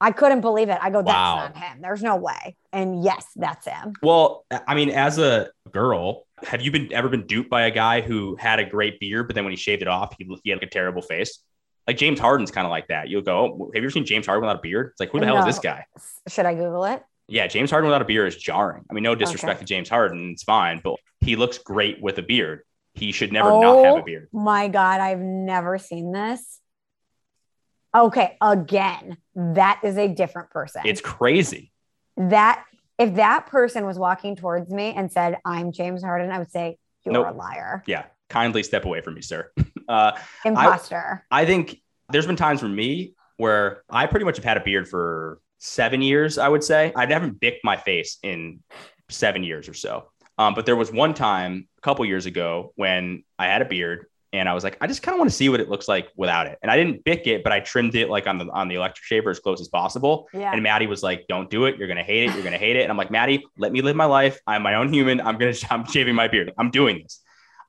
I 0.00 0.12
couldn't 0.12 0.42
believe 0.42 0.68
it. 0.68 0.78
I 0.80 0.90
go, 0.90 1.02
that's 1.02 1.12
Wow. 1.12 1.36
not 1.36 1.56
him. 1.56 1.80
There's 1.82 2.02
no 2.02 2.16
way. 2.16 2.56
And 2.72 3.02
yes, 3.02 3.26
that's 3.34 3.66
him. 3.66 3.94
Well, 4.00 4.44
I 4.66 4.74
mean, 4.74 4.90
as 4.90 5.18
a 5.18 5.50
girl, 5.72 6.24
have 6.44 6.62
you 6.62 6.70
been 6.70 6.92
ever 6.92 7.08
been 7.08 7.26
duped 7.26 7.50
by 7.50 7.62
a 7.62 7.70
guy 7.70 8.00
who 8.00 8.36
had 8.36 8.60
a 8.60 8.64
great 8.64 9.00
beard, 9.00 9.26
but 9.26 9.34
then 9.34 9.44
when 9.44 9.50
he 9.50 9.56
shaved 9.56 9.82
it 9.82 9.88
off, 9.88 10.14
he, 10.16 10.24
he 10.44 10.50
had 10.50 10.60
like 10.60 10.68
a 10.68 10.70
terrible 10.70 11.02
face? 11.02 11.40
Like 11.88 11.96
James 11.96 12.20
Harden's 12.20 12.50
kind 12.50 12.66
of 12.66 12.70
like 12.70 12.86
that. 12.88 13.08
You'll 13.08 13.22
go, 13.22 13.38
oh, 13.38 13.70
have 13.74 13.82
you 13.82 13.86
ever 13.86 13.90
seen 13.90 14.04
James 14.04 14.26
Harden 14.26 14.42
without 14.42 14.58
a 14.58 14.62
beard? 14.62 14.90
It's 14.92 15.00
like, 15.00 15.10
who 15.10 15.20
the 15.20 15.26
hell 15.26 15.38
is 15.38 15.46
this 15.46 15.58
guy? 15.58 15.84
Should 16.28 16.46
I 16.46 16.54
Google 16.54 16.84
it? 16.84 17.02
Yeah, 17.28 17.46
James 17.46 17.70
Harden 17.70 17.88
without 17.88 18.02
a 18.02 18.06
beard 18.06 18.28
is 18.28 18.36
jarring. 18.36 18.84
I 18.90 18.94
mean, 18.94 19.04
no 19.04 19.14
disrespect 19.14 19.58
Okay. 19.58 19.64
to 19.64 19.64
James 19.66 19.88
Harden, 19.88 20.30
it's 20.32 20.42
fine, 20.42 20.80
but 20.82 20.96
he 21.20 21.36
looks 21.36 21.58
great 21.58 22.00
with 22.02 22.16
a 22.18 22.22
beard. 22.22 22.62
He 22.94 23.12
should 23.12 23.32
never 23.32 23.52
not 23.58 23.84
have 23.84 23.96
a 23.96 24.02
beard. 24.02 24.28
My 24.32 24.68
God, 24.68 25.00
I've 25.00 25.20
never 25.20 25.78
seen 25.78 26.10
this. 26.12 26.60
Okay, 27.94 28.36
again, 28.40 29.16
that 29.34 29.80
is 29.82 29.96
a 29.96 30.08
different 30.08 30.50
person. 30.50 30.82
It's 30.84 31.00
crazy. 31.00 31.72
that 32.16 32.64
if 32.98 33.14
that 33.14 33.46
person 33.46 33.86
was 33.86 33.96
walking 33.98 34.34
towards 34.34 34.70
me 34.72 34.92
and 34.92 35.10
said, 35.12 35.38
I'm 35.44 35.70
James 35.70 36.02
Harden, 36.02 36.32
I 36.32 36.38
would 36.38 36.50
say, 36.50 36.78
You're 37.04 37.12
Nope. 37.14 37.28
a 37.28 37.32
liar. 37.32 37.84
Yeah, 37.86 38.06
kindly 38.28 38.62
step 38.64 38.84
away 38.84 39.00
from 39.02 39.14
me, 39.14 39.22
sir. 39.22 39.50
Uh, 39.88 40.12
Imposter. 40.44 41.24
I 41.30 41.46
think 41.46 41.80
there's 42.10 42.26
been 42.26 42.36
times 42.36 42.60
for 42.60 42.68
me 42.68 43.14
where 43.38 43.84
I 43.88 44.04
pretty 44.04 44.26
much 44.26 44.36
have 44.36 44.44
had 44.44 44.58
a 44.58 44.60
beard 44.60 44.86
for 44.86 45.40
seven 45.58 46.02
years, 46.02 46.38
I 46.38 46.48
would 46.48 46.64
say. 46.64 46.92
I 46.96 47.06
haven't 47.06 47.40
bicked 47.40 47.64
my 47.64 47.76
face 47.76 48.18
in 48.22 48.60
seven 49.08 49.42
years 49.42 49.68
or 49.68 49.74
so. 49.74 50.10
Um, 50.38 50.54
but 50.54 50.66
there 50.66 50.76
was 50.76 50.92
one 50.92 51.14
time 51.14 51.68
a 51.78 51.80
couple 51.80 52.04
years 52.04 52.26
ago 52.26 52.72
when 52.76 53.24
I 53.38 53.46
had 53.46 53.60
a 53.60 53.64
beard 53.64 54.06
and 54.32 54.48
I 54.48 54.52
was 54.52 54.62
like, 54.62 54.76
I 54.80 54.86
just 54.86 55.02
kind 55.02 55.14
of 55.14 55.18
want 55.18 55.30
to 55.30 55.36
see 55.36 55.48
what 55.48 55.58
it 55.58 55.68
looks 55.70 55.88
like 55.88 56.10
without 56.14 56.46
it. 56.46 56.58
And 56.62 56.70
I 56.70 56.76
didn't 56.76 57.02
bick 57.02 57.26
it, 57.26 57.42
but 57.42 57.50
I 57.50 57.60
trimmed 57.60 57.94
it 57.94 58.10
like 58.10 58.26
on 58.26 58.36
the 58.38 58.46
on 58.50 58.68
the 58.68 58.74
electric 58.74 59.04
shaver 59.04 59.30
as 59.30 59.40
close 59.40 59.60
as 59.60 59.68
possible. 59.68 60.28
yeah. 60.34 60.52
And 60.52 60.62
Maddie 60.62 60.86
was 60.86 61.02
like, 61.02 61.26
"Don't 61.28 61.48
do 61.48 61.64
it. 61.64 61.78
You're 61.78 61.88
gonna 61.88 62.02
hate 62.02 62.28
it. 62.28 62.34
You're 62.34 62.44
gonna 62.44 62.58
hate 62.58 62.76
it." 62.76 62.82
And 62.82 62.90
I'm 62.90 62.98
like, 62.98 63.10
"Maddie, 63.10 63.44
let 63.56 63.72
me 63.72 63.80
live 63.80 63.96
my 63.96 64.04
life. 64.04 64.38
I'm 64.46 64.62
my 64.62 64.74
own 64.74 64.92
human. 64.92 65.20
I'm 65.20 65.38
gonna. 65.38 65.54
I'm 65.70 65.86
shaving 65.86 66.14
my 66.14 66.28
beard. 66.28 66.52
I'm 66.58 66.70
doing 66.70 67.00
this." 67.02 67.20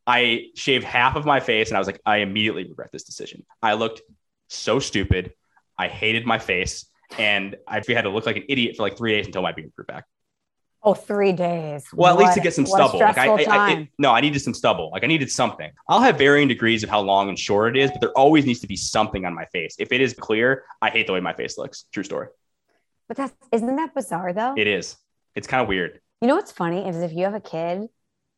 I 0.06 0.48
shaved 0.56 0.84
half 0.84 1.16
of 1.16 1.26
my 1.26 1.40
face, 1.40 1.70
and 1.70 1.78
I 1.78 1.80
was 1.80 1.88
like, 1.88 2.02
"I 2.06 2.18
immediately 2.18 2.66
regret 2.66 2.90
this 2.92 3.04
decision. 3.04 3.46
I 3.62 3.74
looked 3.76 4.02
so 4.50 4.80
stupid. 4.80 5.34
I 5.78 5.88
hated 5.88 6.26
my 6.26 6.40
face, 6.40 6.89
and 7.18 7.56
I 7.68 7.82
had 7.88 8.02
to 8.04 8.10
look 8.10 8.26
like 8.26 8.38
an 8.38 8.44
idiot 8.50 8.76
for 8.78 8.84
like 8.84 8.98
three 8.98 9.14
days 9.14 9.26
until 9.26 9.42
my 9.42 9.52
beard 9.52 9.72
grew 9.76 9.86
back." 9.86 10.06
Oh, 10.82 10.94
three 10.94 11.34
days. 11.34 11.86
Well, 11.94 12.14
at 12.14 12.20
least 12.20 12.36
to 12.36 12.40
get 12.40 12.54
some 12.54 12.66
stubble. 12.66 13.00
Like 13.00 13.18
I, 13.18 13.28
I, 13.28 13.44
I- 13.44 13.72
it- 13.82 13.88
no, 13.98 14.12
I 14.12 14.22
needed 14.22 14.40
some 14.40 14.54
stubble. 14.54 14.92
Like 14.92 15.04
I 15.04 15.08
needed 15.08 15.30
something. 15.30 15.70
I'll 15.90 16.00
have 16.00 16.18
varying 16.18 16.48
degrees 16.48 16.84
of 16.84 16.90
how 16.90 17.02
long 17.02 17.28
and 17.28 17.38
short 17.38 17.76
it 17.76 17.82
is, 17.82 17.92
but 17.92 18.00
there 18.00 18.12
always 18.18 18.46
needs 18.46 18.62
to 18.62 18.68
be 18.68 18.78
something 18.78 19.26
on 19.26 19.34
my 19.34 19.44
face. 19.46 19.76
If 19.78 19.92
it 19.92 20.00
is 20.00 20.14
clear, 20.14 20.64
I 20.82 20.90
hate 20.90 21.06
the 21.08 21.14
way 21.14 21.20
my 21.20 21.34
face 21.34 21.58
looks. 21.58 21.84
True 21.92 22.04
story. 22.04 22.28
but 23.10 23.18
that's 23.18 23.34
isn't 23.52 23.76
that 23.76 23.94
bizarre 23.94 24.32
though? 24.32 24.54
It 24.56 24.68
is. 24.68 24.96
It's 25.36 25.48
kind 25.48 25.62
of 25.62 25.68
weird. 25.68 26.00
You 26.22 26.28
know 26.30 26.36
what's 26.36 26.52
funny 26.54 26.88
is 26.88 26.96
if 26.98 27.12
you 27.12 27.26
have 27.26 27.34
a 27.34 27.40
kid 27.42 27.90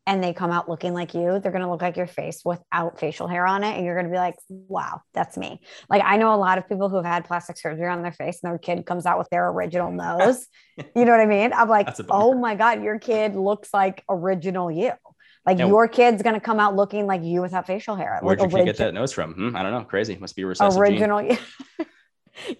and 0.06 0.22
they 0.22 0.32
come 0.32 0.50
out 0.50 0.68
looking 0.68 0.94
like 0.94 1.14
you, 1.14 1.38
they're 1.38 1.52
gonna 1.52 1.70
look 1.70 1.82
like 1.82 1.96
your 1.96 2.06
face 2.06 2.42
without 2.44 2.98
facial 2.98 3.28
hair 3.28 3.46
on 3.46 3.62
it, 3.64 3.76
and 3.76 3.84
you're 3.86 3.94
gonna 3.96 4.08
be 4.12 4.16
like, 4.16 4.34
"Wow, 4.48 5.00
that's 5.14 5.36
me." 5.36 5.60
Like 5.88 6.02
I 6.04 6.16
know 6.16 6.34
a 6.34 6.36
lot 6.36 6.58
of 6.58 6.68
people 6.68 6.88
who 6.88 6.96
have 6.96 7.04
had 7.04 7.24
plastic 7.24 7.56
surgery 7.56 7.86
on 7.88 8.02
their 8.02 8.12
face, 8.12 8.40
and 8.42 8.50
their 8.50 8.58
kid 8.58 8.84
comes 8.84 9.06
out 9.06 9.18
with 9.18 9.28
their 9.30 9.48
original 9.48 9.92
nose. 10.04 10.46
you 10.76 11.04
know 11.04 11.12
what 11.12 11.20
I 11.20 11.26
mean? 11.26 11.52
I'm 11.52 11.68
like, 11.68 11.86
That's 11.86 12.00
a 12.00 12.04
bummer. 12.04 12.24
"Oh 12.24 12.34
my 12.34 12.54
god, 12.54 12.82
your 12.82 12.98
kid 12.98 13.36
looks 13.36 13.72
like 13.72 14.02
original 14.08 14.70
you." 14.70 14.92
Like 15.46 15.58
Yeah. 15.58 15.66
your 15.66 15.88
kid's 15.88 16.22
gonna 16.22 16.40
come 16.40 16.60
out 16.60 16.76
looking 16.76 17.06
like 17.06 17.22
you 17.22 17.40
without 17.42 17.66
facial 17.66 17.96
hair. 17.96 18.18
Where'd 18.22 18.40
like 18.40 18.50
your 18.50 18.60
kid 18.60 18.64
get 18.66 18.76
that 18.78 18.94
nose 18.94 19.12
from? 19.12 19.34
Hmm, 19.34 19.56
I 19.56 19.62
don't 19.62 19.72
know. 19.72 19.84
Crazy. 19.84 20.16
Must 20.16 20.34
be 20.36 20.44
recessive 20.44 20.74
gene. 20.84 20.92
original. 20.92 21.22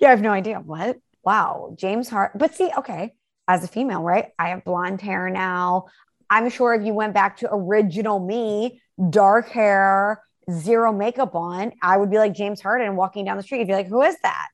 yeah, 0.01 0.09
I 0.09 0.11
have 0.11 0.21
no 0.23 0.31
idea. 0.31 0.59
What? 0.59 0.99
Wow, 1.25 1.75
James 1.79 2.09
Hart. 2.09 2.33
But 2.37 2.55
see, 2.55 2.71
okay, 2.79 3.15
as 3.47 3.63
a 3.63 3.69
female, 3.69 4.03
right? 4.03 4.31
I 4.39 4.49
have 4.51 4.65
blonde 4.65 5.01
hair 5.01 5.31
now. 5.31 5.87
I'm 6.33 6.49
sure 6.49 6.73
if 6.73 6.83
you 6.83 6.95
went 6.95 7.13
back 7.13 7.37
to 7.39 7.49
original 7.53 8.19
me, 8.19 8.81
dark 9.11 9.51
hair, 9.51 10.23
zero 10.51 10.91
makeup 10.91 11.35
on, 11.35 11.73
I 11.83 11.99
would 11.99 12.11
be 12.11 12.17
like 12.17 12.33
James 12.33 12.59
Harden 12.59 12.97
walking 12.97 13.27
down 13.27 13.37
the 13.37 13.43
street. 13.43 13.59
You'd 13.59 13.69
be 13.69 13.75
like, 13.75 13.89
who 13.89 14.01
is 14.01 14.17
that? 14.23 14.49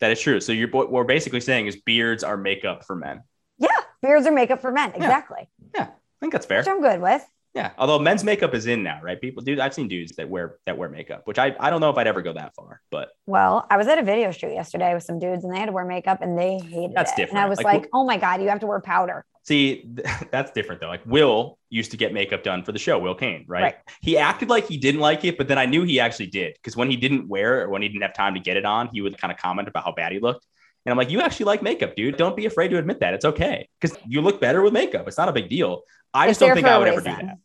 That 0.00 0.10
is 0.10 0.20
true. 0.22 0.40
So 0.40 0.52
you're 0.52 0.70
what 0.70 0.90
we're 0.90 1.04
basically 1.04 1.40
saying 1.40 1.66
is 1.66 1.76
beards 1.76 2.24
are 2.24 2.38
makeup 2.38 2.86
for 2.86 2.96
men. 2.96 3.20
Yeah, 3.58 3.68
beards 4.00 4.26
are 4.26 4.32
makeup 4.32 4.62
for 4.62 4.72
men. 4.72 4.92
Exactly. 4.94 5.50
Yeah. 5.74 5.88
I 5.88 6.18
think 6.20 6.32
that's 6.32 6.46
fair. 6.46 6.60
Which 6.60 6.68
I'm 6.68 6.80
good 6.80 7.02
with. 7.02 7.22
Yeah. 7.54 7.72
Although 7.76 7.98
men's 7.98 8.24
makeup 8.24 8.54
is 8.54 8.66
in 8.66 8.82
now, 8.82 9.00
right? 9.02 9.20
People 9.20 9.42
dude, 9.42 9.58
I've 9.58 9.74
seen 9.74 9.88
dudes 9.88 10.16
that 10.16 10.30
wear 10.30 10.56
that 10.64 10.78
wear 10.78 10.88
makeup, 10.88 11.22
which 11.26 11.38
I, 11.38 11.54
I 11.60 11.68
don't 11.68 11.80
know 11.80 11.90
if 11.90 11.98
I'd 11.98 12.06
ever 12.06 12.22
go 12.22 12.32
that 12.32 12.54
far, 12.54 12.80
but 12.90 13.10
Well, 13.26 13.66
I 13.70 13.76
was 13.76 13.86
at 13.86 13.98
a 13.98 14.02
video 14.02 14.30
shoot 14.30 14.52
yesterday 14.52 14.94
with 14.94 15.02
some 15.02 15.18
dudes 15.18 15.44
and 15.44 15.52
they 15.52 15.58
had 15.58 15.66
to 15.66 15.72
wear 15.72 15.84
makeup 15.84 16.22
and 16.22 16.38
they 16.38 16.58
hated 16.58 16.92
That's 16.94 17.10
it. 17.10 17.14
And 17.14 17.26
different. 17.26 17.44
I 17.44 17.48
was 17.48 17.58
Like, 17.58 17.82
like, 17.82 17.88
oh 17.92 18.04
my 18.04 18.16
God, 18.16 18.40
you 18.40 18.48
have 18.48 18.60
to 18.60 18.66
wear 18.66 18.80
powder. 18.80 19.26
See 19.48 19.82
th- 19.82 20.06
that's 20.30 20.52
different 20.52 20.80
though. 20.80 20.88
Like 20.88 21.04
Will 21.04 21.58
used 21.70 21.90
to 21.90 21.96
get 21.96 22.12
makeup 22.12 22.42
done 22.42 22.62
for 22.62 22.72
the 22.72 22.78
show, 22.78 22.98
Will 22.98 23.14
Kane, 23.14 23.44
right? 23.48 23.62
Right. 23.62 23.74
He 24.00 24.16
acted 24.16 24.48
like 24.48 24.68
he 24.68 24.76
didn't 24.76 25.00
like 25.00 25.24
it, 25.24 25.36
but 25.36 25.48
then 25.48 25.58
I 25.58 25.66
knew 25.66 25.82
he 25.82 25.98
actually 25.98 26.28
did. 26.28 26.54
Because 26.54 26.76
when 26.76 26.90
he 26.90 26.96
didn't 26.96 27.28
wear 27.28 27.60
it 27.60 27.64
or 27.64 27.68
when 27.70 27.82
he 27.82 27.88
didn't 27.88 28.02
have 28.02 28.14
time 28.14 28.34
to 28.34 28.40
get 28.40 28.56
it 28.56 28.64
on, 28.64 28.88
he 28.92 29.00
would 29.00 29.18
kind 29.18 29.32
of 29.32 29.38
comment 29.38 29.66
about 29.66 29.84
how 29.84 29.92
bad 29.92 30.12
he 30.12 30.20
looked. 30.20 30.46
And 30.86 30.92
I'm 30.92 30.96
like, 30.96 31.10
you 31.10 31.20
actually 31.20 31.46
like 31.46 31.62
makeup, 31.62 31.96
dude. 31.96 32.16
Don't 32.16 32.36
be 32.36 32.46
afraid 32.46 32.68
to 32.68 32.78
admit 32.78 33.00
that. 33.00 33.12
It's 33.12 33.24
okay. 33.24 33.68
Because 33.80 33.98
you 34.06 34.22
look 34.22 34.40
better 34.40 34.62
with 34.62 34.72
makeup. 34.72 35.08
It's 35.08 35.18
not 35.18 35.28
a 35.28 35.32
big 35.32 35.48
deal. 35.48 35.82
I 36.14 36.28
It's 36.28 36.38
just 36.38 36.40
don't 36.40 36.54
think 36.54 36.66
I 36.66 36.74
I 36.74 36.78
would 36.78 36.88
ever 36.88 37.00
do 37.00 37.10
that. 37.10 37.38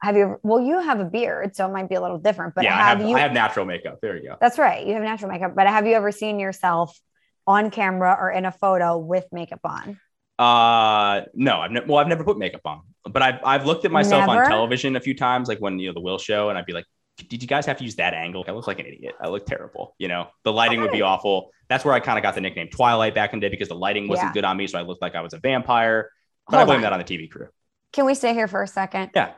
Have 0.00 0.16
you, 0.16 0.22
ever, 0.22 0.40
well, 0.42 0.60
you 0.60 0.78
have 0.80 1.00
a 1.00 1.04
beard, 1.04 1.56
so 1.56 1.66
it 1.66 1.72
might 1.72 1.88
be 1.88 1.94
a 1.94 2.00
little 2.00 2.18
different, 2.18 2.54
but 2.54 2.64
yeah, 2.64 2.74
I 2.74 2.82
have 2.82 2.98
have 2.98 3.08
you, 3.08 3.16
I 3.16 3.20
have 3.20 3.32
natural 3.32 3.64
makeup. 3.64 4.00
There 4.02 4.16
you 4.16 4.28
go. 4.28 4.36
That's 4.38 4.58
right. 4.58 4.86
You 4.86 4.92
have 4.92 5.02
natural 5.02 5.30
makeup, 5.30 5.54
but 5.56 5.66
have 5.66 5.86
you 5.86 5.94
ever 5.94 6.12
seen 6.12 6.38
yourself 6.38 6.98
on 7.46 7.70
camera 7.70 8.16
or 8.20 8.30
in 8.30 8.44
a 8.44 8.52
photo 8.52 8.98
with 8.98 9.24
makeup 9.32 9.60
on? 9.64 9.98
Uh, 10.38 11.22
no, 11.34 11.60
I've 11.60 11.70
ne- 11.70 11.84
well, 11.86 11.98
I've 11.98 12.08
never 12.08 12.24
put 12.24 12.38
makeup 12.38 12.62
on, 12.64 12.80
but 13.08 13.22
I've 13.22 13.38
I've 13.44 13.66
looked 13.66 13.84
at 13.84 13.92
myself 13.92 14.26
Never? 14.26 14.42
on 14.44 14.50
television 14.50 14.96
a 14.96 15.00
few 15.00 15.14
times, 15.14 15.48
like 15.48 15.58
when 15.58 15.78
you 15.78 15.88
know 15.88 15.94
the 15.94 16.00
Will 16.00 16.18
show, 16.18 16.48
and 16.48 16.58
I'd 16.58 16.66
be 16.66 16.72
like, 16.72 16.86
did 17.28 17.40
you 17.42 17.46
guys 17.48 17.66
have 17.66 17.76
to 17.78 17.84
use 17.84 17.94
that 17.96 18.14
angle? 18.14 18.44
I 18.48 18.50
look 18.52 18.66
like 18.66 18.80
an 18.80 18.86
idiot. 18.86 19.14
I 19.20 19.28
look 19.28 19.46
terrible. 19.46 19.94
You 19.98 20.08
know, 20.08 20.28
the 20.42 20.52
lighting 20.52 20.80
would 20.80 20.90
be 20.90 21.02
awful. 21.02 21.50
That's 21.68 21.84
where 21.84 21.94
I 21.94 22.00
kind 22.00 22.18
of 22.18 22.22
got 22.22 22.34
the 22.34 22.40
nickname 22.40 22.68
Twilight 22.68 23.14
back 23.14 23.32
in 23.32 23.38
the 23.40 23.46
day 23.46 23.50
because 23.50 23.68
the 23.68 23.76
lighting 23.76 24.08
wasn't 24.08 24.28
Yeah. 24.30 24.32
good 24.34 24.44
on 24.44 24.56
me, 24.56 24.66
so 24.66 24.78
I 24.78 24.82
looked 24.82 25.00
like 25.02 25.14
I 25.14 25.20
was 25.20 25.34
a 25.34 25.38
vampire. 25.38 26.10
But 26.48 26.58
I 26.60 26.64
blame 26.64 26.76
on. 26.78 26.82
that 26.82 26.92
on 26.92 26.98
the 26.98 27.04
TV 27.04 27.30
crew. 27.30 27.48
Can 27.92 28.04
we 28.04 28.14
stay 28.14 28.34
here 28.34 28.48
for 28.48 28.62
a 28.62 28.66
second? 28.66 29.10
Yeah. 29.14 29.32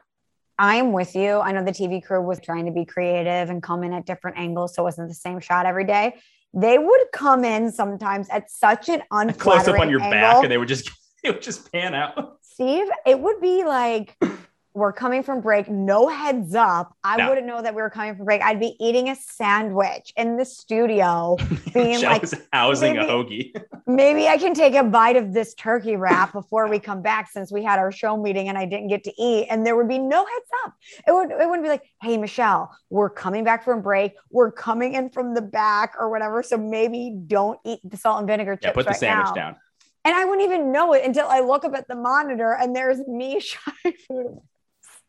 I'm 0.59 0.92
with 0.92 1.14
you. 1.14 1.38
I 1.40 1.52
know 1.52 1.62
the 1.62 1.70
TV 1.70 2.02
crew 2.02 2.22
was 2.22 2.40
trying 2.40 2.64
to 2.64 2.72
be 2.72 2.87
creative 2.87 3.50
and 3.50 3.62
come 3.62 3.85
in 3.85 3.92
at 3.92 4.06
different 4.06 4.38
angles, 4.38 4.74
so 4.74 4.82
it 4.82 4.85
wasn't 4.85 5.09
the 5.09 5.14
same 5.14 5.38
shot 5.40 5.66
every 5.66 5.85
day. 5.85 6.14
They 6.57 6.79
would 6.79 7.01
come 7.12 7.45
in 7.45 7.71
sometimes 7.71 8.31
at 8.31 8.51
such 8.51 8.88
an 8.88 9.03
unflattering 9.11 9.64
Close 9.64 9.69
up 9.69 9.79
on 9.79 9.90
your 9.90 10.01
angle. 10.01 10.19
back, 10.19 10.42
and 10.42 10.51
they 10.51 10.57
would 10.57 10.69
just 10.69 10.90
it 11.23 11.31
would 11.31 11.42
just 11.42 11.71
pan 11.71 11.95
out. 11.95 12.38
Steve, 12.40 12.87
it 13.05 13.21
would 13.21 13.42
be 13.42 13.64
like 13.64 14.16
we're 14.77 14.93
coming 14.93 15.23
from 15.23 15.41
break, 15.41 15.71
no 15.71 16.07
heads 16.09 16.55
up. 16.55 16.95
I 17.03 17.17
No. 17.17 17.31
wouldn't 17.31 17.47
know 17.47 17.62
that 17.62 17.75
we 17.75 17.81
were 17.81 17.89
coming 17.89 18.15
from 18.15 18.27
break. 18.27 18.43
I'd 18.43 18.61
be 18.61 18.77
eating 18.79 19.09
a 19.09 19.17
sandwich 19.17 20.12
in 20.17 20.37
the 20.37 20.45
studio, 20.45 21.37
being 21.75 22.03
like, 22.03 22.21
was 22.21 22.35
housing 22.53 22.99
a 22.99 23.07
maybe- 23.07 23.55
hoagie. 23.55 23.65
maybe 23.87 24.29
I 24.29 24.37
can 24.37 24.53
take 24.53 24.75
a 24.75 24.85
bite 24.85 25.17
of 25.17 25.33
this 25.33 25.55
turkey 25.55 25.97
wrap 25.97 26.33
before 26.33 26.69
we 26.69 26.79
come 26.79 27.01
back 27.01 27.31
since 27.31 27.51
we 27.51 27.65
had 27.65 27.79
our 27.79 27.91
show 27.91 28.19
meeting 28.19 28.51
and 28.51 28.59
I 28.59 28.67
didn't 28.67 28.89
get 28.89 29.03
to 29.05 29.12
eat. 29.21 29.47
And 29.51 29.65
there 29.67 29.77
would 29.77 29.89
be 29.89 29.99
no 29.99 30.19
heads 30.27 30.51
up. 30.67 30.75
It 31.09 31.12
would 31.12 31.31
it 31.31 31.49
wouldn't 31.49 31.62
be 31.62 31.71
like, 31.71 31.85
hey 32.03 32.19
Michelle, 32.19 32.71
we're 32.91 33.09
coming 33.11 33.45
back 33.45 33.65
from 33.65 33.81
break. 33.81 34.12
We're 34.31 34.53
coming 34.53 34.93
in 34.95 35.09
from 35.09 35.33
the 35.33 35.43
back 35.43 35.95
or 35.99 36.11
whatever. 36.11 36.43
So 36.43 36.59
maybe 36.59 37.17
don't 37.27 37.59
eat 37.65 37.81
the 37.83 37.97
salt 37.97 38.19
and 38.19 38.27
vinegar 38.29 38.57
chips. 38.57 38.65
Yeah, 38.67 38.73
put 38.73 38.85
the 38.85 38.91
right 38.91 39.01
sandwich 39.01 39.29
now. 39.29 39.35
down. 39.35 39.57
And 40.05 40.15
I 40.15 40.25
wouldn't 40.27 40.47
even 40.47 40.71
know 40.71 40.93
it 40.93 41.03
until 41.05 41.27
I 41.29 41.41
look 41.41 41.65
up 41.65 41.75
at 41.75 41.89
the 41.89 41.97
monitor 41.97 42.53
and 42.55 42.77
there's 42.77 42.99
me 43.09 43.41
shoving 43.51 43.95
food. 44.07 44.39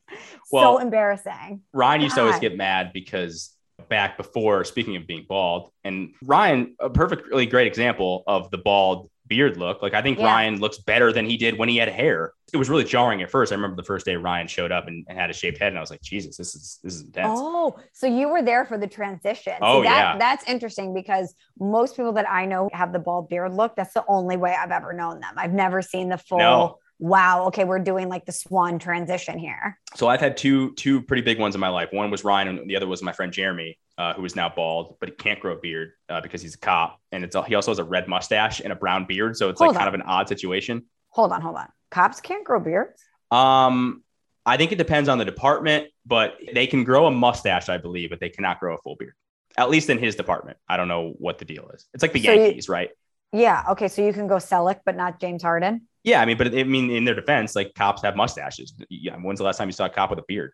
Well, 0.52 0.78
so 0.78 0.82
embarrassing. 0.82 1.62
Ryan 1.74 2.02
used 2.02 2.16
to 2.16 2.22
always 2.22 2.40
get 2.40 2.56
mad 2.56 2.92
because 2.94 3.54
back 3.90 4.16
before, 4.16 4.64
speaking 4.64 4.96
of 4.96 5.06
being 5.06 5.26
bald, 5.28 5.72
and 5.84 6.14
Ryan, 6.24 6.76
a 6.80 6.90
perfectly 6.90 7.46
great 7.46 7.68
example 7.68 8.24
of 8.28 8.50
the 8.50 8.58
bald 8.58 9.10
beard 9.28 9.58
look. 9.58 9.82
Like 9.82 9.94
I 9.94 10.02
think 10.02 10.20
Yeah. 10.20 10.26
Ryan 10.26 10.60
looks 10.60 10.78
better 10.78 11.12
than 11.12 11.26
he 11.26 11.36
did 11.36 11.58
when 11.58 11.68
he 11.70 11.78
had 11.78 11.90
hair. 11.90 12.32
It 12.54 12.58
was 12.58 12.70
really 12.70 12.86
jarring 12.86 13.22
at 13.22 13.30
first. 13.30 13.52
I 13.52 13.56
remember 13.56 13.76
the 13.76 13.84
first 13.84 14.06
day 14.06 14.16
Ryan 14.16 14.48
showed 14.48 14.72
up 14.72 14.88
and, 14.88 15.06
and 15.10 15.20
had 15.20 15.30
a 15.30 15.34
shaved 15.34 15.58
head, 15.58 15.68
and 15.70 15.78
I 15.78 15.82
was 15.82 15.90
like, 15.92 16.02
Jesus, 16.02 16.38
this 16.38 16.56
is 16.56 16.80
this 16.82 16.96
is 16.96 17.02
intense. 17.02 17.38
Oh, 17.38 17.76
so 17.92 18.08
you 18.08 18.30
were 18.30 18.42
there 18.42 18.64
for 18.66 18.78
the 18.78 18.88
transition. 18.88 19.56
Oh, 19.62 19.84
that, 19.84 20.14
yeah. 20.14 20.18
That's 20.18 20.48
interesting 20.48 20.94
because 20.94 21.36
most 21.60 21.98
people 21.98 22.14
that 22.14 22.30
I 22.30 22.46
know 22.46 22.70
have 22.72 22.94
the 22.94 23.00
bald 23.00 23.28
beard 23.28 23.54
look. 23.54 23.76
That's 23.76 23.94
the 23.94 24.06
only 24.08 24.38
way 24.38 24.56
I've 24.58 24.72
ever 24.72 24.94
known 24.94 25.20
them. 25.20 25.34
I've 25.36 25.54
never 25.54 25.82
seen 25.82 26.08
the 26.08 26.18
full, 26.18 26.38
No. 26.38 26.78
Wow, 27.00 27.46
okay, 27.48 27.64
we're 27.64 27.80
doing 27.80 28.10
like 28.10 28.26
the 28.26 28.32
swan 28.32 28.80
transition 28.80 29.38
here. 29.38 29.80
So 29.96 30.08
I've 30.08 30.20
had 30.20 30.38
two 30.38 30.74
two 30.74 31.02
pretty 31.02 31.22
big 31.22 31.40
ones 31.40 31.56
in 31.56 31.62
my 31.62 31.70
life. 31.70 31.90
One 31.92 32.10
was 32.12 32.24
Ryan, 32.24 32.48
and 32.48 32.70
the 32.70 32.76
other 32.76 32.88
was 32.88 33.02
my 33.04 33.12
friend 33.12 33.32
Jeremy, 33.32 33.78
uh, 33.98 34.14
who 34.14 34.26
is 34.26 34.36
now 34.36 34.50
bald, 34.50 34.98
but 35.00 35.10
he 35.10 35.16
can't 35.16 35.40
grow 35.40 35.54
a 35.54 35.60
beard 35.60 35.92
uh, 36.10 36.22
because 36.22 36.42
he's 36.42 36.56
a 36.56 36.60
cop, 36.60 37.00
and 37.12 37.24
it's 37.24 37.36
he 37.48 37.56
also 37.56 37.72
has 37.72 37.80
a 37.80 37.84
red 37.84 38.08
mustache 38.08 38.60
and 38.62 38.72
a 38.72 38.76
brown 38.76 39.06
beard, 39.06 39.38
so 39.38 39.50
it's 39.50 39.60
Hold 39.60 39.70
like 39.76 39.78
kind 39.78 39.88
of 39.88 39.94
an 39.94 40.04
odd 40.04 40.28
situation. 40.28 40.86
Hold 41.10 41.32
on, 41.32 41.42
hold 41.42 41.56
on. 41.56 41.68
Cops 41.90 42.20
can't 42.22 42.44
grow 42.44 42.60
beards. 42.60 43.02
Um, 43.32 44.04
I 44.46 44.58
think 44.58 44.72
it 44.72 44.78
depends 44.78 45.10
on 45.10 45.18
the 45.18 45.26
department, 45.26 45.88
but 46.06 46.36
they 46.54 46.68
can 46.68 46.84
grow 46.84 47.06
a 47.08 47.12
mustache, 47.12 47.70
I 47.70 47.78
believe, 47.78 48.10
but 48.10 48.20
they 48.20 48.30
cannot 48.30 48.60
grow 48.60 48.76
a 48.76 48.78
full 48.78 48.96
beard. 48.96 49.14
At 49.58 49.70
least 49.70 49.90
in 49.90 49.98
his 49.98 50.16
department. 50.16 50.58
I 50.70 50.78
don't 50.78 50.88
know 50.88 51.16
what 51.18 51.40
the 51.40 51.46
deal 51.46 51.70
is. 51.74 51.86
It's 51.94 52.02
like 52.04 52.14
the 52.14 52.22
So 52.22 52.32
you- 52.32 52.42
Yankees, 52.42 52.70
right? 52.70 52.90
Yeah. 53.34 53.64
Okay. 53.72 53.88
So 53.88 54.06
you 54.06 54.14
can 54.14 54.28
go 54.28 54.36
Selleck, 54.36 54.82
but 54.86 54.96
not 54.96 55.20
James 55.20 55.44
Harden. 55.44 55.87
Yeah, 56.04 56.22
I 56.22 56.26
mean, 56.26 56.38
but 56.38 56.56
I 56.56 56.64
mean, 56.64 56.90
in 56.90 57.06
their 57.06 57.16
defense, 57.16 57.56
like 57.56 57.74
cops 57.76 58.02
have 58.04 58.16
mustaches. 58.16 58.74
Yeah, 58.90 59.16
when's 59.16 59.40
the 59.40 59.46
last 59.46 59.58
time 59.58 59.68
you 59.68 59.74
saw 59.74 59.86
a 59.86 59.90
cop 59.90 60.10
with 60.10 60.20
a 60.20 60.24
beard? 60.28 60.54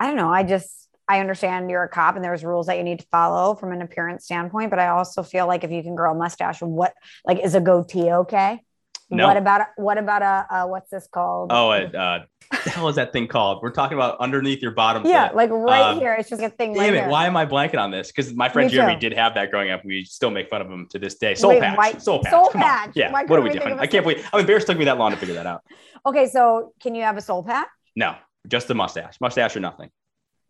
I 0.00 0.06
don't 0.06 0.16
know. 0.16 0.30
I 0.30 0.42
just, 0.42 0.88
I 1.06 1.20
understand 1.20 1.70
you're 1.70 1.82
a 1.82 1.88
cop 1.88 2.16
and 2.16 2.24
there's 2.24 2.42
rules 2.42 2.66
that 2.66 2.78
you 2.78 2.84
need 2.84 3.00
to 3.00 3.06
follow 3.10 3.54
from 3.54 3.72
an 3.72 3.82
appearance 3.82 4.24
standpoint, 4.24 4.70
but 4.70 4.78
I 4.78 4.88
also 4.88 5.22
feel 5.22 5.46
like 5.46 5.62
if 5.64 5.70
you 5.70 5.82
can 5.82 5.94
grow 5.94 6.12
a 6.12 6.14
mustache, 6.14 6.62
what, 6.62 6.94
like, 7.24 7.38
is 7.40 7.54
a 7.54 7.60
goatee 7.60 8.10
okay? 8.10 8.62
No. 9.10 9.26
What 9.26 9.36
about, 9.36 9.66
what 9.76 9.98
about 9.98 10.22
a, 10.22 10.46
uh, 10.54 10.66
what's 10.66 10.88
this 10.90 11.08
called? 11.10 11.50
Oh, 11.52 11.70
uh, 11.70 11.74
uh, 11.74 12.18
what 12.20 12.28
the 12.50 12.70
hell 12.70 12.88
is 12.88 12.96
that 12.96 13.12
thing 13.12 13.26
called? 13.28 13.62
We're 13.62 13.70
talking 13.70 13.96
about 13.96 14.18
underneath 14.18 14.60
your 14.60 14.72
bottom. 14.72 15.06
Yeah, 15.06 15.30
like 15.32 15.50
right 15.50 15.92
Um, 15.92 15.98
here. 16.00 16.14
It's 16.18 16.28
just 16.28 16.42
a 16.42 16.48
thing. 16.50 16.72
Damn 16.74 16.82
right 16.82 16.94
it! 16.94 17.00
here. 17.02 17.08
Why 17.08 17.26
am 17.26 17.36
I 17.36 17.46
blanking 17.46 17.78
on 17.78 17.90
this? 17.90 18.08
Because 18.08 18.34
my 18.34 18.48
friend 18.48 18.70
Jeremy 18.70 18.96
did 18.98 19.12
have 19.14 19.34
that 19.34 19.50
growing 19.50 19.70
up. 19.70 19.84
We 19.84 20.04
still 20.04 20.30
make 20.30 20.50
fun 20.50 20.60
of 20.60 20.68
him 20.68 20.86
to 20.90 20.98
this 20.98 21.14
day. 21.16 21.34
Soul 21.34 21.50
Wait, 21.50 21.60
patch. 21.60 21.76
why- 21.78 21.92
Soul 21.92 22.22
patch. 22.22 22.32
soul 22.32 22.48
Come 22.50 22.62
on. 22.62 22.92
Yeah. 22.94 23.12
Why 23.12 23.24
what 23.24 23.38
are 23.38 23.42
we 23.42 23.50
doing? 23.50 23.78
I 23.78 23.86
can't 23.86 24.04
believe 24.04 24.26
I'm 24.32 24.40
embarrassed. 24.40 24.64
It 24.68 24.72
took 24.72 24.78
me 24.78 24.84
that 24.86 24.98
long 24.98 25.10
to 25.12 25.16
figure 25.16 25.34
that 25.36 25.46
out. 25.46 25.62
Okay, 26.04 26.28
so 26.28 26.72
can 26.80 26.94
you 26.94 27.02
have 27.02 27.16
a 27.16 27.20
soul 27.20 27.42
patch? 27.44 27.68
No, 27.94 28.14
just 28.48 28.68
the 28.68 28.74
mustache. 28.74 29.16
Mustache 29.20 29.54
or 29.56 29.60
nothing. 29.60 29.90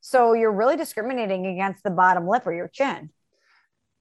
So 0.00 0.32
you're 0.32 0.52
really 0.52 0.76
discriminating 0.76 1.46
against 1.46 1.82
the 1.82 1.90
bottom 1.90 2.26
lip 2.26 2.46
or 2.46 2.52
your 2.54 2.68
chin. 2.68 3.10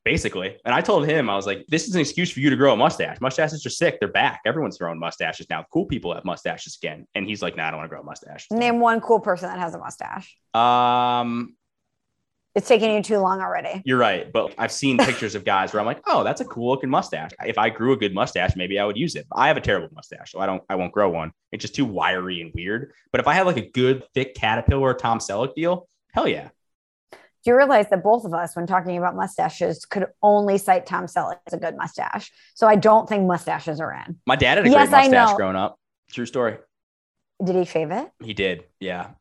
Basically. 0.10 0.58
And 0.66 0.74
I 0.74 0.82
told 0.82 1.06
him, 1.08 1.30
I 1.30 1.36
was 1.36 1.46
like, 1.46 1.66
this 1.68 1.88
is 1.88 1.94
an 1.94 2.02
excuse 2.02 2.32
for 2.32 2.40
you 2.40 2.50
to 2.50 2.56
grow 2.56 2.74
a 2.74 2.76
mustache. 2.76 3.22
Mustaches 3.22 3.64
are 3.64 3.70
sick. 3.70 4.00
They're 4.00 4.08
back. 4.12 4.42
Everyone's 4.44 4.80
growing 4.80 4.98
mustaches 5.00 5.46
now. 5.52 5.66
Cool 5.72 5.86
people 5.86 6.16
have 6.16 6.26
mustaches 6.26 6.80
again. 6.82 7.06
And 7.14 7.28
he's 7.28 7.44
like, 7.44 7.56
nah, 7.56 7.68
I 7.68 7.70
don't 7.70 7.78
want 7.78 7.90
to 7.90 7.94
grow 7.94 8.02
a 8.02 8.04
mustache. 8.04 8.48
Name 8.50 8.80
one 8.80 9.02
cool 9.02 9.20
person 9.20 9.50
that 9.50 9.60
has 9.60 9.76
a 9.76 9.78
mustache. 9.78 10.36
Um, 10.56 11.56
It's 12.56 12.68
taking 12.68 12.92
you 12.96 13.04
too 13.04 13.20
long 13.20 13.40
already. 13.40 13.84
you're 13.86 14.00
right. 14.00 14.32
But 14.34 14.56
I've 14.58 14.72
seen 14.72 14.98
pictures 15.10 15.36
of 15.36 15.46
guys 15.46 15.74
where 15.74 15.80
I'm 15.80 15.86
like, 15.86 16.02
oh, 16.08 16.24
that's 16.24 16.42
a 16.42 16.46
cool 16.46 16.72
looking 16.72 16.90
mustache. 16.90 17.30
If 17.46 17.60
I 17.60 17.70
grew 17.70 17.94
a 17.94 17.98
good 17.98 18.16
mustache, 18.16 18.56
maybe 18.56 18.80
I 18.80 18.86
would 18.86 18.98
use 18.98 19.14
it. 19.14 19.28
But 19.30 19.38
I 19.38 19.48
have 19.48 19.58
a 19.58 19.62
terrible 19.62 19.90
mustache, 19.94 20.32
so 20.32 20.40
I 20.40 20.48
don't, 20.48 20.64
I 20.68 20.76
won't 20.76 20.92
grow 20.92 21.10
one. 21.10 21.32
It's 21.52 21.62
just 21.62 21.76
too 21.76 21.86
wiry 21.86 22.42
and 22.42 22.52
weird. 22.56 22.94
But 23.12 23.22
if 23.22 23.28
I 23.28 23.34
had 23.36 23.46
like 23.46 23.58
a 23.58 23.70
good 23.70 24.06
thick 24.16 24.34
caterpillar 24.34 24.96
Tom 24.96 25.20
Selleck 25.20 25.54
deal, 25.54 25.88
hell 26.14 26.28
yeah. 26.28 26.50
Do 27.50 27.54
you 27.54 27.58
realize 27.58 27.90
that 27.90 28.04
both 28.04 28.26
of 28.26 28.34
us, 28.36 28.56
when 28.56 28.68
talking 28.68 28.96
about 29.00 29.16
mustaches, 29.16 29.84
could 29.84 30.06
only 30.22 30.60
cite 30.60 30.86
Tom 30.86 31.08
Selleck 31.08 31.40
as 31.48 31.54
a 31.54 31.58
good 31.58 31.76
mustache? 31.76 32.32
So 32.54 32.68
I 32.68 32.76
don't 32.76 33.10
think 33.10 33.26
mustaches 33.26 33.80
are 33.80 33.92
in. 33.92 34.20
My 34.28 34.36
dad 34.36 34.60
had 34.60 34.68
a 34.68 34.70
Yes, 34.70 34.88
great 34.88 35.10
mustache 35.10 35.36
growing 35.36 35.56
up. 35.56 35.80
True 36.12 36.28
story. 36.28 36.60
Did 37.44 37.56
he 37.56 37.66
shave 37.66 37.90
it? 37.90 38.08
He 38.24 38.36
did. 38.36 38.66
Yeah. 38.80 39.14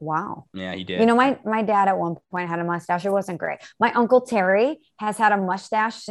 Wow. 0.00 0.46
Yeah, 0.52 0.74
he 0.74 0.82
did. 0.82 0.98
You 0.98 1.06
know, 1.06 1.14
my 1.14 1.38
my 1.44 1.62
dad 1.62 1.86
at 1.86 1.96
one 1.96 2.16
point 2.32 2.48
had 2.48 2.58
a 2.58 2.64
mustache. 2.64 3.04
It 3.04 3.12
wasn't 3.12 3.38
great. 3.38 3.60
My 3.78 3.92
uncle 3.92 4.22
Terry 4.22 4.80
has 4.96 5.16
had 5.16 5.30
a 5.30 5.36
mustache. 5.36 6.08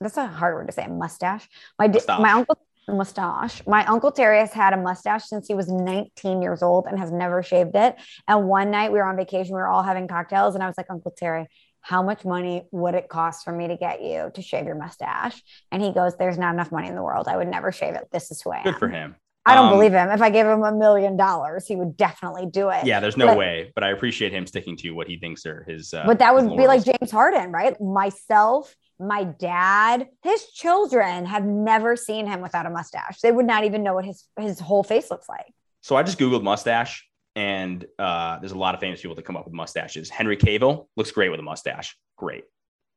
That's 0.00 0.16
a 0.16 0.26
hard 0.26 0.56
word 0.56 0.66
to 0.66 0.72
say. 0.72 0.88
Mustache. 0.88 1.48
My 1.78 1.86
Mustache. 1.86 2.20
my 2.20 2.32
uncle 2.32 2.58
mustache. 2.94 3.62
My 3.66 3.84
uncle 3.86 4.10
Terry 4.12 4.38
has 4.38 4.52
had 4.52 4.72
a 4.72 4.76
mustache 4.76 5.24
since 5.24 5.46
he 5.46 5.54
was 5.54 5.68
19 5.68 6.42
years 6.42 6.62
old 6.62 6.86
and 6.86 6.98
has 6.98 7.10
never 7.12 7.42
shaved 7.42 7.74
it. 7.76 7.96
And 8.26 8.46
one 8.48 8.70
night 8.70 8.92
we 8.92 8.98
were 8.98 9.04
on 9.04 9.16
vacation. 9.16 9.54
We 9.54 9.60
were 9.60 9.68
all 9.68 9.82
having 9.82 10.08
cocktails, 10.08 10.54
and 10.54 10.62
I 10.64 10.66
was 10.66 10.76
like, 10.76 10.86
Uncle 10.90 11.12
Terry. 11.16 11.46
How 11.80 12.02
much 12.02 12.24
money 12.24 12.64
would 12.72 12.94
it 12.94 13.08
cost 13.08 13.44
for 13.44 13.52
me 13.52 13.68
to 13.68 13.76
get 13.76 14.02
you 14.02 14.30
to 14.34 14.42
shave 14.42 14.66
your 14.66 14.74
mustache? 14.74 15.40
And 15.70 15.80
he 15.80 15.92
goes, 15.92 16.16
There's 16.16 16.36
not 16.36 16.52
enough 16.52 16.72
money 16.72 16.88
in 16.88 16.96
the 16.96 17.02
world. 17.02 17.28
I 17.28 17.36
would 17.36 17.48
never 17.48 17.70
shave 17.72 17.94
it. 17.94 18.08
This 18.10 18.30
is 18.32 18.42
who 18.42 18.50
I 18.50 18.58
am. 18.58 18.64
Good 18.64 18.76
for 18.76 18.88
him. 18.88 19.14
I 19.46 19.54
don't 19.54 19.66
Um, 19.66 19.72
believe 19.74 19.92
him. 19.92 20.10
If 20.10 20.20
I 20.20 20.28
gave 20.28 20.44
him 20.44 20.62
a 20.64 20.72
million 20.72 21.16
dollars, 21.16 21.66
he 21.66 21.76
would 21.76 21.96
definitely 21.96 22.46
do 22.46 22.68
it. 22.68 22.84
Yeah, 22.84 23.00
there's 23.00 23.16
no 23.16 23.28
But- 23.28 23.38
way, 23.38 23.72
but 23.74 23.84
I 23.84 23.90
appreciate 23.92 24.32
him 24.32 24.46
sticking 24.46 24.76
to 24.78 24.90
what 24.90 25.06
he 25.06 25.18
thinks 25.18 25.46
are 25.46 25.64
his. 25.68 25.94
Uh, 25.94 26.02
but 26.04 26.18
that 26.18 26.34
would 26.34 26.50
be 26.56 26.66
like. 26.66 26.82
James 26.84 27.10
Harden, 27.10 27.52
right? 27.52 27.80
Myself, 27.80 28.74
my 29.00 29.24
dad, 29.24 30.08
his 30.24 30.46
children 30.52 31.24
have 31.26 31.44
never 31.44 31.94
seen 31.96 32.26
him 32.26 32.40
without 32.40 32.66
a 32.66 32.70
mustache. 32.70 33.20
They 33.20 33.32
would 33.32 33.46
not 33.46 33.64
even 33.64 33.82
know 33.82 33.94
what 33.94 34.04
his 34.04 34.24
his 34.38 34.58
whole 34.58 34.82
face 34.82 35.10
looks 35.10 35.28
like. 35.28 35.46
So 35.82 35.96
I 35.96 36.02
just 36.02 36.18
googled 36.18 36.42
mustache, 36.42 37.08
and 37.36 37.84
uh, 37.98 38.38
there's 38.40 38.52
a 38.52 38.58
lot 38.58 38.74
of 38.74 38.80
famous 38.80 39.00
people 39.00 39.14
that 39.14 39.24
come 39.24 39.36
up 39.36 39.44
with 39.44 39.54
mustaches. 39.54 40.10
Henry 40.10 40.36
Cavill 40.36 40.86
looks 40.96 41.10
great 41.12 41.28
with 41.30 41.38
a 41.40 41.44
mustache. 41.44 41.96
Great. 42.16 42.44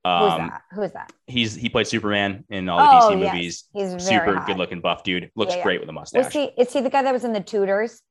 Who's 0.03 0.11
Um, 0.33 0.47
that? 0.47 0.61
Who's 0.71 0.91
that? 0.93 1.11
he's 1.27 1.53
he 1.53 1.69
played 1.69 1.85
Superman 1.85 2.43
in 2.49 2.67
all 2.69 2.79
the 2.79 3.05
Oh, 3.05 3.09
DC 3.15 3.21
yes. 3.21 3.33
movies. 3.33 3.63
He's 3.73 3.89
very 4.09 4.27
Super 4.31 4.43
good 4.47 4.57
looking 4.57 4.81
buff 4.81 5.03
dude. 5.03 5.29
Looks 5.35 5.51
Yeah, 5.51 5.57
yeah. 5.59 5.63
great 5.63 5.79
with 5.79 5.89
a 5.89 5.93
mustache. 5.93 6.25
Was 6.25 6.33
he? 6.33 6.45
Is 6.57 6.73
he 6.73 6.81
the 6.81 6.89
guy 6.89 7.03
that 7.03 7.13
was 7.13 7.23
in 7.23 7.33
the 7.33 7.39
Tudors? 7.41 8.01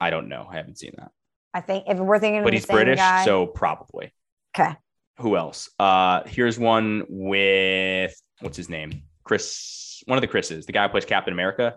I 0.00 0.10
don't 0.10 0.28
know. 0.28 0.46
I 0.48 0.56
haven't 0.56 0.78
seen 0.78 0.92
that. 0.98 1.10
I 1.52 1.60
think 1.62 1.86
if 1.88 1.98
we're 1.98 2.18
thinking 2.20 2.38
of 2.40 2.44
But 2.44 2.52
he's 2.52 2.66
British, 2.66 2.98
guy. 2.98 3.24
so 3.24 3.46
probably. 3.46 4.12
okay. 4.56 4.76
Who 5.18 5.36
else? 5.36 5.70
Uh 5.78 6.22
here's 6.26 6.58
one 6.58 7.04
with 7.08 8.14
what's 8.40 8.56
his 8.56 8.68
name? 8.68 9.02
Chris, 9.24 10.02
one 10.06 10.16
of 10.18 10.22
the 10.22 10.28
Chris's, 10.28 10.66
the 10.66 10.72
guy 10.72 10.84
who 10.84 10.90
plays 10.90 11.04
Captain 11.04 11.32
America. 11.32 11.76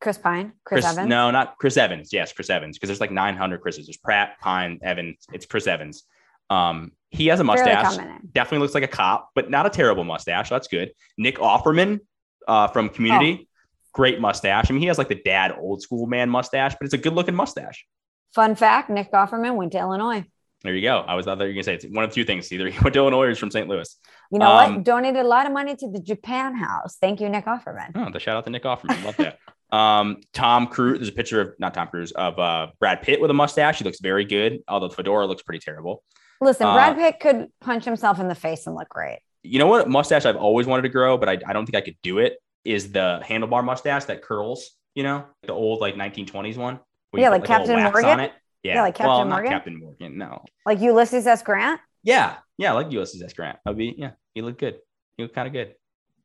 Chris 0.00 0.18
Pine, 0.18 0.52
Chris, 0.64 0.84
Evans. 0.84 1.08
No, 1.08 1.30
not 1.30 1.56
Chris 1.58 1.76
Evans. 1.76 2.12
Yes, 2.12 2.32
Chris 2.32 2.50
Evans. 2.50 2.76
Because 2.76 2.88
there's 2.88 3.00
like 3.00 3.10
900 3.10 3.60
Chris's. 3.62 3.86
There's 3.86 3.96
Pratt, 3.96 4.38
Pine, 4.40 4.78
Evans. 4.82 5.24
It's 5.32 5.46
Chris 5.46 5.66
Evans. 5.66 6.04
Um, 6.50 6.92
he 7.10 7.28
has 7.28 7.40
a 7.40 7.44
mustache. 7.44 7.96
Definitely 8.32 8.58
looks 8.58 8.74
like 8.74 8.84
a 8.84 8.88
cop, 8.88 9.30
but 9.34 9.48
not 9.50 9.64
a 9.66 9.70
terrible 9.70 10.04
mustache. 10.04 10.50
That's 10.50 10.68
good. 10.68 10.92
Nick 11.16 11.38
Offerman 11.38 12.00
uh, 12.46 12.68
from 12.68 12.86
Oh. 12.86 12.88
Community. 12.90 13.48
Great 13.92 14.20
mustache. 14.20 14.70
I 14.70 14.74
mean, 14.74 14.82
he 14.82 14.88
has 14.88 14.98
like 14.98 15.08
the 15.08 15.22
dad 15.24 15.54
old 15.58 15.80
school 15.80 16.06
man 16.06 16.28
mustache, 16.28 16.74
but 16.78 16.84
it's 16.84 16.94
a 16.94 16.98
good 16.98 17.14
looking 17.14 17.34
mustache. 17.34 17.86
Fun 18.34 18.56
fact: 18.56 18.90
Nick 18.90 19.10
Offerman 19.12 19.54
went 19.56 19.72
to 19.72 19.78
Illinois. 19.78 20.24
There 20.64 20.74
you 20.74 20.82
go. 20.82 21.00
I 21.06 21.14
was 21.14 21.26
thought 21.26 21.38
that 21.38 21.46
you 21.46 21.52
gonna 21.52 21.62
say 21.62 21.74
it's 21.74 21.84
one 21.86 22.04
of 22.04 22.12
two 22.12 22.24
things. 22.24 22.50
Either 22.52 22.68
he 22.70 22.78
went 22.80 22.94
to 22.94 23.00
Illinois 23.00 23.26
or 23.26 23.28
he's 23.28 23.38
from 23.38 23.50
St. 23.50 23.68
Louis. 23.68 23.96
You 24.32 24.38
know 24.38 24.50
Um, 24.50 24.76
what? 24.76 24.84
Donated 24.84 25.20
a 25.20 25.28
lot 25.28 25.46
of 25.46 25.52
money 25.52 25.76
to 25.76 25.90
the 25.90 26.00
Japan 26.00 26.56
House. 26.56 26.96
Thank 27.00 27.20
you, 27.20 27.28
Nick 27.28 27.44
Offerman. 27.44 27.92
Oh, 27.94 28.10
the 28.10 28.18
shout 28.18 28.36
out 28.36 28.44
to 28.44 28.50
Nick 28.50 28.64
Offerman. 28.64 29.04
Love 29.04 29.16
that. 29.18 29.38
Um, 29.72 30.18
Tom 30.32 30.68
Cruise. 30.68 30.98
There's 31.00 31.08
a 31.08 31.12
picture 31.12 31.40
of 31.40 31.54
not 31.58 31.74
Tom 31.74 31.88
Cruise 31.88 32.12
of 32.12 32.38
uh, 32.38 32.68
Brad 32.78 33.02
Pitt 33.02 33.20
with 33.20 33.28
a 33.32 33.34
mustache. 33.34 33.78
He 33.78 33.84
looks 33.84 33.98
very 33.98 34.24
good, 34.24 34.60
although 34.68 34.86
the 34.86 34.94
fedora 34.94 35.26
looks 35.26 35.42
pretty 35.42 35.58
terrible. 35.58 36.04
Listen, 36.40 36.68
Uh, 36.68 36.74
Brad 36.74 36.96
Pitt 36.96 37.18
could 37.18 37.48
punch 37.60 37.84
himself 37.84 38.20
in 38.20 38.28
the 38.28 38.36
face 38.36 38.68
and 38.68 38.76
look 38.76 38.88
great. 38.88 39.18
You 39.42 39.58
know 39.58 39.66
what 39.66 39.88
mustache 39.88 40.26
I've 40.26 40.36
always 40.36 40.68
wanted 40.68 40.82
to 40.82 40.90
grow, 40.90 41.18
but 41.18 41.28
I, 41.28 41.38
I 41.44 41.52
don't 41.52 41.66
think 41.66 41.74
I 41.74 41.80
could 41.80 41.96
do 42.04 42.18
it. 42.18 42.36
Is 42.64 42.92
the 42.92 43.20
handlebar 43.24 43.64
mustache 43.64 44.04
that 44.04 44.22
curls? 44.22 44.70
You 44.94 45.02
know, 45.02 45.24
the 45.42 45.54
old 45.54 45.80
like 45.80 45.96
1920s 45.96 46.56
one. 46.56 46.78
Yeah, 47.12 47.30
put, 47.30 47.32
like 47.32 47.40
little 47.42 47.46
Captain 47.56 47.76
wax 47.76 47.92
Morgan? 48.02 48.30
It. 48.64 48.68
Yeah. 48.68 48.74
Yeah, 48.74 48.82
like 48.82 48.98
well, 48.98 49.08
Captain 49.08 49.28
not 49.28 49.34
Morgan? 49.36 49.52
Captain 49.52 49.78
Morgan. 49.78 50.18
No. 50.18 50.44
Like 50.66 50.80
Ulysses 50.80 51.26
S. 51.26 51.42
Grant, 51.42 51.80
Yeah. 52.02 52.36
Yeah. 52.58 52.72
Like 52.72 52.90
Ulysses 52.90 53.22
S. 53.22 53.32
Grant. 53.32 53.58
I'd 53.66 53.76
be, 53.76 53.94
yeah, 53.96 54.12
he 54.34 54.42
looked 54.42 54.58
good. 54.58 54.78
He 55.16 55.22
looked 55.22 55.34
kind 55.34 55.46
of 55.46 55.52
good. 55.52 55.74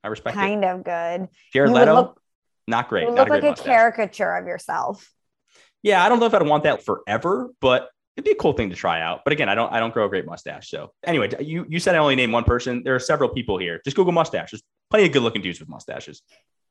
I 0.04 0.08
respect 0.08 0.36
it. 0.36 0.40
kind 0.40 0.64
of 0.66 0.84
good. 0.84 1.28
Jared 1.54 1.70
you 1.70 1.76
Leto, 1.76 1.94
look, 1.94 2.22
not 2.68 2.88
great. 2.90 3.04
you 3.04 3.10
look 3.10 3.28
a 3.28 3.30
great 3.30 3.44
like 3.44 3.44
a 3.44 3.52
mustache. 3.52 3.66
caricature 3.66 4.36
of 4.38 4.48
yourself. 4.48 5.12
Yeah, 5.84 6.04
I 6.04 6.10
don't 6.10 6.20
know 6.20 6.26
if 6.26 6.34
I'd 6.34 6.42
want 6.44 6.64
that 6.64 6.84
forever, 6.84 7.50
but 7.62 7.90
it'd 8.16 8.26
be 8.26 8.32
a 8.32 8.36
cool 8.36 8.54
thing 8.54 8.70
to 8.70 8.76
try 8.76 9.02
out. 9.02 9.22
But 9.24 9.34
again, 9.34 9.50
I 9.50 9.56
don't 9.56 9.72
I 9.72 9.80
don't 9.80 9.94
grow 9.94 10.06
a 10.06 10.10
great 10.10 10.26
mustache. 10.26 10.70
So 10.70 10.92
anyway, 11.06 11.30
you 11.42 11.66
you 11.70 11.80
said 11.80 11.96
I 11.96 12.00
only 12.00 12.16
named 12.16 12.34
one 12.34 12.44
person. 12.44 12.84
There 12.84 12.96
are 12.96 13.00
several 13.00 13.30
people 13.30 13.58
here. 13.58 13.82
Just 13.84 13.96
Google 13.96 14.12
mustache. 14.14 14.52
There's 14.52 14.64
plenty 14.90 15.06
of 15.06 15.12
good 15.14 15.22
looking 15.24 15.42
dudes 15.42 15.60
with 15.60 15.70
mustaches. 15.70 16.22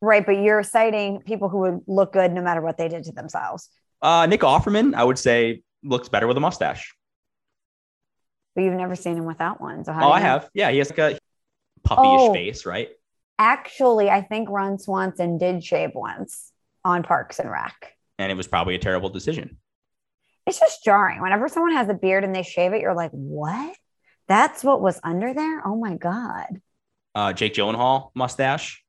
Right. 0.00 0.24
But 0.24 0.40
you're 0.40 0.62
citing 0.62 1.20
people 1.20 1.48
who 1.48 1.58
would 1.60 1.80
look 1.86 2.12
good 2.12 2.32
no 2.32 2.42
matter 2.42 2.60
what 2.60 2.76
they 2.78 2.88
did 2.88 3.04
to 3.04 3.12
themselves. 3.12 3.68
Uh, 4.02 4.26
Nick 4.26 4.40
Offerman, 4.40 4.94
I 4.94 5.04
would 5.04 5.18
say, 5.18 5.62
looks 5.82 6.08
better 6.08 6.26
with 6.26 6.36
a 6.36 6.40
mustache. 6.40 6.94
But 8.54 8.64
you've 8.64 8.74
never 8.74 8.96
seen 8.96 9.16
him 9.16 9.24
without 9.24 9.60
one. 9.60 9.84
So 9.84 9.92
how 9.92 10.08
Oh, 10.08 10.12
I 10.12 10.18
know? 10.20 10.26
have. 10.26 10.50
Yeah, 10.54 10.70
he 10.70 10.78
has 10.78 10.90
like 10.90 10.98
a 10.98 11.18
puppyish 11.86 12.28
Oh. 12.30 12.32
face, 12.32 12.66
right? 12.66 12.88
Actually, 13.38 14.10
I 14.10 14.22
think 14.22 14.48
Ron 14.50 14.78
Swanson 14.78 15.38
did 15.38 15.62
shave 15.64 15.90
once 15.94 16.52
on 16.84 17.02
Parks 17.02 17.38
and 17.38 17.50
Rec. 17.50 17.94
And 18.18 18.32
it 18.32 18.34
was 18.34 18.48
probably 18.48 18.74
a 18.74 18.78
terrible 18.78 19.08
decision. 19.10 19.58
It's 20.46 20.58
just 20.58 20.82
jarring. 20.82 21.20
Whenever 21.20 21.46
someone 21.48 21.72
has 21.72 21.88
a 21.88 21.94
beard 21.94 22.24
and 22.24 22.34
they 22.34 22.42
shave 22.42 22.72
it, 22.72 22.80
you're 22.80 22.94
like, 22.94 23.10
what? 23.12 23.76
That's 24.26 24.64
what 24.64 24.80
was 24.80 24.98
under 25.04 25.32
there? 25.34 25.62
Oh 25.64 25.76
my 25.76 25.96
God. 25.96 26.60
Uh, 27.14 27.32
Jake 27.32 27.54
Gyllenhaal 27.54 28.10
mustache. 28.14 28.82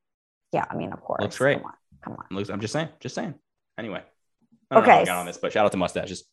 Yeah, 0.51 0.65
I 0.69 0.75
mean, 0.75 0.91
of 0.93 1.01
course. 1.01 1.21
Looks 1.21 1.37
great. 1.37 1.57
Come 1.57 1.65
on. 1.67 1.73
Come 2.03 2.13
on. 2.13 2.25
Looks. 2.35 2.49
I'm 2.49 2.59
just 2.61 2.73
saying. 2.73 2.89
Just 2.99 3.13
saying. 3.15 3.35
Anyway. 3.77 4.01
I 4.71 4.79
Okay. 4.79 4.91
I 5.01 5.05
got 5.05 5.17
on 5.17 5.25
this, 5.25 5.37
but 5.37 5.51
shout 5.51 5.65
out 5.65 5.71
to 5.71 5.77
mustaches. 5.77 6.25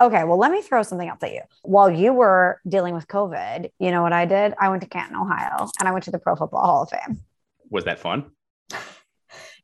Okay, 0.00 0.24
well, 0.24 0.38
let 0.38 0.50
me 0.50 0.62
throw 0.62 0.82
something 0.82 1.08
else 1.08 1.22
at 1.22 1.32
you. 1.32 1.42
While 1.62 1.90
you 1.90 2.12
were 2.12 2.60
dealing 2.66 2.94
with 2.94 3.06
COVID, 3.06 3.70
you 3.78 3.90
know 3.90 4.02
what 4.02 4.12
I 4.12 4.24
did? 4.24 4.54
I 4.58 4.68
went 4.68 4.82
to 4.82 4.88
Canton, 4.88 5.16
Ohio, 5.16 5.68
and 5.78 5.88
I 5.88 5.92
went 5.92 6.04
to 6.04 6.10
the 6.10 6.18
Pro 6.18 6.34
Football 6.34 6.64
Hall 6.64 6.82
of 6.82 6.90
Fame. 6.90 7.20
Was 7.70 7.84
that 7.84 7.98
fun? 7.98 8.30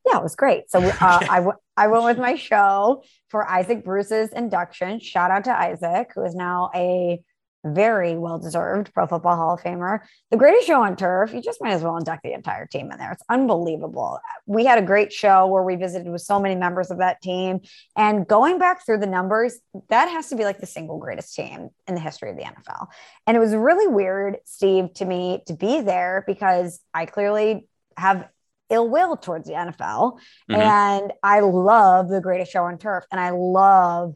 Yeah, 0.07 0.17
it 0.17 0.23
was 0.23 0.35
great. 0.35 0.71
So 0.71 0.79
uh, 0.79 0.93
I, 1.29 1.35
w- 1.35 1.57
I 1.75 1.87
went 1.87 2.05
with 2.05 2.17
my 2.17 2.35
show 2.35 3.03
for 3.27 3.47
Isaac 3.47 3.83
Bruce's 3.83 4.29
induction. 4.31 4.99
Shout 5.01 5.29
out 5.29 5.43
to 5.43 5.51
Isaac, 5.55 6.11
who 6.15 6.23
is 6.23 6.33
now 6.33 6.71
a 6.73 7.21
very 7.65 8.17
well 8.17 8.39
deserved 8.39 8.93
Pro 8.93 9.05
Football 9.05 9.35
Hall 9.35 9.53
of 9.53 9.61
Famer. 9.61 9.99
The 10.31 10.37
greatest 10.37 10.67
show 10.67 10.81
on 10.81 10.95
turf. 10.95 11.33
You 11.33 11.41
just 11.41 11.61
might 11.61 11.73
as 11.73 11.83
well 11.83 11.97
induct 11.97 12.23
the 12.23 12.33
entire 12.33 12.65
team 12.65 12.91
in 12.91 12.97
there. 12.97 13.11
It's 13.11 13.23
unbelievable. 13.29 14.19
We 14.45 14.65
had 14.65 14.77
a 14.77 14.85
great 14.85 15.11
show 15.11 15.47
where 15.47 15.63
we 15.63 15.75
visited 15.75 16.09
with 16.11 16.21
so 16.21 16.39
many 16.39 16.55
members 16.55 16.91
of 16.91 16.99
that 16.99 17.21
team. 17.21 17.61
And 17.97 18.27
going 18.27 18.59
back 18.59 18.85
through 18.85 18.99
the 18.99 19.07
numbers, 19.07 19.59
that 19.89 20.07
has 20.09 20.29
to 20.29 20.35
be 20.35 20.43
like 20.45 20.59
the 20.59 20.65
single 20.65 20.97
greatest 20.99 21.35
team 21.35 21.69
in 21.87 21.95
the 21.95 22.01
history 22.01 22.29
of 22.29 22.37
the 22.37 22.43
NFL. 22.43 22.87
And 23.27 23.35
it 23.35 23.39
was 23.39 23.53
really 23.53 23.87
weird, 23.87 24.37
Steve, 24.45 24.93
to 24.95 25.05
me 25.05 25.43
to 25.47 25.53
be 25.53 25.81
there 25.81 26.23
because 26.25 26.79
I 26.93 27.05
clearly 27.05 27.67
have 27.97 28.27
ill 28.69 28.87
will 28.87 29.17
towards 29.17 29.47
the 29.47 29.55
NFL. 29.55 30.19
Mhm. 30.49 30.57
And 30.57 31.13
I 31.23 31.39
love 31.39 32.07
the 32.07 32.21
greatest 32.21 32.51
show 32.51 32.65
on 32.65 32.77
turf. 32.77 33.03
And 33.11 33.19
I 33.19 33.31
love 33.31 34.13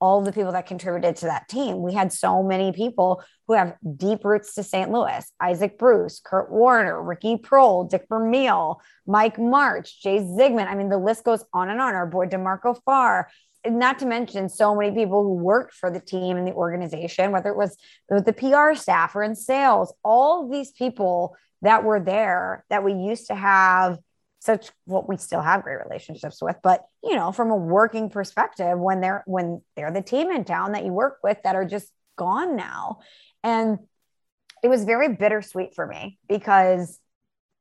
all 0.00 0.22
the 0.22 0.32
people 0.32 0.52
that 0.52 0.66
contributed 0.66 1.16
to 1.16 1.26
that 1.26 1.48
team. 1.48 1.82
We 1.82 1.94
had 1.94 2.12
so 2.12 2.42
many 2.42 2.72
people 2.72 3.22
who 3.46 3.54
have 3.54 3.76
deep 3.96 4.24
roots 4.24 4.54
to 4.54 4.62
St. 4.62 4.90
Louis 4.90 5.24
Isaac 5.40 5.78
Bruce, 5.78 6.20
Kurt 6.24 6.50
Warner, 6.50 7.02
Ricky 7.02 7.36
Proehl, 7.36 7.88
Dick 7.88 8.06
Vermeil, 8.08 8.80
Mike 9.06 9.36
Martz, 9.36 9.90
Jay 10.00 10.18
Zygmunt. 10.18 10.68
I 10.68 10.74
mean, 10.74 10.88
the 10.88 10.98
list 10.98 11.24
goes 11.24 11.44
on 11.52 11.70
and 11.70 11.80
on. 11.80 11.94
Our 11.94 12.06
boy 12.06 12.26
D'Marco 12.26 12.74
Farr. 12.84 13.28
Not 13.66 13.98
to 13.98 14.06
mention 14.06 14.48
so 14.48 14.76
many 14.76 14.94
people 14.94 15.24
who 15.24 15.34
worked 15.34 15.74
for 15.74 15.90
the 15.90 15.98
team 15.98 16.36
and 16.36 16.46
the 16.46 16.52
organization, 16.52 17.32
whether 17.32 17.50
it 17.50 17.56
was 17.56 17.76
the 18.08 18.32
PR 18.32 18.78
staff 18.78 19.16
or 19.16 19.24
in 19.24 19.34
sales, 19.34 19.92
all 20.04 20.48
these 20.48 20.70
people 20.70 21.36
that 21.62 21.82
were 21.82 21.98
there 21.98 22.64
that 22.70 22.84
we 22.84 22.92
used 22.92 23.26
to 23.28 23.34
have 23.34 23.98
such 24.40 24.70
what 24.84 25.08
we 25.08 25.16
still 25.16 25.40
have 25.40 25.62
great 25.62 25.78
relationships 25.84 26.40
with 26.40 26.56
but 26.62 26.82
you 27.02 27.16
know 27.16 27.32
from 27.32 27.50
a 27.50 27.56
working 27.56 28.10
perspective 28.10 28.78
when 28.78 29.00
they're 29.00 29.22
when 29.26 29.60
they're 29.76 29.90
the 29.90 30.02
team 30.02 30.30
in 30.30 30.44
town 30.44 30.72
that 30.72 30.84
you 30.84 30.92
work 30.92 31.18
with 31.22 31.38
that 31.42 31.56
are 31.56 31.64
just 31.64 31.90
gone 32.16 32.56
now. 32.56 33.00
And 33.44 33.78
it 34.62 34.68
was 34.68 34.84
very 34.84 35.14
bittersweet 35.14 35.74
for 35.74 35.86
me 35.86 36.18
because 36.28 36.98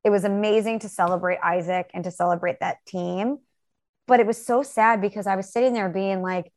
it 0.03 0.09
was 0.09 0.23
amazing 0.23 0.79
to 0.79 0.89
celebrate 0.89 1.39
Isaac 1.43 1.91
and 1.93 2.03
to 2.05 2.11
celebrate 2.11 2.59
that 2.61 2.77
team. 2.87 3.37
But 4.07 4.19
it 4.19 4.27
was 4.27 4.43
so 4.43 4.63
sad 4.63 5.01
because 5.01 5.27
I 5.27 5.35
was 5.35 5.51
sitting 5.51 5.73
there 5.73 5.89
being 5.89 6.21
like 6.21 6.51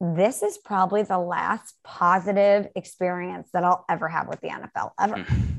this 0.00 0.42
is 0.44 0.58
probably 0.58 1.02
the 1.02 1.18
last 1.18 1.74
positive 1.82 2.68
experience 2.76 3.50
that 3.52 3.64
I'll 3.64 3.84
ever 3.88 4.08
have 4.08 4.28
with 4.28 4.40
the 4.40 4.48
NFL 4.48 4.92
ever 4.98 5.22
hmm. 5.22 5.57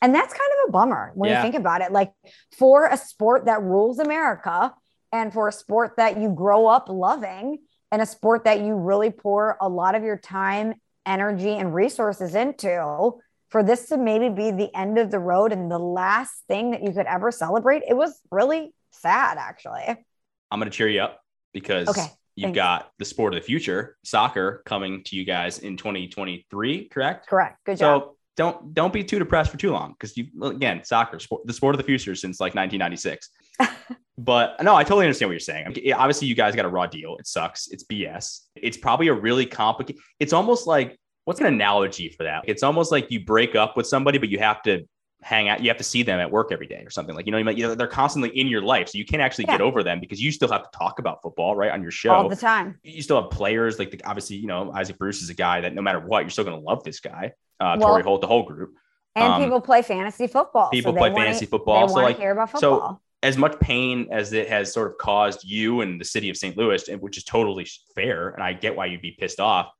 And 0.00 0.14
that's 0.14 0.32
kind 0.32 0.50
of 0.62 0.68
a 0.68 0.72
bummer 0.72 1.12
when 1.14 1.30
Yeah. 1.30 1.36
you 1.38 1.42
think 1.42 1.54
about 1.54 1.80
it. 1.80 1.92
Like 1.92 2.12
for 2.58 2.86
a 2.86 2.96
sport 2.96 3.46
that 3.46 3.62
rules 3.62 3.98
America 3.98 4.74
and 5.12 5.32
for 5.32 5.48
a 5.48 5.52
sport 5.52 5.94
that 5.96 6.18
you 6.18 6.30
grow 6.30 6.66
up 6.66 6.88
loving 6.88 7.58
and 7.90 8.02
a 8.02 8.06
sport 8.06 8.44
that 8.44 8.60
you 8.60 8.74
really 8.74 9.10
pour 9.10 9.56
a 9.60 9.68
lot 9.68 9.94
of 9.94 10.02
your 10.02 10.18
time 10.18 10.74
energy 11.06 11.50
and 11.50 11.74
resources 11.74 12.34
into 12.34 13.12
for 13.48 13.62
this 13.62 13.88
to 13.88 13.96
maybe 13.96 14.28
be 14.28 14.50
the 14.50 14.68
end 14.76 14.98
of 14.98 15.10
the 15.10 15.18
road 15.18 15.52
and 15.52 15.70
the 15.70 15.78
last 15.78 16.42
thing 16.48 16.72
that 16.72 16.82
you 16.82 16.92
could 16.92 17.06
ever 17.06 17.30
celebrate, 17.30 17.82
it 17.88 17.96
was 17.96 18.20
really 18.30 18.74
sad, 18.90 19.38
actually. 19.38 20.04
I'm 20.50 20.60
going 20.60 20.70
to 20.70 20.76
cheer 20.76 20.88
you 20.88 21.00
up 21.00 21.20
because 21.54 21.88
okay, 21.88 22.06
you've 22.36 22.48
thanks. 22.48 22.56
got 22.56 22.90
the 22.98 23.06
sport 23.06 23.32
of 23.32 23.40
the 23.40 23.46
future, 23.46 23.96
soccer, 24.04 24.62
coming 24.66 25.02
to 25.04 25.16
you 25.16 25.24
guys 25.24 25.60
in 25.60 25.78
2023, 25.78 26.88
correct? 26.90 27.26
Correct. 27.26 27.56
Good 27.64 27.78
job. 27.78 28.02
So 28.02 28.16
don't 28.38 28.72
don't 28.72 28.92
be 28.92 29.04
too 29.04 29.18
depressed 29.18 29.50
for 29.50 29.58
too 29.58 29.70
long 29.70 29.92
because 29.92 30.16
you 30.16 30.26
again 30.42 30.82
soccer 30.82 31.18
sport 31.18 31.46
the 31.46 31.52
sport 31.52 31.74
of 31.74 31.78
the 31.78 31.84
future 31.84 32.14
since 32.14 32.40
like 32.40 32.54
1996 32.54 33.30
but 34.18 34.62
no 34.62 34.74
i 34.74 34.82
totally 34.82 35.04
understand 35.04 35.28
what 35.28 35.32
you're 35.32 35.40
saying 35.40 35.66
obviously 35.94 36.26
you 36.26 36.34
guys 36.34 36.54
got 36.54 36.64
a 36.64 36.68
raw 36.68 36.86
deal 36.86 37.16
it 37.18 37.26
sucks 37.26 37.68
it's 37.68 37.84
bs 37.84 38.40
it's 38.56 38.76
probably 38.76 39.08
a 39.08 39.14
really 39.14 39.44
complicated 39.44 40.00
it's 40.20 40.32
almost 40.32 40.66
like 40.66 40.96
what's 41.28 41.40
an 41.40 41.46
analogy 41.46 42.08
for 42.08 42.22
that? 42.22 42.42
It's 42.46 42.62
almost 42.62 42.90
like 42.90 43.10
you 43.10 43.22
break 43.22 43.54
up 43.54 43.76
with 43.76 43.86
somebody, 43.86 44.16
but 44.16 44.30
you 44.30 44.38
have 44.38 44.62
to 44.62 44.88
hang 45.20 45.50
out. 45.50 45.60
You 45.60 45.68
have 45.68 45.76
to 45.76 45.84
see 45.84 46.02
them 46.02 46.18
at 46.20 46.30
work 46.30 46.52
every 46.52 46.66
day 46.66 46.82
or 46.82 46.88
something 46.88 47.14
like, 47.14 47.26
you 47.26 47.32
know, 47.32 47.36
you, 47.36 47.44
might, 47.44 47.58
you 47.58 47.68
know, 47.68 47.74
they're 47.74 47.86
constantly 47.86 48.30
in 48.30 48.46
your 48.46 48.62
life. 48.62 48.88
So 48.88 48.96
you 48.96 49.04
can't 49.04 49.20
actually 49.20 49.44
yeah. 49.44 49.58
get 49.58 49.60
over 49.60 49.82
them 49.82 50.00
because 50.00 50.22
you 50.22 50.32
still 50.32 50.48
have 50.48 50.62
to 50.62 50.70
talk 50.72 51.00
about 51.00 51.20
football, 51.20 51.54
right. 51.54 51.70
On 51.70 51.82
your 51.82 51.90
show 51.90 52.14
all 52.14 52.30
the 52.30 52.34
time. 52.34 52.78
You 52.82 53.02
still 53.02 53.20
have 53.20 53.30
players 53.30 53.78
like 53.78 53.90
the, 53.90 54.00
obviously, 54.06 54.36
you 54.36 54.46
know, 54.46 54.72
Isaac 54.74 54.96
Bruce 54.96 55.20
is 55.20 55.28
a 55.28 55.34
guy 55.34 55.60
that 55.60 55.74
no 55.74 55.82
matter 55.82 56.00
what, 56.00 56.20
you're 56.20 56.30
still 56.30 56.44
going 56.44 56.58
to 56.58 56.64
love 56.64 56.82
this 56.82 57.00
guy. 57.00 57.32
Uh, 57.60 57.76
well, 57.78 57.88
Torry 57.88 58.02
Holt, 58.02 58.20
the 58.20 58.26
whole 58.26 58.44
group. 58.44 58.74
And 59.16 59.32
um, 59.32 59.42
people 59.42 59.60
play 59.60 59.82
fantasy 59.82 60.26
football. 60.26 60.70
People 60.70 60.92
so 60.92 60.98
play 60.98 61.12
fantasy 61.12 61.46
football. 61.46 61.88
so 61.88 61.94
like, 61.94 62.18
football. 62.18 62.60
So 62.60 63.00
as 63.22 63.36
much 63.36 63.58
pain 63.58 64.08
as 64.12 64.32
it 64.32 64.48
has 64.48 64.72
sort 64.72 64.92
of 64.92 64.98
caused 64.98 65.44
you 65.44 65.80
and 65.80 66.00
the 66.00 66.04
city 66.04 66.30
of 66.30 66.36
St. 66.36 66.56
Louis, 66.56 66.88
which 67.00 67.16
is 67.16 67.24
totally 67.24 67.66
fair, 67.94 68.28
and 68.28 68.42
I 68.42 68.52
get 68.52 68.76
why 68.76 68.86
you'd 68.86 69.02
be 69.02 69.12
pissed 69.12 69.40
off 69.40 69.72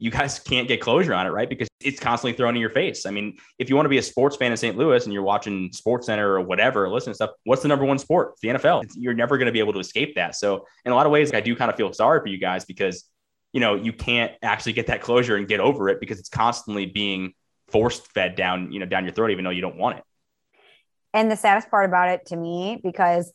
you 0.00 0.10
guys 0.10 0.38
can't 0.48 0.66
get 0.66 0.80
closure 0.80 1.14
on 1.14 1.26
it, 1.26 1.30
right? 1.30 1.48
Because 1.48 1.68
it's 1.80 2.00
constantly 2.00 2.36
thrown 2.36 2.56
in 2.56 2.60
your 2.60 2.70
face. 2.70 3.06
I 3.06 3.10
mean, 3.10 3.38
if 3.58 3.70
you 3.70 3.76
want 3.76 3.84
to 3.84 3.90
be 3.90 3.98
a 3.98 4.02
sports 4.02 4.34
fan 4.36 4.50
in 4.50 4.56
St. 4.56 4.76
Louis 4.76 5.04
and 5.04 5.12
you're 5.12 5.22
watching 5.22 5.70
Sports 5.72 6.06
Center 6.06 6.32
or 6.34 6.40
whatever, 6.40 6.88
listening 6.88 7.12
to 7.12 7.16
stuff, 7.16 7.30
what's 7.44 7.62
the 7.62 7.68
number 7.68 7.84
one 7.84 7.98
sport? 7.98 8.32
It's 8.32 8.40
the 8.40 8.48
NFL. 8.48 8.84
It's, 8.84 8.96
you're 8.96 9.14
never 9.14 9.38
going 9.38 9.46
to 9.46 9.52
be 9.52 9.60
able 9.60 9.74
to 9.74 9.78
escape 9.78 10.16
that. 10.16 10.34
So, 10.34 10.66
in 10.84 10.92
a 10.92 10.94
lot 10.94 11.06
of 11.06 11.12
ways, 11.12 11.32
I 11.32 11.40
do 11.40 11.54
kind 11.54 11.70
of 11.70 11.76
feel 11.76 11.92
sorry 11.92 12.20
for 12.20 12.26
you 12.26 12.38
guys 12.38 12.64
because 12.64 13.04
you 13.52 13.60
know 13.60 13.74
you 13.74 13.92
can't 13.92 14.32
actually 14.42 14.72
get 14.72 14.88
that 14.88 15.00
closure 15.00 15.36
and 15.36 15.48
get 15.48 15.60
over 15.60 15.88
it 15.88 16.00
because 16.00 16.18
it's 16.18 16.28
constantly 16.28 16.86
being 16.86 17.32
forced 17.68 18.06
fed 18.12 18.34
down, 18.34 18.72
you 18.72 18.80
know, 18.80 18.86
down 18.86 19.04
your 19.04 19.12
throat, 19.12 19.30
even 19.30 19.44
though 19.44 19.50
you 19.50 19.60
don't 19.60 19.76
want 19.76 19.98
it. 19.98 20.04
And 21.14 21.30
the 21.30 21.36
saddest 21.36 21.70
part 21.70 21.86
about 21.88 22.08
it 22.08 22.26
to 22.26 22.36
me, 22.36 22.80
because 22.82 23.32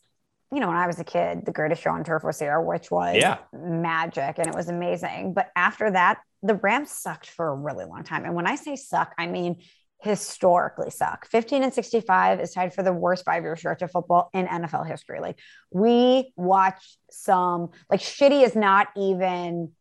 you 0.52 0.60
know, 0.60 0.68
when 0.68 0.76
I 0.76 0.86
was 0.86 1.00
a 1.00 1.04
kid, 1.04 1.44
the 1.44 1.52
greatest 1.52 1.82
show 1.82 1.90
on 1.90 2.04
turf 2.04 2.22
was 2.22 2.38
there, 2.38 2.60
which 2.60 2.88
was 2.90 3.16
yeah. 3.16 3.38
magic 3.52 4.38
and 4.38 4.46
it 4.46 4.54
was 4.54 4.68
amazing. 4.68 5.34
But 5.34 5.50
after 5.56 5.90
that, 5.90 6.20
the 6.42 6.54
Rams 6.54 6.92
sucked 6.92 7.28
for 7.28 7.48
a 7.48 7.54
really 7.54 7.84
long 7.84 8.04
time. 8.04 8.24
And 8.24 8.34
when 8.34 8.46
I 8.46 8.54
say 8.54 8.76
suck, 8.76 9.12
I 9.18 9.26
mean 9.26 9.56
historically 10.02 10.90
suck. 10.90 11.26
15 11.26 11.64
and 11.64 11.74
65 11.74 12.40
is 12.40 12.52
tied 12.52 12.74
for 12.74 12.82
the 12.82 12.92
worst 12.92 13.24
five 13.24 13.42
year 13.42 13.56
stretch 13.56 13.82
of 13.82 13.90
football 13.90 14.30
in 14.32 14.46
NFL 14.46 14.86
history. 14.86 15.20
Like 15.20 15.38
we 15.72 16.32
watch 16.36 16.96
some, 17.10 17.70
like 17.90 18.00
shitty 18.00 18.44
is 18.44 18.54
not 18.54 18.88
even 18.96 19.72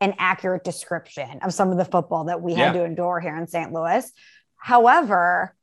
an 0.00 0.14
accurate 0.18 0.64
description 0.64 1.40
of 1.42 1.52
some 1.52 1.70
of 1.70 1.76
the 1.76 1.84
football 1.84 2.24
that 2.24 2.40
we 2.40 2.52
yeah. 2.52 2.66
had 2.66 2.72
to 2.74 2.84
endure 2.84 3.20
here 3.20 3.36
in 3.36 3.46
St. 3.46 3.72
Louis. 3.72 4.10
However, 4.56 5.54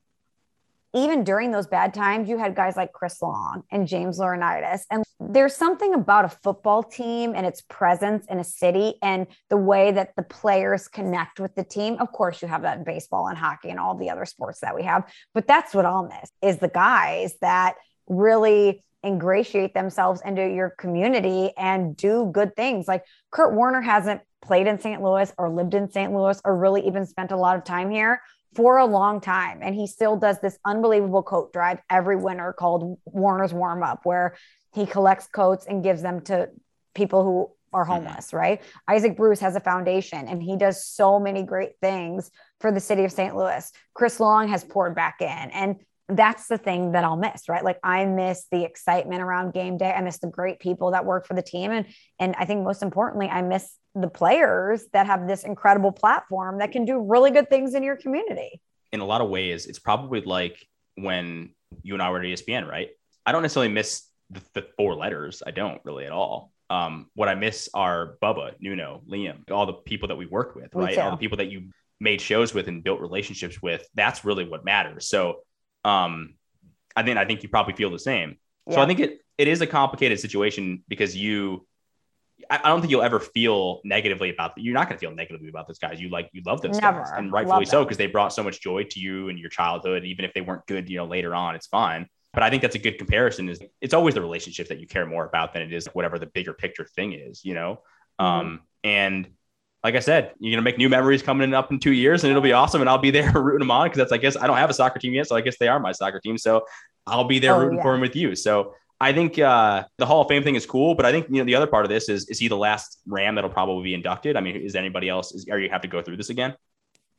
even 0.94 1.24
during 1.24 1.52
those 1.52 1.68
bad 1.68 1.94
times, 1.94 2.30
you 2.30 2.38
had 2.38 2.56
guys 2.56 2.78
like 2.78 2.92
Chris 2.92 3.22
Long 3.22 3.64
and 3.72 3.88
James 3.88 4.20
Laurinaitis. 4.20 4.82
And 4.90 5.04
there's 5.20 5.56
something 5.56 5.94
about 5.94 6.26
a 6.26 6.30
football 6.30 6.82
team 6.82 7.34
and 7.36 7.46
its 7.46 7.62
presence 7.62 8.26
in 8.28 8.40
a 8.40 8.44
city 8.44 8.96
and 9.02 9.28
the 9.50 9.58
way 9.58 9.92
that 9.92 10.16
the 10.16 10.24
players 10.24 10.88
connect 10.88 11.40
with 11.40 11.54
the 11.56 11.64
team. 11.64 11.98
Of 12.00 12.12
course, 12.12 12.42
you 12.42 12.48
have 12.48 12.62
that 12.62 12.78
in 12.78 12.84
baseball 12.84 13.28
and 13.28 13.38
hockey 13.38 13.70
and 13.70 13.80
all 13.80 13.96
the 13.96 14.10
other 14.10 14.26
sports 14.26 14.62
that 14.62 14.76
we 14.76 14.84
have, 14.84 15.04
but 15.34 15.46
that's 15.46 15.74
what 15.74 15.86
I'll 15.86 16.08
miss 16.08 16.32
is 16.42 16.58
the 16.58 16.70
guys 16.70 17.36
that 17.42 17.76
really 18.08 18.84
ingratiate 19.08 19.74
themselves 19.74 20.22
into 20.26 20.48
your 20.48 20.72
community 20.72 21.52
and 21.58 21.96
do 21.96 22.30
good 22.32 22.56
things. 22.56 22.88
Like 22.88 23.06
Kurt 23.32 23.54
Warner 23.54 23.82
hasn't 23.82 24.22
played 24.42 24.68
in 24.68 24.80
St. 24.80 25.02
Louis 25.02 25.32
or 25.38 25.50
lived 25.50 25.74
in 25.74 25.90
St. 25.90 26.14
Louis 26.14 26.40
or 26.46 26.58
really 26.58 26.86
even 26.86 27.06
spent 27.06 27.32
a 27.32 27.38
lot 27.38 27.58
of 27.58 27.64
time 27.64 27.90
here 27.90 28.22
for 28.56 28.78
a 28.78 28.86
long 28.86 29.20
time. 29.22 29.60
And 29.62 29.76
he 29.76 29.88
still 29.88 30.16
does 30.16 30.40
this 30.40 30.58
unbelievable 30.66 31.24
coat 31.24 31.54
drive 31.54 31.80
every 31.90 32.16
winter 32.16 32.54
called 32.54 33.00
Warner's 33.06 33.54
Warm 33.54 33.84
Up, 33.84 34.02
where 34.04 34.36
he 34.74 34.86
collects 34.86 35.28
coats 35.28 35.66
and 35.66 35.84
gives 35.84 36.02
them 36.02 36.22
to 36.22 36.50
people 36.94 37.24
who 37.24 37.52
are 37.74 37.84
mm-hmm. 37.84 38.06
homeless, 38.06 38.28
mm-hmm. 38.28 38.38
right? 38.38 38.62
Isaac 38.88 39.18
Bruce 39.18 39.40
has 39.40 39.56
a 39.56 39.60
foundation 39.60 40.28
and 40.28 40.42
he 40.42 40.58
does 40.58 40.84
so 40.84 41.20
many 41.20 41.44
great 41.44 41.74
things 41.82 42.32
for 42.60 42.72
the 42.72 42.80
city 42.80 43.04
of 43.04 43.12
St. 43.12 43.36
Louis. 43.36 43.72
Chris 43.94 44.20
Long 44.20 44.48
has 44.50 44.64
poured 44.64 44.96
back 44.96 45.18
in. 45.22 45.28
And 45.28 45.78
that's 46.10 46.48
the 46.48 46.58
thing 46.58 46.94
that 46.94 47.04
I'll 47.04 47.18
miss, 47.18 47.50
right? 47.50 47.64
Like 47.64 47.80
I 47.84 48.06
miss 48.06 48.46
the 48.52 48.64
excitement 48.64 49.22
around 49.22 49.54
game 49.54 49.78
day. 49.78 49.92
I 49.92 50.02
miss 50.02 50.20
the 50.20 50.28
great 50.28 50.60
people 50.60 50.92
that 50.92 51.06
work 51.06 51.28
for 51.28 51.34
the 51.34 51.42
team. 51.42 51.72
And 51.72 51.86
and 52.20 52.36
I 52.38 52.46
think 52.46 52.64
most 52.64 52.82
importantly, 52.82 53.28
I 53.28 53.42
miss 53.42 53.76
the 53.94 54.08
players 54.08 54.86
that 54.94 55.08
have 55.08 55.28
this 55.28 55.44
incredible 55.44 55.92
platform 55.92 56.60
that 56.60 56.72
can 56.72 56.86
do 56.86 57.00
really 57.00 57.32
good 57.32 57.50
things 57.50 57.74
in 57.74 57.84
your 57.84 57.98
community. 57.98 58.62
In 58.92 59.02
a 59.02 59.06
lot 59.06 59.22
of 59.22 59.30
ways, 59.30 59.66
it's 59.66 59.80
probably 59.80 60.22
like 60.22 60.66
when 60.96 61.54
you 61.84 61.94
and 61.94 62.02
I 62.02 62.10
were 62.10 62.20
at 62.20 62.26
ESPN, 62.26 62.68
right? 62.68 62.90
I 63.26 63.32
don't 63.32 63.42
necessarily 63.42 63.72
miss 63.72 64.04
the, 64.30 64.42
the 64.54 64.68
four 64.78 64.96
letters. 64.96 65.44
I 65.46 65.52
don't 65.52 65.82
really 65.84 66.06
at 66.06 66.12
all. 66.12 66.52
Um, 66.70 67.10
what 67.16 67.28
I 67.28 67.36
miss 67.36 67.70
are 67.74 68.18
Bubba, 68.22 68.54
Nuno, 68.60 69.02
Liam, 69.10 69.50
all 69.52 69.66
the 69.66 69.74
people 69.74 70.10
that 70.10 70.18
we 70.18 70.26
worked 70.26 70.56
with, 70.56 70.74
right? 70.74 70.98
All 70.98 71.12
the 71.12 71.18
people 71.18 71.38
that 71.38 71.50
you 71.50 71.70
made 72.00 72.22
shows 72.22 72.54
with 72.54 72.68
and 72.68 72.84
built 72.84 73.02
relationships 73.02 73.62
with. 73.62 73.86
That's 73.96 74.24
really 74.24 74.48
what 74.48 74.64
matters. 74.64 75.08
So 75.08 75.40
um, 75.86 76.36
I 76.96 77.04
think 77.04 77.18
I 77.18 77.26
think 77.26 77.44
you 77.44 77.50
probably 77.50 77.74
feel 77.74 77.92
the 77.92 78.00
same. 78.00 78.38
Yeah. 78.66 78.76
So 78.76 78.82
I 78.82 78.86
think 78.86 79.00
it 79.00 79.22
it 79.38 79.48
is 79.48 79.62
a 79.62 79.68
complicated 79.68 80.20
situation 80.20 80.84
because 80.88 81.16
you 81.16 81.66
I, 82.50 82.60
I 82.64 82.70
don't 82.70 82.82
think 82.82 82.92
you'll 82.92 83.04
ever 83.04 83.20
feel 83.20 83.82
negatively 83.84 84.30
about 84.30 84.54
you're 84.58 84.74
not 84.74 84.88
going 84.88 84.98
to 84.98 85.00
feel 85.00 85.16
negatively 85.16 85.50
about 85.50 85.68
those 85.68 85.80
guys. 85.80 86.00
You 86.00 86.10
like 86.10 86.30
you 86.34 86.42
love 86.46 86.62
those 86.62 86.80
Never. 86.80 87.00
guys 87.00 87.12
and 87.16 87.32
rightfully 87.32 87.66
so 87.66 87.84
because 87.84 87.98
they 87.98 88.08
brought 88.08 88.34
so 88.34 88.44
much 88.44 88.62
joy 88.62 88.84
to 88.84 89.00
you 89.00 89.30
and 89.30 89.40
your 89.40 89.50
childhood. 89.50 90.04
Even 90.06 90.26
if 90.26 90.34
they 90.34 90.42
weren't 90.42 90.66
good, 90.68 90.90
you 90.90 90.98
know, 90.98 91.06
later 91.06 91.34
on, 91.34 91.56
it's 91.56 91.68
fine. 91.68 92.08
But 92.34 92.44
I 92.44 92.50
think 92.50 92.62
that's 92.62 92.76
a 92.76 92.80
good 92.80 92.98
comparison. 92.98 93.50
Is 93.50 93.60
it's 93.82 93.94
always 93.94 94.16
the 94.16 94.22
relationship 94.22 94.68
that 94.68 94.80
you 94.80 94.88
care 94.88 95.06
more 95.06 95.26
about 95.26 95.54
than 95.54 95.62
it 95.62 95.74
is 95.74 95.88
whatever 95.94 96.20
the 96.20 96.28
bigger 96.28 96.54
picture 96.54 96.86
thing 96.86 97.14
is, 97.14 97.44
you 97.44 97.54
know. 97.54 97.82
Mm-hmm. 98.20 98.26
Um, 98.26 98.62
and 98.84 99.28
like 99.84 99.96
I 99.96 100.00
said, 100.00 100.34
you're 100.40 100.52
gonna 100.52 100.64
make 100.64 100.78
new 100.78 100.90
memories 100.90 101.22
coming 101.22 101.54
up 101.54 101.72
in 101.72 101.80
two 101.80 101.92
years, 101.92 102.24
and 102.24 102.32
it'll 102.32 102.42
be 102.42 102.54
awesome. 102.54 102.82
And 102.82 102.90
I'll 102.90 102.98
be 102.98 103.12
there 103.18 103.32
rooting 103.32 103.60
them 103.60 103.72
on 103.72 103.88
because 103.88 103.98
that's 103.98 104.12
I 104.12 104.18
guess 104.18 104.36
I 104.36 104.48
don't 104.48 104.58
have 104.58 104.70
a 104.70 104.74
soccer 104.74 105.00
team 105.00 105.14
yet, 105.14 105.28
so 105.28 105.36
I 105.36 105.42
guess 105.42 105.58
they 105.58 105.68
are 105.68 105.80
my 105.80 105.92
soccer 105.92 106.20
team. 106.20 106.38
So 106.38 106.66
I'll 107.06 107.24
be 107.24 107.40
there 107.40 107.56
oh, 107.56 107.60
rooting 107.60 107.78
yeah. 107.78 107.84
for 107.84 107.92
them 107.94 108.02
with 108.02 108.16
you. 108.16 108.36
So 108.36 108.74
I 109.00 109.14
think 109.14 109.38
uh, 109.38 109.84
the 109.98 110.06
Hall 110.06 110.22
of 110.22 110.28
Fame 110.28 110.44
thing 110.44 110.56
is 110.56 110.66
cool, 110.66 110.96
but 110.96 111.06
I 111.06 111.12
think 111.12 111.28
you 111.30 111.38
know 111.38 111.44
the 111.44 111.56
other 111.56 111.68
part 111.68 111.86
of 111.86 111.90
this 111.90 112.10
is 112.10 112.28
is 112.30 112.40
he 112.40 112.48
the 112.48 112.58
last 112.58 113.00
Ram 113.06 113.36
that'll 113.36 113.50
probably 113.50 113.84
be 113.84 113.94
inducted? 113.94 114.36
I 114.36 114.42
mean, 114.42 114.56
is 114.56 114.76
anybody 114.76 115.10
else? 115.10 115.34
Is, 115.34 115.48
are 115.50 115.60
you 115.60 115.70
have 115.70 115.82
to 115.82 115.88
go 115.88 116.02
through 116.02 116.18
this 116.18 116.30
again? 116.30 116.56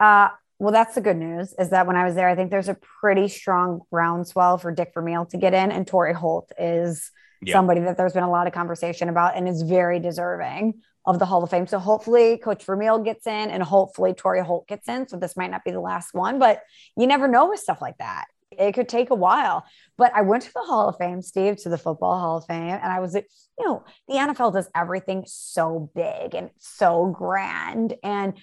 Uh, 0.00 0.28
well, 0.58 0.72
that's 0.72 0.96
the 0.96 1.00
good 1.00 1.16
news 1.16 1.54
is 1.58 1.70
that 1.70 1.86
when 1.86 1.94
I 1.94 2.04
was 2.04 2.16
there, 2.16 2.28
I 2.28 2.34
think 2.34 2.50
there's 2.50 2.68
a 2.68 2.74
pretty 3.00 3.28
strong 3.28 3.82
groundswell 3.92 4.58
for 4.58 4.72
Dick 4.72 4.90
Vermeil 4.92 5.26
to 5.26 5.36
get 5.36 5.54
in, 5.54 5.70
and 5.70 5.86
Torry 5.86 6.12
Holt 6.12 6.50
is 6.58 7.12
yeah. 7.42 7.52
somebody 7.52 7.80
that 7.82 7.96
there's 7.96 8.12
been 8.12 8.24
a 8.24 8.30
lot 8.30 8.48
of 8.48 8.52
conversation 8.52 9.08
about 9.08 9.36
and 9.36 9.48
is 9.48 9.62
very 9.62 10.00
deserving 10.00 10.82
of 11.08 11.18
the 11.18 11.24
Hall 11.24 11.42
of 11.42 11.48
Fame. 11.48 11.66
So 11.66 11.78
hopefully 11.78 12.36
Coach 12.36 12.64
Vermeil 12.64 12.98
gets 12.98 13.26
in 13.26 13.50
and 13.50 13.62
hopefully 13.62 14.12
Torry 14.12 14.44
Holt 14.44 14.68
gets 14.68 14.86
in. 14.88 15.08
So 15.08 15.16
this 15.16 15.38
might 15.38 15.50
not 15.50 15.64
be 15.64 15.70
the 15.70 15.80
last 15.80 16.12
one, 16.12 16.38
but 16.38 16.60
you 16.98 17.06
never 17.06 17.26
know 17.26 17.48
with 17.48 17.60
stuff 17.60 17.80
like 17.80 17.96
that. 17.98 18.26
It 18.50 18.72
could 18.72 18.90
take 18.90 19.08
a 19.08 19.14
while. 19.14 19.64
But 19.96 20.12
I 20.14 20.20
went 20.20 20.42
to 20.42 20.52
the 20.52 20.60
Hall 20.60 20.90
of 20.90 20.96
Fame, 20.98 21.22
Steve, 21.22 21.56
to 21.62 21.70
the 21.70 21.78
Football 21.78 22.18
Hall 22.18 22.36
of 22.38 22.44
Fame, 22.46 22.78
and 22.82 22.92
I 22.92 23.00
was, 23.00 23.14
like, 23.14 23.26
you 23.58 23.66
know, 23.66 23.84
the 24.06 24.14
NFL 24.14 24.52
does 24.52 24.68
everything 24.74 25.24
so 25.26 25.90
big 25.94 26.34
and 26.34 26.50
so 26.58 27.06
grand. 27.06 27.94
And 28.02 28.34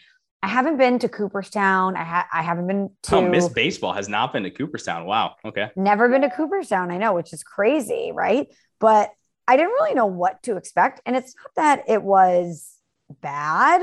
I 0.42 0.48
haven't 0.48 0.78
been 0.78 0.98
to 1.00 1.10
Cooperstown. 1.10 1.96
I, 1.96 2.04
ha- 2.04 2.28
I 2.34 2.42
haven't 2.42 2.68
been 2.68 2.90
to. 3.04 3.16
Oh, 3.16 3.30
Miss 3.30 3.48
Baseball 3.48 3.94
has 3.94 4.10
not 4.10 4.34
been 4.34 4.44
to 4.44 4.52
Cooperstown. 4.52 5.06
Wow. 5.06 5.36
Okay. 5.46 5.70
Never 5.76 6.10
been 6.10 6.22
to 6.22 6.32
Cooperstown. 6.32 6.90
I 6.92 6.98
know, 6.98 7.14
which 7.14 7.32
is 7.32 7.44
crazy, 7.44 8.12
right? 8.14 8.48
But 8.80 9.10
I 9.48 9.58
didn't 9.58 9.72
really 9.72 9.94
know 9.94 10.06
what 10.06 10.42
to 10.44 10.58
expect. 10.58 11.02
And 11.06 11.16
it's 11.16 11.36
not 11.36 11.56
that 11.56 11.84
it 11.88 12.02
was 12.02 12.76
bad, 13.22 13.82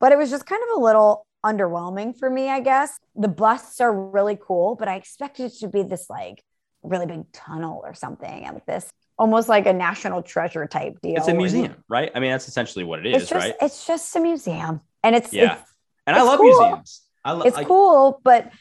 but 0.00 0.12
it 0.12 0.18
was 0.18 0.30
just 0.30 0.46
kind 0.46 0.62
of 0.70 0.78
a 0.78 0.80
little 0.80 1.26
underwhelming 1.44 2.18
for 2.18 2.28
me, 2.28 2.48
I 2.48 2.60
guess. 2.60 2.98
The 3.14 3.28
busts 3.28 3.80
are 3.80 3.92
really 3.92 4.38
cool, 4.40 4.76
but 4.76 4.88
I 4.88 4.96
expected 4.96 5.52
it 5.52 5.58
to 5.60 5.68
be 5.68 5.82
this 5.82 6.10
like 6.10 6.42
really 6.82 7.06
big 7.06 7.30
tunnel 7.32 7.80
or 7.84 7.94
something 7.94 8.44
and 8.44 8.60
this 8.66 8.90
almost 9.18 9.48
like 9.48 9.66
a 9.66 9.72
national 9.72 10.22
treasure 10.22 10.66
type 10.66 11.00
deal. 11.02 11.16
It's 11.16 11.28
a 11.28 11.34
museum, 11.34 11.82
right? 11.88 12.10
I 12.14 12.20
mean, 12.20 12.30
that's 12.30 12.48
essentially 12.48 12.84
what 12.84 13.00
it 13.00 13.06
is, 13.06 13.22
it's 13.22 13.30
just, 13.30 13.44
right? 13.44 13.54
It's 13.60 13.86
just 13.86 14.14
a 14.14 14.20
museum. 14.20 14.80
And 15.02 15.16
it's, 15.16 15.32
yeah. 15.32 15.58
It's, 15.58 15.74
and 16.06 16.16
I 16.16 16.22
love 16.22 16.38
cool. 16.38 16.46
museums. 16.48 17.02
I 17.24 17.32
lo- 17.32 17.42
it's 17.42 17.56
I, 17.56 17.64
cool, 17.64 18.20
but 18.22 18.52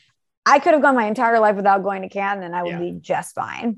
I 0.46 0.60
could 0.60 0.74
have 0.74 0.82
gone 0.82 0.96
my 0.96 1.06
entire 1.06 1.40
life 1.40 1.56
without 1.56 1.84
going 1.84 2.02
to 2.02 2.10
Canton 2.10 2.44
and 2.44 2.56
I 2.56 2.64
would 2.64 2.72
yeah. 2.72 2.80
be 2.80 2.92
just 3.00 3.36
fine. 3.36 3.78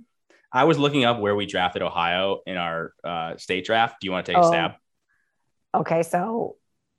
I 0.52 0.64
was 0.64 0.80
looking 0.80 1.06
up 1.06 1.20
where 1.20 1.36
we 1.36 1.46
drafted 1.46 1.82
Ohio 1.82 2.40
in 2.46 2.58
our 2.58 2.94
uh, 3.04 3.38
state 3.38 3.66
draft. 3.66 3.98
Do 4.02 4.08
you 4.08 4.12
want 4.12 4.26
to 4.26 4.32
take 4.32 4.42
oh. 4.42 4.46
a 4.46 4.48
stab? 4.48 4.72
Okay, 5.76 6.04
so 6.04 6.56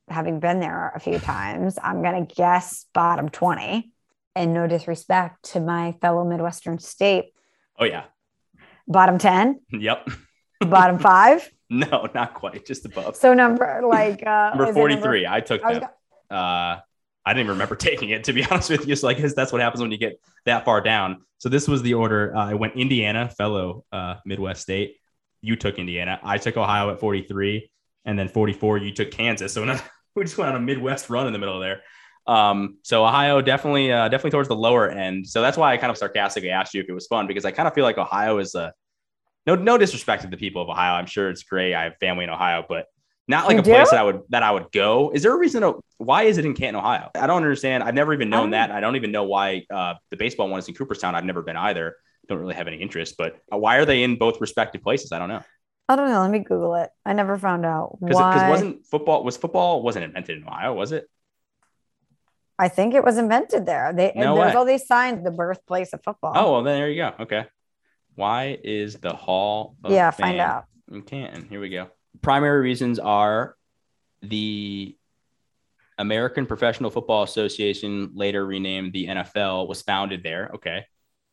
having 0.09 0.41
been 0.41 0.61
there 0.61 0.93
a 0.95 1.01
few 1.01 1.19
times, 1.19 1.79
I'm 1.83 2.03
going 2.03 2.27
to 2.27 2.35
guess 2.35 2.87
bottom 2.95 3.29
20. 3.29 3.91
And 4.37 4.55
no 4.55 4.69
disrespect 4.69 5.51
to 5.53 5.61
my 5.61 5.97
fellow 6.01 6.25
Midwestern 6.25 6.79
state. 6.79 7.33
Oh, 7.79 7.85
yeah. 7.85 8.05
Bottom 8.87 9.19
10? 9.19 9.61
Yep. 9.73 10.09
bottom 10.61 10.99
five? 11.01 11.51
No, 11.69 12.09
not 12.15 12.35
quite. 12.35 12.65
Just 12.67 12.85
above. 12.85 13.17
So 13.17 13.33
number 13.33 13.83
like 13.85 14.27
uh 14.27 14.51
number 14.51 14.73
43. 14.73 15.23
Number, 15.23 15.35
I 15.35 15.41
took 15.41 15.65
I 15.65 15.79
that. 15.79 16.35
uh 16.35 16.81
I 17.25 17.33
didn't 17.33 17.47
even 17.47 17.53
remember 17.53 17.77
taking 17.91 18.11
it 18.11 18.25
to 18.25 18.33
be 18.33 18.45
honest 18.51 18.71
with 18.71 18.87
you. 18.87 18.97
So 18.97 19.09
I 19.09 19.15
guess 19.15 19.35
that's 19.35 19.53
what 19.53 19.61
happens 19.61 19.81
when 19.81 19.91
you 19.91 19.99
get 19.99 20.21
that 20.47 20.65
far 20.65 20.81
down. 20.81 21.23
So 21.39 21.49
this 21.49 21.69
was 21.69 21.83
the 21.83 21.95
order. 21.95 22.35
Uh, 22.37 22.51
I 22.51 22.55
went 22.55 22.77
Indiana, 22.77 23.29
fellow 23.29 23.85
uh, 23.93 24.17
Midwest 24.25 24.63
state. 24.63 24.97
You 25.41 25.57
took 25.57 25.79
Indiana. 25.79 26.21
I 26.23 26.39
took 26.39 26.57
Ohio 26.57 26.91
at 26.91 27.01
43, 27.01 27.71
and 28.05 28.19
then 28.19 28.29
44. 28.29 28.79
You 28.79 28.93
took 28.93 29.11
Kansas. 29.11 29.57
So 30.13 30.17
we 30.17 30.25
just 30.25 30.37
went 30.37 30.51
on 30.51 30.57
a 30.57 30.61
Midwest 30.61 31.09
run 31.09 31.29
in 31.29 31.33
the 31.33 31.39
middle 31.39 31.55
of 31.55 31.63
there. 31.63 31.83
Um, 32.27 32.79
so 32.83 33.07
Ohio 33.07 33.41
definitely, 33.41 33.93
uh, 33.93 34.09
definitely 34.09 34.33
towards 34.33 34.49
the 34.49 34.57
lower 34.57 34.91
end. 34.91 35.27
So 35.27 35.41
that's 35.41 35.57
why 35.57 35.73
I 35.73 35.77
kind 35.77 35.91
of 35.91 35.97
sarcastically 35.97 36.51
asked 36.51 36.75
you 36.75 36.83
if 36.83 36.89
it 36.89 36.93
was 36.93 37.07
fun 37.07 37.29
because 37.29 37.45
I 37.45 37.53
kind 37.53 37.69
of 37.69 37.75
feel 37.75 37.85
like 37.85 37.97
Ohio 37.97 38.39
is 38.39 38.57
a 38.57 38.73
no, 39.47 39.55
no 39.55 39.79
disrespect 39.79 40.23
to 40.23 40.29
the 40.29 40.37
people 40.37 40.63
of 40.63 40.69
Ohio. 40.69 40.95
I'm 40.95 41.07
sure 41.07 41.31
it's 41.31 41.45
great. 41.45 41.75
I 41.75 41.85
have 41.85 41.97
family 41.99 42.25
in 42.25 42.31
Ohio, 42.31 42.65
but 42.69 42.87
not 43.31 43.47
like 43.47 43.55
you 43.55 43.61
a 43.61 43.63
do? 43.63 43.71
place 43.73 43.91
that 43.91 43.99
I 43.99 44.03
would 44.03 44.23
that 44.29 44.43
I 44.43 44.51
would 44.51 44.71
go. 44.73 45.11
Is 45.15 45.23
there 45.23 45.33
a 45.33 45.39
reason? 45.39 45.63
To, 45.63 45.81
why 45.97 46.25
is 46.25 46.37
it 46.37 46.45
in 46.45 46.55
Canton, 46.55 46.77
Ohio? 46.77 47.11
I 47.15 47.27
don't 47.27 47.37
understand. 47.37 47.83
I've 47.83 47.95
never 47.95 48.13
even 48.13 48.29
known 48.29 48.45
um, 48.45 48.51
that. 48.51 48.71
I 48.71 48.81
don't 48.81 48.97
even 48.97 49.13
know 49.13 49.25
why 49.25 49.65
uh, 49.73 49.95
the 50.11 50.17
baseball 50.17 50.49
one 50.49 50.59
is 50.59 50.69
in 50.69 50.75
Cooperstown. 50.75 51.15
I've 51.15 51.25
never 51.25 51.43
been 51.43 51.57
either. 51.57 51.97
Don't 52.29 52.39
really 52.39 52.55
have 52.55 52.69
any 52.69 52.77
interest. 52.77 53.17
But 53.17 53.37
why 53.49 53.77
are 53.77 53.85
they 53.85 54.03
in 54.03 54.17
both 54.17 54.41
respective 54.41 54.83
places? 54.83 55.13
I 55.13 55.19
don't 55.19 55.29
know. 55.29 55.43
I 55.89 55.97
don't 55.97 56.09
know. 56.09 56.21
Let 56.21 56.31
me 56.31 56.41
Google 56.41 56.77
it. 56.77 56.91
I 57.05 57.15
never 57.15 57.37
found 57.39 57.65
out 57.65 57.99
because 58.01 58.49
wasn't 58.49 58.87
football 58.87 59.25
was 59.25 59.37
football 59.37 59.83
wasn't 59.83 60.05
invented 60.05 60.39
in 60.39 60.47
Ohio, 60.47 60.75
was 60.75 60.93
it? 60.93 61.09
I 62.59 62.69
think 62.69 62.95
it 62.95 63.03
was 63.03 63.17
invented 63.17 63.65
there. 63.65 63.93
They 63.93 64.13
no 64.15 64.37
there's 64.37 64.53
way. 64.53 64.59
all 64.59 64.65
these 64.65 64.87
signs, 64.87 65.25
the 65.25 65.31
birthplace 65.31 65.93
of 65.93 66.03
football. 66.05 66.33
Oh 66.37 66.53
well, 66.53 66.63
then 66.63 66.79
there 66.79 66.91
you 66.91 67.03
go. 67.03 67.15
Okay. 67.21 67.47
Why 68.15 68.59
is 68.63 68.97
the 68.97 69.15
Hall 69.15 69.77
yeah, 69.89 70.11
Fame 70.11 70.27
find 70.27 70.41
out. 70.41 70.65
in 70.93 71.03
Canton? 71.03 71.49
Here 71.49 71.61
we 71.61 71.71
go. 71.71 71.89
Primary 72.23 72.61
reasons 72.61 72.99
are 72.99 73.57
the 74.23 74.97
American 75.99 76.47
Professional 76.47 76.91
Football 76.91 77.23
Association, 77.23 78.13
later 78.15 78.45
renamed 78.45 78.93
the 78.93 79.07
NFL, 79.07 79.69
was 79.69 79.83
founded 79.83 80.23
there. 80.23 80.51
Okay. 80.55 80.85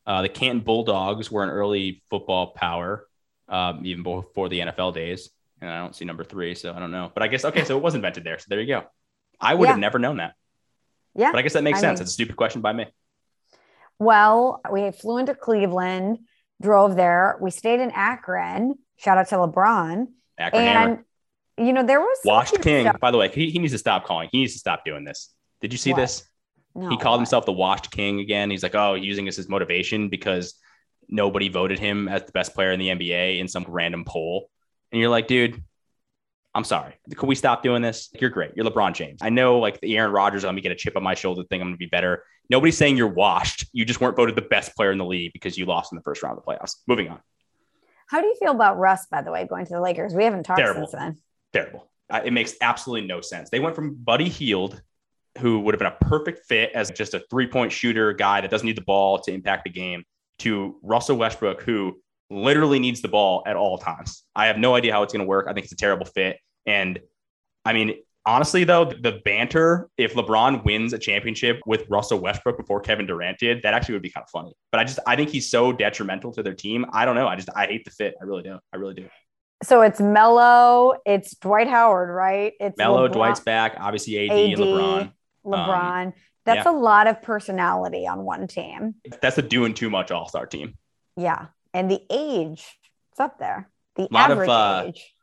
Uh, 0.06 0.22
the 0.22 0.28
Canton 0.28 0.60
Bulldogs 0.60 1.30
were 1.30 1.42
an 1.42 1.50
early 1.50 2.02
football 2.10 2.48
power, 2.48 3.06
um, 3.48 3.84
even 3.84 4.02
before 4.02 4.48
the 4.48 4.60
NFL 4.60 4.94
days. 4.94 5.30
And 5.60 5.70
I 5.70 5.78
don't 5.78 5.94
see 5.94 6.04
number 6.04 6.24
three, 6.24 6.54
so 6.54 6.72
I 6.72 6.78
don't 6.78 6.90
know. 6.90 7.10
But 7.12 7.22
I 7.22 7.28
guess, 7.28 7.44
okay, 7.44 7.64
so 7.64 7.76
it 7.76 7.82
was 7.82 7.94
invented 7.94 8.24
there. 8.24 8.38
So 8.38 8.46
there 8.48 8.60
you 8.60 8.66
go. 8.66 8.84
I 9.40 9.54
would 9.54 9.64
yeah. 9.64 9.72
have 9.72 9.80
never 9.80 9.98
known 9.98 10.18
that. 10.18 10.34
Yeah. 11.14 11.32
But 11.32 11.38
I 11.38 11.42
guess 11.42 11.54
that 11.54 11.64
makes 11.64 11.78
I 11.78 11.80
sense. 11.82 11.98
Mean, 11.98 12.02
it's 12.04 12.10
a 12.10 12.14
stupid 12.14 12.36
question 12.36 12.60
by 12.60 12.72
me. 12.72 12.86
Well, 13.98 14.60
we 14.70 14.90
flew 14.92 15.18
into 15.18 15.34
Cleveland 15.34 16.20
drove 16.60 16.96
there. 16.96 17.36
We 17.40 17.50
stayed 17.50 17.80
in 17.80 17.90
Akron. 17.90 18.74
Shout 18.96 19.18
out 19.18 19.28
to 19.28 19.36
LeBron. 19.36 20.06
Akron 20.38 20.62
and 20.62 20.78
Hammer. 20.78 21.04
you 21.56 21.72
know 21.72 21.82
there 21.82 22.00
was 22.00 22.18
Washed 22.24 22.60
King. 22.62 22.86
Stuff. 22.86 23.00
By 23.00 23.10
the 23.10 23.18
way, 23.18 23.28
he, 23.28 23.50
he 23.50 23.58
needs 23.58 23.72
to 23.72 23.78
stop 23.78 24.04
calling. 24.04 24.28
He 24.32 24.38
needs 24.38 24.52
to 24.54 24.58
stop 24.58 24.84
doing 24.84 25.04
this. 25.04 25.32
Did 25.60 25.72
you 25.72 25.78
see 25.78 25.92
what? 25.92 26.00
this? 26.00 26.24
No, 26.74 26.88
he 26.90 26.96
called 26.96 27.18
himself 27.20 27.44
the 27.44 27.52
Washed 27.52 27.90
King 27.90 28.20
again. 28.20 28.50
He's 28.50 28.62
like, 28.62 28.74
oh, 28.74 28.94
using 28.94 29.24
this 29.24 29.38
as 29.38 29.48
motivation 29.48 30.08
because 30.08 30.54
nobody 31.08 31.48
voted 31.48 31.78
him 31.78 32.08
as 32.08 32.24
the 32.24 32.32
best 32.32 32.54
player 32.54 32.72
in 32.72 32.78
the 32.78 32.88
NBA 32.88 33.40
in 33.40 33.48
some 33.48 33.64
random 33.66 34.04
poll. 34.04 34.50
And 34.92 35.00
you're 35.00 35.10
like, 35.10 35.26
dude, 35.26 35.62
I'm 36.54 36.64
sorry. 36.64 36.94
Can 37.16 37.28
we 37.28 37.34
stop 37.34 37.62
doing 37.62 37.82
this? 37.82 38.10
You're 38.20 38.30
great. 38.30 38.52
You're 38.54 38.66
LeBron 38.66 38.94
James. 38.94 39.20
I 39.22 39.30
know 39.30 39.58
like 39.58 39.80
the 39.80 39.96
Aaron 39.96 40.12
Rodgers, 40.12 40.44
let 40.44 40.54
me 40.54 40.60
get 40.60 40.72
a 40.72 40.76
chip 40.76 40.96
on 40.96 41.02
my 41.02 41.14
shoulder 41.14 41.42
thing. 41.44 41.60
I'm 41.60 41.68
going 41.68 41.74
to 41.74 41.78
be 41.78 41.86
better. 41.86 42.24
Nobody's 42.50 42.76
saying 42.76 42.96
you're 42.96 43.08
washed. 43.08 43.66
You 43.72 43.84
just 43.84 44.00
weren't 44.00 44.16
voted 44.16 44.34
the 44.34 44.42
best 44.42 44.74
player 44.74 44.90
in 44.90 44.98
the 44.98 45.04
league 45.04 45.32
because 45.32 45.58
you 45.58 45.66
lost 45.66 45.92
in 45.92 45.96
the 45.96 46.02
first 46.02 46.22
round 46.22 46.38
of 46.38 46.44
the 46.44 46.50
playoffs. 46.50 46.76
Moving 46.86 47.08
on. 47.08 47.20
How 48.08 48.20
do 48.20 48.26
you 48.26 48.34
feel 48.40 48.52
about 48.52 48.78
Russ, 48.78 49.06
by 49.06 49.22
the 49.22 49.30
way, 49.30 49.46
going 49.46 49.66
to 49.66 49.74
the 49.74 49.80
Lakers? 49.80 50.14
We 50.14 50.24
haven't 50.24 50.44
talked 50.44 50.58
Terrible. 50.58 50.86
since 50.86 50.92
then. 50.92 51.18
Terrible. 51.52 51.90
Uh, 52.10 52.22
it 52.24 52.32
makes 52.32 52.54
absolutely 52.60 53.06
no 53.06 53.20
sense. 53.20 53.50
They 53.50 53.60
went 53.60 53.76
from 53.76 53.94
Buddy 53.94 54.28
Hield, 54.28 54.80
who 55.38 55.60
would 55.60 55.74
have 55.74 55.78
been 55.78 55.92
a 55.92 56.08
perfect 56.08 56.46
fit 56.46 56.72
as 56.74 56.90
just 56.90 57.14
a 57.14 57.22
three 57.30 57.46
point 57.46 57.70
shooter 57.70 58.12
guy 58.14 58.40
that 58.40 58.50
doesn't 58.50 58.66
need 58.66 58.76
the 58.76 58.82
ball 58.82 59.18
to 59.20 59.32
impact 59.32 59.64
the 59.64 59.70
game, 59.70 60.04
to 60.40 60.78
Russell 60.82 61.16
Westbrook, 61.16 61.62
who 61.62 62.00
literally 62.30 62.78
needs 62.78 63.02
the 63.02 63.08
ball 63.08 63.42
at 63.46 63.56
all 63.56 63.76
times. 63.78 64.24
I 64.34 64.46
have 64.46 64.58
no 64.58 64.74
idea 64.74 64.92
how 64.92 65.02
it's 65.02 65.12
going 65.12 65.24
to 65.24 65.28
work. 65.28 65.46
I 65.48 65.52
think 65.52 65.64
it's 65.64 65.72
a 65.72 65.76
terrible 65.76 66.06
fit. 66.06 66.38
And 66.66 66.98
I 67.64 67.74
mean, 67.74 67.96
honestly, 68.28 68.62
though, 68.64 68.84
the 68.84 69.20
banter, 69.24 69.88
if 69.96 70.14
LeBron 70.14 70.64
wins 70.64 70.92
a 70.92 70.98
championship 70.98 71.60
with 71.66 71.86
Russell 71.88 72.20
Westbrook 72.20 72.58
before 72.58 72.80
Kevin 72.80 73.06
Durant 73.06 73.38
did, 73.38 73.62
that 73.62 73.72
actually 73.74 73.94
would 73.94 74.02
be 74.02 74.10
kind 74.10 74.22
of 74.22 74.30
funny. 74.30 74.52
But 74.70 74.80
I 74.80 74.84
just, 74.84 74.98
I 75.06 75.16
think 75.16 75.30
he's 75.30 75.50
so 75.50 75.72
detrimental 75.72 76.32
to 76.34 76.42
their 76.42 76.54
team. 76.54 76.84
I 76.92 77.04
don't 77.04 77.14
know. 77.14 77.26
I 77.26 77.36
just, 77.36 77.48
I 77.56 77.66
hate 77.66 77.84
the 77.84 77.90
fit. 77.90 78.14
I 78.20 78.24
really 78.24 78.42
do. 78.42 78.58
I 78.72 78.76
really 78.76 78.94
do. 78.94 79.08
So 79.62 79.80
it's 79.80 80.00
Melo, 80.00 80.94
it's 81.04 81.34
Dwight 81.36 81.68
Howard, 81.68 82.10
right? 82.10 82.52
It's 82.60 82.76
Melo, 82.76 83.08
Dwight's 83.08 83.40
back, 83.40 83.76
obviously 83.80 84.28
AD, 84.28 84.36
AD 84.36 84.38
and 84.38 84.58
LeBron. 84.58 85.12
LeBron. 85.44 86.06
Um, 86.06 86.12
That's 86.44 86.66
yeah. 86.66 86.72
a 86.72 86.76
lot 86.76 87.08
of 87.08 87.22
personality 87.22 88.06
on 88.06 88.24
one 88.24 88.46
team. 88.46 88.94
That's 89.20 89.38
a 89.38 89.42
doing 89.42 89.74
too 89.74 89.90
much 89.90 90.10
all 90.10 90.28
star 90.28 90.46
team. 90.46 90.74
Yeah. 91.16 91.46
And 91.74 91.90
the 91.90 92.00
age, 92.10 92.64
it's 93.10 93.20
up 93.20 93.38
there. 93.38 93.68
The 93.96 94.08
average 94.14 94.48
of, 94.48 94.54
uh, 94.54 94.84
age. 94.86 95.14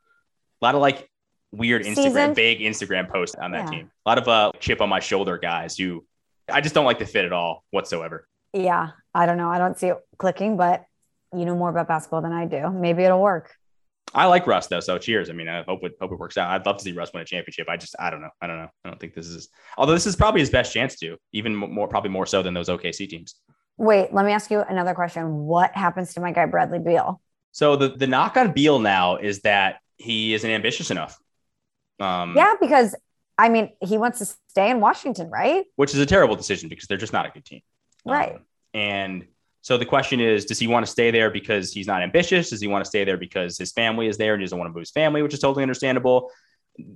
A 0.60 0.64
lot 0.64 0.74
of 0.74 0.80
like 0.82 1.08
weird 1.56 1.82
Instagram, 1.82 1.94
Seasoned. 1.94 2.36
vague 2.36 2.60
Instagram 2.60 3.08
post 3.08 3.36
on 3.36 3.52
that 3.52 3.64
yeah. 3.64 3.78
team. 3.78 3.90
A 4.04 4.08
lot 4.08 4.18
of 4.18 4.28
uh, 4.28 4.52
chip 4.60 4.80
on 4.80 4.88
my 4.88 5.00
shoulder 5.00 5.38
guys 5.38 5.76
who 5.76 6.04
I 6.50 6.60
just 6.60 6.74
don't 6.74 6.84
like 6.84 6.98
the 6.98 7.06
fit 7.06 7.24
at 7.24 7.32
all 7.32 7.64
whatsoever. 7.70 8.28
Yeah, 8.52 8.90
I 9.14 9.26
don't 9.26 9.36
know. 9.36 9.50
I 9.50 9.58
don't 9.58 9.78
see 9.78 9.88
it 9.88 9.98
clicking, 10.18 10.56
but 10.56 10.84
you 11.34 11.44
know 11.44 11.56
more 11.56 11.70
about 11.70 11.88
basketball 11.88 12.22
than 12.22 12.32
I 12.32 12.46
do. 12.46 12.70
Maybe 12.70 13.02
it'll 13.02 13.20
work. 13.20 13.52
I 14.14 14.26
like 14.26 14.46
Russ 14.46 14.68
though, 14.68 14.80
so 14.80 14.98
cheers. 14.98 15.28
I 15.28 15.32
mean, 15.32 15.48
I 15.48 15.62
hope 15.64 15.82
it 15.82 15.92
hope 16.00 16.12
it 16.12 16.18
works 16.18 16.36
out. 16.36 16.50
I'd 16.50 16.64
love 16.64 16.78
to 16.78 16.84
see 16.84 16.92
Russ 16.92 17.12
win 17.12 17.22
a 17.22 17.26
championship. 17.26 17.68
I 17.68 17.76
just 17.76 17.96
I 17.98 18.10
don't 18.10 18.20
know. 18.20 18.30
I 18.40 18.46
don't 18.46 18.58
know. 18.58 18.68
I 18.84 18.88
don't 18.88 19.00
think 19.00 19.14
this 19.14 19.26
is. 19.26 19.48
Although 19.76 19.94
this 19.94 20.06
is 20.06 20.16
probably 20.16 20.40
his 20.40 20.50
best 20.50 20.72
chance 20.72 20.96
to, 21.00 21.16
even 21.32 21.54
more 21.54 21.88
probably 21.88 22.10
more 22.10 22.26
so 22.26 22.42
than 22.42 22.54
those 22.54 22.68
OKC 22.68 23.08
teams. 23.08 23.34
Wait, 23.78 24.14
let 24.14 24.24
me 24.24 24.32
ask 24.32 24.50
you 24.50 24.60
another 24.60 24.94
question. 24.94 25.44
What 25.44 25.72
happens 25.74 26.14
to 26.14 26.20
my 26.20 26.32
guy 26.32 26.46
Bradley 26.46 26.78
Beal? 26.78 27.20
So 27.52 27.76
the 27.76 27.88
the 27.88 28.06
knock 28.06 28.36
on 28.36 28.52
Beal 28.52 28.78
now 28.78 29.16
is 29.16 29.40
that 29.40 29.80
he 29.96 30.34
isn't 30.34 30.50
ambitious 30.50 30.90
enough. 30.90 31.18
Um, 32.00 32.34
yeah, 32.36 32.54
because 32.60 32.94
I 33.38 33.48
mean, 33.48 33.70
he 33.80 33.98
wants 33.98 34.18
to 34.18 34.26
stay 34.48 34.70
in 34.70 34.80
Washington, 34.80 35.30
right? 35.30 35.64
Which 35.76 35.94
is 35.94 36.00
a 36.00 36.06
terrible 36.06 36.36
decision 36.36 36.68
because 36.68 36.86
they're 36.86 36.96
just 36.96 37.12
not 37.12 37.26
a 37.26 37.30
good 37.30 37.44
team. 37.44 37.60
Right. 38.04 38.36
Um, 38.36 38.40
and 38.74 39.26
so 39.62 39.76
the 39.76 39.84
question 39.84 40.20
is, 40.20 40.44
does 40.44 40.58
he 40.58 40.68
want 40.68 40.86
to 40.86 40.92
stay 40.92 41.10
there 41.10 41.30
because 41.30 41.72
he's 41.72 41.86
not 41.86 42.02
ambitious? 42.02 42.50
Does 42.50 42.60
he 42.60 42.68
want 42.68 42.84
to 42.84 42.88
stay 42.88 43.04
there 43.04 43.16
because 43.16 43.58
his 43.58 43.72
family 43.72 44.06
is 44.06 44.16
there 44.16 44.32
and 44.32 44.40
he 44.40 44.44
doesn't 44.44 44.56
want 44.56 44.68
to 44.68 44.72
move 44.72 44.82
his 44.82 44.90
family, 44.90 45.22
which 45.22 45.34
is 45.34 45.40
totally 45.40 45.62
understandable. 45.62 46.30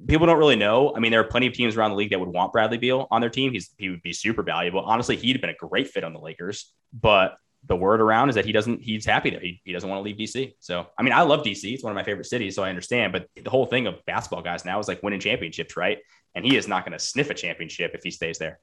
People 0.07 0.27
don't 0.27 0.39
really 0.39 0.57
know. 0.57 0.95
I 0.95 1.01
mean, 1.01 1.11
there 1.11 1.21
are 1.21 1.25
plenty 1.25 1.47
of 1.47 1.53
teams 1.53 1.77
around 1.77 1.91
the 1.91 1.97
league 1.97 2.11
that 2.11 2.21
would 2.21 2.29
want 2.29 2.53
Bradley 2.53 2.79
Beal 2.79 3.09
on 3.11 3.21
their 3.21 3.31
team. 3.31 3.53
He's 3.53 3.71
he 3.79 3.89
would 3.89 4.03
be 4.03 4.13
super 4.13 4.43
valuable. 4.43 4.81
Honestly, 4.81 5.17
he'd 5.17 5.33
have 5.33 5.41
been 5.41 5.51
a 5.51 5.55
great 5.55 5.89
fit 5.89 6.05
on 6.05 6.13
the 6.13 6.21
Lakers, 6.21 6.73
but 6.93 7.37
the 7.67 7.77
word 7.77 8.01
around 8.01 8.31
is 8.31 8.35
that 8.37 8.45
he 8.45 8.53
doesn't 8.53 8.83
he's 8.83 9.05
happy 9.05 9.31
there. 9.31 9.41
He, 9.41 9.61
he 9.65 9.73
doesn't 9.73 9.89
want 9.89 10.01
to 10.01 10.03
leave 10.03 10.17
DC. 10.17 10.55
So 10.61 10.87
I 10.99 11.03
mean, 11.03 11.13
I 11.13 11.23
love 11.23 11.41
DC. 11.41 11.73
It's 11.73 11.83
one 11.83 11.91
of 11.91 11.95
my 11.95 12.05
favorite 12.05 12.27
cities, 12.27 12.55
so 12.55 12.63
I 12.63 12.71
understand. 12.71 13.13
But 13.13 13.27
the 13.43 13.51
whole 13.51 13.67
thing 13.67 13.87
of 13.87 14.05
basketball 14.07 14.43
guys 14.43 14.65
now 14.65 14.79
is 14.79 14.89
like 14.89 15.03
winning 15.03 15.21
championships, 15.21 15.77
right? 15.77 15.99
And 16.35 16.45
he 16.45 16.57
is 16.57 16.69
not 16.69 16.85
going 16.85 16.93
to 16.93 16.99
sniff 16.99 17.31
a 17.31 17.35
championship 17.35 17.93
if 17.95 18.03
he 18.03 18.11
stays 18.11 18.39
there. 18.39 18.61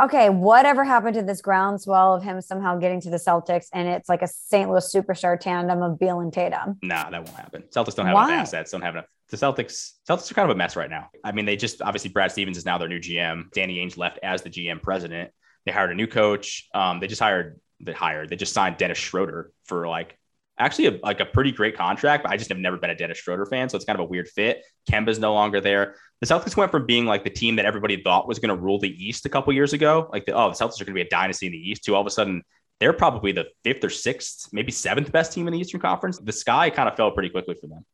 Okay, 0.00 0.30
whatever 0.30 0.82
happened 0.82 1.14
to 1.14 1.22
this 1.22 1.42
groundswell 1.42 2.14
of 2.14 2.22
him 2.22 2.40
somehow 2.40 2.78
getting 2.78 3.02
to 3.02 3.10
the 3.10 3.18
Celtics 3.18 3.66
and 3.74 3.86
it's 3.86 4.08
like 4.08 4.22
a 4.22 4.28
St. 4.28 4.70
Louis 4.70 4.94
superstar 4.94 5.38
tandem 5.38 5.82
of 5.82 5.98
Beal 5.98 6.20
and 6.20 6.32
Tatum? 6.32 6.78
Nah, 6.82 7.10
that 7.10 7.24
won't 7.24 7.36
happen. 7.36 7.64
Celtics 7.74 7.96
don't 7.96 8.06
have 8.06 8.14
Why? 8.14 8.28
enough 8.28 8.42
assets, 8.42 8.70
don't 8.70 8.80
have 8.80 8.94
enough. 8.94 9.06
The 9.28 9.36
Celtics, 9.36 9.92
Celtics 10.08 10.30
are 10.30 10.34
kind 10.34 10.50
of 10.50 10.54
a 10.54 10.58
mess 10.58 10.74
right 10.74 10.88
now. 10.88 11.10
I 11.22 11.32
mean, 11.32 11.44
they 11.44 11.56
just 11.56 11.82
obviously 11.82 12.10
Brad 12.10 12.32
Stevens 12.32 12.56
is 12.56 12.64
now 12.64 12.78
their 12.78 12.88
new 12.88 12.98
GM. 12.98 13.50
Danny 13.52 13.76
Ainge 13.76 13.98
left 13.98 14.18
as 14.22 14.42
the 14.42 14.48
GM 14.48 14.80
president. 14.82 15.32
They 15.66 15.72
hired 15.72 15.90
a 15.90 15.94
new 15.94 16.06
coach. 16.06 16.68
Um, 16.74 17.00
they 17.00 17.06
just 17.06 17.20
hired 17.20 17.60
they 17.80 17.92
hired. 17.92 18.28
They 18.28 18.36
just 18.36 18.52
signed 18.52 18.76
Dennis 18.76 18.98
Schroeder 18.98 19.52
for 19.64 19.88
like 19.88 20.18
actually 20.58 20.86
a, 20.86 21.00
like 21.02 21.20
a 21.20 21.24
pretty 21.24 21.52
great 21.52 21.76
contract, 21.76 22.22
but 22.22 22.32
I 22.32 22.36
just 22.36 22.50
have 22.50 22.58
never 22.58 22.76
been 22.76 22.90
a 22.90 22.94
Dennis 22.94 23.18
Schroeder 23.18 23.46
fan. 23.46 23.68
So 23.68 23.76
it's 23.76 23.84
kind 23.84 23.98
of 23.98 24.04
a 24.04 24.08
weird 24.08 24.28
fit. 24.28 24.62
Kemba's 24.90 25.18
no 25.18 25.32
longer 25.32 25.60
there. 25.60 25.96
The 26.20 26.26
Celtics 26.26 26.56
went 26.56 26.70
from 26.70 26.86
being 26.86 27.06
like 27.06 27.24
the 27.24 27.30
team 27.30 27.56
that 27.56 27.64
everybody 27.64 28.02
thought 28.02 28.28
was 28.28 28.38
going 28.38 28.54
to 28.54 28.62
rule 28.62 28.78
the 28.78 28.90
East 28.90 29.24
a 29.24 29.30
couple 29.30 29.52
years 29.54 29.72
ago, 29.72 30.08
like 30.12 30.26
the, 30.26 30.32
oh, 30.32 30.50
the 30.50 30.54
Celtics 30.54 30.80
are 30.80 30.84
going 30.84 30.94
to 30.94 30.94
be 30.94 31.00
a 31.00 31.08
dynasty 31.08 31.46
in 31.46 31.52
the 31.52 31.70
East, 31.70 31.84
to 31.84 31.94
all 31.94 32.02
of 32.02 32.06
a 32.06 32.10
sudden 32.10 32.42
they're 32.78 32.92
probably 32.92 33.32
the 33.32 33.46
fifth 33.64 33.84
or 33.84 33.90
sixth, 33.90 34.48
maybe 34.52 34.70
seventh 34.70 35.10
best 35.12 35.32
team 35.32 35.46
in 35.46 35.52
the 35.52 35.58
Eastern 35.58 35.80
Conference. 35.80 36.18
The 36.18 36.32
sky 36.32 36.70
kind 36.70 36.88
of 36.88 36.96
fell 36.96 37.10
pretty 37.10 37.30
quickly 37.30 37.54
for 37.60 37.66
them. 37.66 37.84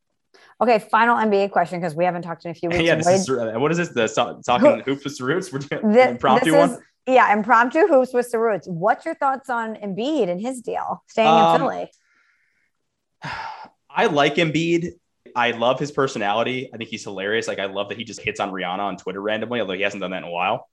Okay, 0.61 0.79
final 0.79 1.17
NBA 1.17 1.51
question 1.51 1.81
because 1.81 1.95
we 1.95 2.05
haven't 2.05 2.23
talked 2.23 2.45
in 2.47 2.51
a 2.51 2.55
few 2.55 2.71
weeks. 2.71 2.83
yeah, 2.85 2.95
this 2.95 3.07
is, 3.07 3.31
uh, 3.31 3.53
what 3.57 3.71
is 3.71 3.79
this? 3.79 3.91
The 3.91 4.09
talking 4.47 4.81
hoops 4.81 5.05
with 5.05 5.21
roots. 5.21 5.53
We're 5.53 5.59
doing 5.59 5.93
this, 5.93 6.11
impromptu 6.13 6.53
this 6.53 6.71
one. 6.71 6.81
Yeah, 7.07 7.33
impromptu 7.33 7.87
hoops 7.87 8.13
with 8.13 8.31
the 8.31 8.39
roots. 8.39 8.67
What's 8.67 9.05
your 9.05 9.15
thoughts 9.15 9.49
on 9.49 9.77
Embiid 9.77 10.29
and 10.29 10.41
his 10.41 10.61
deal 10.61 11.05
staying 11.07 11.29
um, 11.29 11.55
in 11.55 11.61
Philly? 11.61 11.91
I 13.91 14.07
like 14.07 14.35
Embiid. 14.37 14.93
I 15.35 15.53
love 15.53 15.79
his 15.79 15.93
personality. 15.93 16.71
I 16.73 16.77
think 16.77 16.91
he's 16.91 17.05
hilarious. 17.05 17.47
Like 17.47 17.59
I 17.59 17.67
love 17.67 17.91
that 17.91 17.99
he 17.99 18.05
just 18.05 18.21
hits 18.21 18.41
on 18.41 18.51
Rihanna 18.51 18.79
on 18.79 18.97
Twitter 18.97 19.21
randomly, 19.21 19.61
although 19.61 19.75
he 19.75 19.83
hasn't 19.83 20.01
done 20.01 20.11
that 20.11 20.19
in 20.19 20.25
a 20.25 20.31
while. 20.31 20.69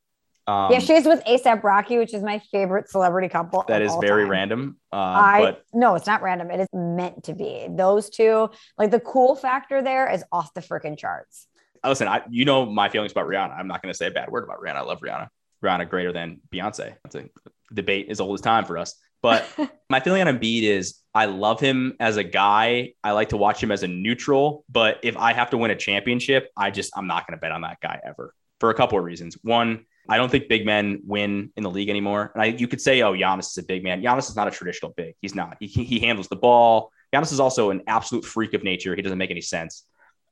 Um, 0.45 0.73
yeah, 0.73 0.79
she's 0.79 1.05
with 1.05 1.23
ASAP 1.23 1.63
Rocky, 1.63 1.97
which 1.97 2.13
is 2.13 2.21
my 2.21 2.39
favorite 2.51 2.89
celebrity 2.89 3.29
couple. 3.29 3.63
That 3.67 3.81
is 3.81 3.95
very 4.01 4.23
time. 4.23 4.31
random. 4.31 4.77
Uh, 4.91 4.95
I 4.95 5.41
but... 5.41 5.65
no, 5.73 5.95
it's 5.95 6.07
not 6.07 6.21
random. 6.21 6.51
It 6.51 6.59
is 6.59 6.67
meant 6.73 7.25
to 7.25 7.33
be. 7.33 7.67
Those 7.69 8.09
two, 8.09 8.49
like 8.77 8.91
the 8.91 8.99
cool 8.99 9.35
factor 9.35 9.81
there, 9.81 10.09
is 10.09 10.23
off 10.31 10.53
the 10.53 10.61
freaking 10.61 10.97
charts. 10.97 11.47
Listen, 11.85 12.07
I 12.07 12.23
you 12.29 12.43
know 12.43 12.65
my 12.65 12.89
feelings 12.89 13.13
about 13.13 13.27
Rihanna. 13.27 13.57
I'm 13.57 13.67
not 13.67 13.81
going 13.81 13.93
to 13.93 13.97
say 13.97 14.07
a 14.07 14.11
bad 14.11 14.29
word 14.29 14.43
about 14.43 14.59
Rihanna. 14.59 14.75
I 14.75 14.81
love 14.81 14.99
Rihanna. 14.99 15.29
Rihanna 15.63 15.89
greater 15.89 16.11
than 16.11 16.41
Beyonce. 16.51 16.95
That's 17.03 17.15
a 17.15 17.29
debate 17.73 18.07
as 18.09 18.19
old 18.19 18.33
as 18.35 18.41
time 18.41 18.65
for 18.65 18.77
us. 18.77 18.95
But 19.21 19.47
my 19.89 19.99
feeling 19.99 20.21
on 20.21 20.37
Embiid 20.37 20.63
is 20.63 20.99
I 21.13 21.25
love 21.25 21.59
him 21.59 21.95
as 21.99 22.17
a 22.17 22.23
guy. 22.23 22.93
I 23.03 23.11
like 23.11 23.29
to 23.29 23.37
watch 23.37 23.61
him 23.61 23.71
as 23.71 23.83
a 23.83 23.87
neutral. 23.87 24.65
But 24.69 24.99
if 25.03 25.17
I 25.17 25.33
have 25.33 25.49
to 25.51 25.57
win 25.57 25.71
a 25.71 25.75
championship, 25.75 26.49
I 26.57 26.71
just 26.71 26.91
I'm 26.95 27.07
not 27.07 27.27
going 27.27 27.37
to 27.37 27.41
bet 27.41 27.51
on 27.51 27.61
that 27.61 27.79
guy 27.81 27.99
ever 28.05 28.33
for 28.59 28.69
a 28.69 28.73
couple 28.73 28.97
of 28.97 29.03
reasons. 29.03 29.37
One, 29.41 29.85
I 30.09 30.17
don't 30.17 30.29
think 30.29 30.49
big 30.49 30.65
men 30.65 31.01
win 31.05 31.51
in 31.55 31.63
the 31.63 31.71
league 31.71 31.89
anymore. 31.89 32.31
And 32.33 32.43
I, 32.43 32.45
you 32.47 32.67
could 32.67 32.81
say, 32.81 33.01
oh, 33.01 33.13
Giannis 33.13 33.51
is 33.51 33.57
a 33.57 33.63
big 33.63 33.83
man. 33.83 34.01
Giannis 34.01 34.29
is 34.29 34.35
not 34.35 34.47
a 34.47 34.51
traditional 34.51 34.91
big. 34.95 35.15
He's 35.21 35.33
not. 35.33 35.57
He, 35.59 35.67
he 35.67 35.99
handles 35.99 36.27
the 36.27 36.35
ball. 36.35 36.91
Giannis 37.13 37.31
is 37.31 37.39
also 37.39 37.69
an 37.69 37.83
absolute 37.87 38.25
freak 38.25 38.53
of 38.53 38.63
nature. 38.63 38.95
He 38.95 39.01
doesn't 39.01 39.17
make 39.17 39.31
any 39.31 39.41
sense. 39.41 39.85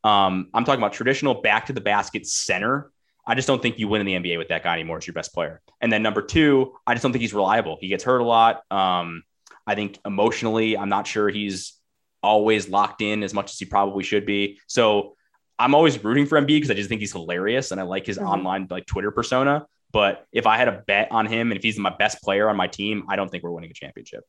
Um, 0.03 0.49
I'm 0.53 0.65
talking 0.65 0.79
about 0.79 0.93
traditional 0.93 1.41
back 1.41 1.67
to 1.67 1.73
the 1.73 1.81
basket 1.81 2.25
center. 2.27 2.91
I 3.25 3.35
just 3.35 3.47
don't 3.47 3.61
think 3.61 3.77
you 3.77 3.87
win 3.87 4.05
in 4.05 4.23
the 4.23 4.29
NBA 4.29 4.37
with 4.37 4.49
that 4.49 4.63
guy 4.63 4.73
anymore 4.73 4.97
as 4.97 5.07
your 5.07 5.13
best 5.13 5.33
player. 5.33 5.61
And 5.79 5.91
then 5.91 6.01
number 6.01 6.21
two, 6.21 6.73
I 6.87 6.93
just 6.93 7.03
don't 7.03 7.11
think 7.11 7.21
he's 7.21 7.33
reliable. 7.33 7.77
He 7.79 7.87
gets 7.87 8.03
hurt 8.03 8.19
a 8.19 8.25
lot. 8.25 8.63
Um, 8.71 9.23
I 9.67 9.75
think 9.75 9.99
emotionally, 10.05 10.77
I'm 10.77 10.89
not 10.89 11.05
sure 11.07 11.29
he's 11.29 11.73
always 12.23 12.69
locked 12.69 13.01
in 13.01 13.23
as 13.23 13.33
much 13.33 13.51
as 13.51 13.59
he 13.59 13.65
probably 13.65 14.03
should 14.03 14.25
be. 14.25 14.59
So 14.67 15.15
I'm 15.59 15.75
always 15.75 16.03
rooting 16.03 16.25
for 16.25 16.39
Embiid 16.39 16.47
because 16.47 16.71
I 16.71 16.73
just 16.73 16.89
think 16.89 17.01
he's 17.01 17.11
hilarious 17.11 17.71
and 17.71 17.79
I 17.79 17.83
like 17.83 18.05
his 18.05 18.17
mm-hmm. 18.17 18.27
online 18.27 18.67
like 18.69 18.85
Twitter 18.85 19.11
persona. 19.11 19.65
But 19.91 20.25
if 20.31 20.47
I 20.47 20.57
had 20.57 20.67
a 20.67 20.83
bet 20.87 21.09
on 21.11 21.25
him 21.25 21.51
and 21.51 21.57
if 21.57 21.63
he's 21.63 21.77
my 21.77 21.93
best 21.95 22.21
player 22.21 22.49
on 22.49 22.55
my 22.55 22.67
team, 22.67 23.05
I 23.09 23.15
don't 23.15 23.29
think 23.29 23.43
we're 23.43 23.51
winning 23.51 23.71
a 23.71 23.73
championship. 23.73 24.23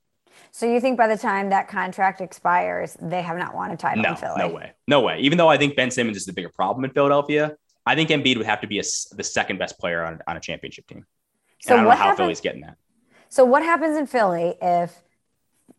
So 0.51 0.67
you 0.67 0.81
think 0.81 0.99
by 0.99 1.07
the 1.07 1.17
time 1.17 1.51
that 1.51 1.69
contract 1.69 2.21
expires, 2.21 2.97
they 3.01 3.23
have 3.23 3.39
not 3.39 3.55
won 3.55 3.71
a 3.71 3.77
title 3.77 4.03
no, 4.03 4.11
in 4.11 4.17
Philly? 4.17 4.39
No 4.39 4.49
way. 4.49 4.73
No 4.89 5.01
way. 5.01 5.21
Even 5.21 5.39
though 5.39 5.49
I 5.49 5.57
think 5.57 5.77
Ben 5.77 5.91
Simmons 5.91 6.17
is 6.17 6.25
the 6.25 6.33
bigger 6.33 6.51
problem 6.51 6.85
in 6.85 6.91
Philadelphia, 6.91 7.57
I 7.85 7.95
think 7.95 8.11
Embiid 8.11 8.37
would 8.37 8.47
have 8.47 8.61
to 8.61 8.67
be 8.67 8.79
a, 8.79 8.83
the 9.13 9.25
second 9.25 9.59
best 9.59 9.79
player 9.79 10.05
on, 10.05 10.21
on 10.27 10.37
a 10.37 10.41
championship 10.41 10.87
team. 10.87 11.07
So 11.61 11.75
and 11.75 11.81
I 11.81 11.85
don't 11.85 11.91
know 11.91 11.97
how 11.97 12.05
happens, 12.05 12.19
Philly's 12.19 12.41
getting 12.41 12.61
that. 12.63 12.77
So 13.29 13.45
what 13.45 13.63
happens 13.63 13.97
in 13.97 14.07
Philly 14.07 14.55
if 14.61 15.03